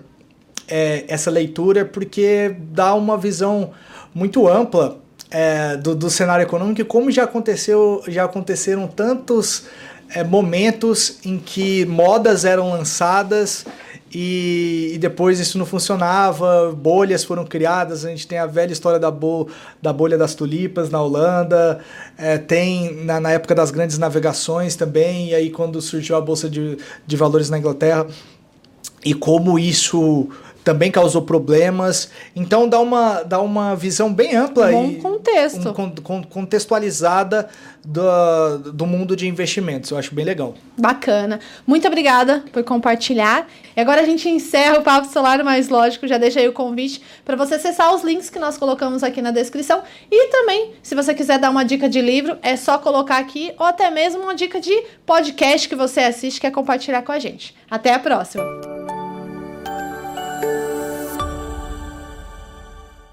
é, 0.69 1.05
essa 1.09 1.31
leitura 1.31 1.85
porque 1.85 2.55
dá 2.73 2.95
uma 2.95 3.17
visão 3.17 3.71
muito 4.15 4.49
ampla 4.49 4.99
é, 5.31 5.77
do, 5.77 5.95
do, 5.95 6.09
cenário 6.09 6.43
econômico 6.43 6.81
e 6.81 6.85
como 6.85 7.11
já 7.11 7.25
aconteceu, 7.25 8.03
já 8.09 8.25
aconteceram 8.25 8.87
tantos 8.87 9.65
é, 10.09 10.23
momentos 10.23 11.19
em 11.25 11.39
que 11.39 11.85
modas 11.85 12.45
eram 12.45 12.71
lançadas 12.71 13.67
e, 14.13 14.93
e, 14.95 14.99
depois 14.99 15.41
isso 15.41 15.59
não 15.59 15.67
funcionava, 15.67 16.73
bolhas 16.73 17.25
foram 17.25 17.45
criadas, 17.45 18.05
a 18.05 18.09
gente 18.09 18.27
tem 18.27 18.39
a 18.39 18.47
velha 18.47 18.73
história 18.73 19.01
da, 19.01 19.13
da 19.83 19.93
bolha 19.93 20.17
das 20.17 20.35
tulipas 20.35 20.91
na 20.91 21.03
Holanda, 21.03 21.81
é, 22.17 22.39
tem 22.39 23.05
na, 23.05 23.21
na 23.21 23.33
época 23.33 23.55
das 23.55 23.71
grandes 23.73 23.99
navegações 23.99 24.77
também, 24.77 25.31
e 25.31 25.35
aí 25.35 25.51
quando 25.51 25.83
surgiu 25.83 26.17
a 26.17 26.21
Bolsa 26.21 26.49
de, 26.49 26.79
de 27.05 27.17
Valores 27.17 27.51
na 27.51 27.59
Inglaterra, 27.59 28.07
e 29.05 29.13
como 29.13 29.59
isso 29.59 30.29
também 30.67 30.91
causou 30.91 31.23
problemas. 31.23 32.11
Então 32.35 32.69
dá 32.69 32.81
uma, 32.81 33.23
dá 33.23 33.41
uma 33.41 33.77
visão 33.77 34.13
bem 34.13 34.35
ampla 34.35 34.67
um 34.67 34.91
e 34.91 34.97
contexto. 34.97 35.73
Um, 36.09 36.23
contextualizada 36.25 37.49
do, 37.85 38.73
do 38.73 38.85
mundo 38.85 39.15
de 39.15 39.29
investimentos. 39.29 39.93
Eu 39.93 39.97
acho 39.97 40.13
bem 40.13 40.25
legal. 40.25 40.55
Bacana. 40.77 41.39
Muito 41.65 41.87
obrigada 41.87 42.43
por 42.53 42.65
compartilhar. 42.65 43.47
E 43.77 43.81
agora 43.81 44.01
a 44.01 44.05
gente 44.05 44.29
encerra 44.29 44.81
o 44.81 44.83
Papo 44.83 45.07
Solar 45.07 45.45
Mais 45.45 45.69
Lógico. 45.69 46.09
Já 46.09 46.19
deixei 46.19 46.49
o 46.49 46.53
convite 46.53 47.01
para 47.25 47.37
você 47.37 47.55
acessar 47.55 47.95
os 47.95 48.03
links 48.03 48.29
que 48.29 48.41
nós 48.41 48.59
colocamos 48.59 49.05
aqui 49.05 49.23
na 49.23 49.31
descrição. 49.31 49.85
E 50.11 50.31
também, 50.33 50.73
se 50.83 50.97
você 50.97 51.15
quiser 51.15 51.39
dar 51.39 51.51
uma 51.51 51.65
dica 51.65 51.89
de 51.89 52.01
livro, 52.01 52.39
é 52.43 52.57
só 52.57 52.77
colocar 52.77 53.19
aqui, 53.19 53.55
ou 53.57 53.67
até 53.67 53.89
mesmo 53.89 54.21
uma 54.25 54.35
dica 54.35 54.61
de 54.61 54.75
podcast 55.07 55.69
que 55.69 55.77
você 55.77 56.01
assiste, 56.01 56.41
quer 56.41 56.51
compartilhar 56.51 57.03
com 57.03 57.13
a 57.13 57.21
gente. 57.21 57.55
Até 57.71 57.95
a 57.95 58.01
próxima! 58.01 58.96
you. 60.47 60.76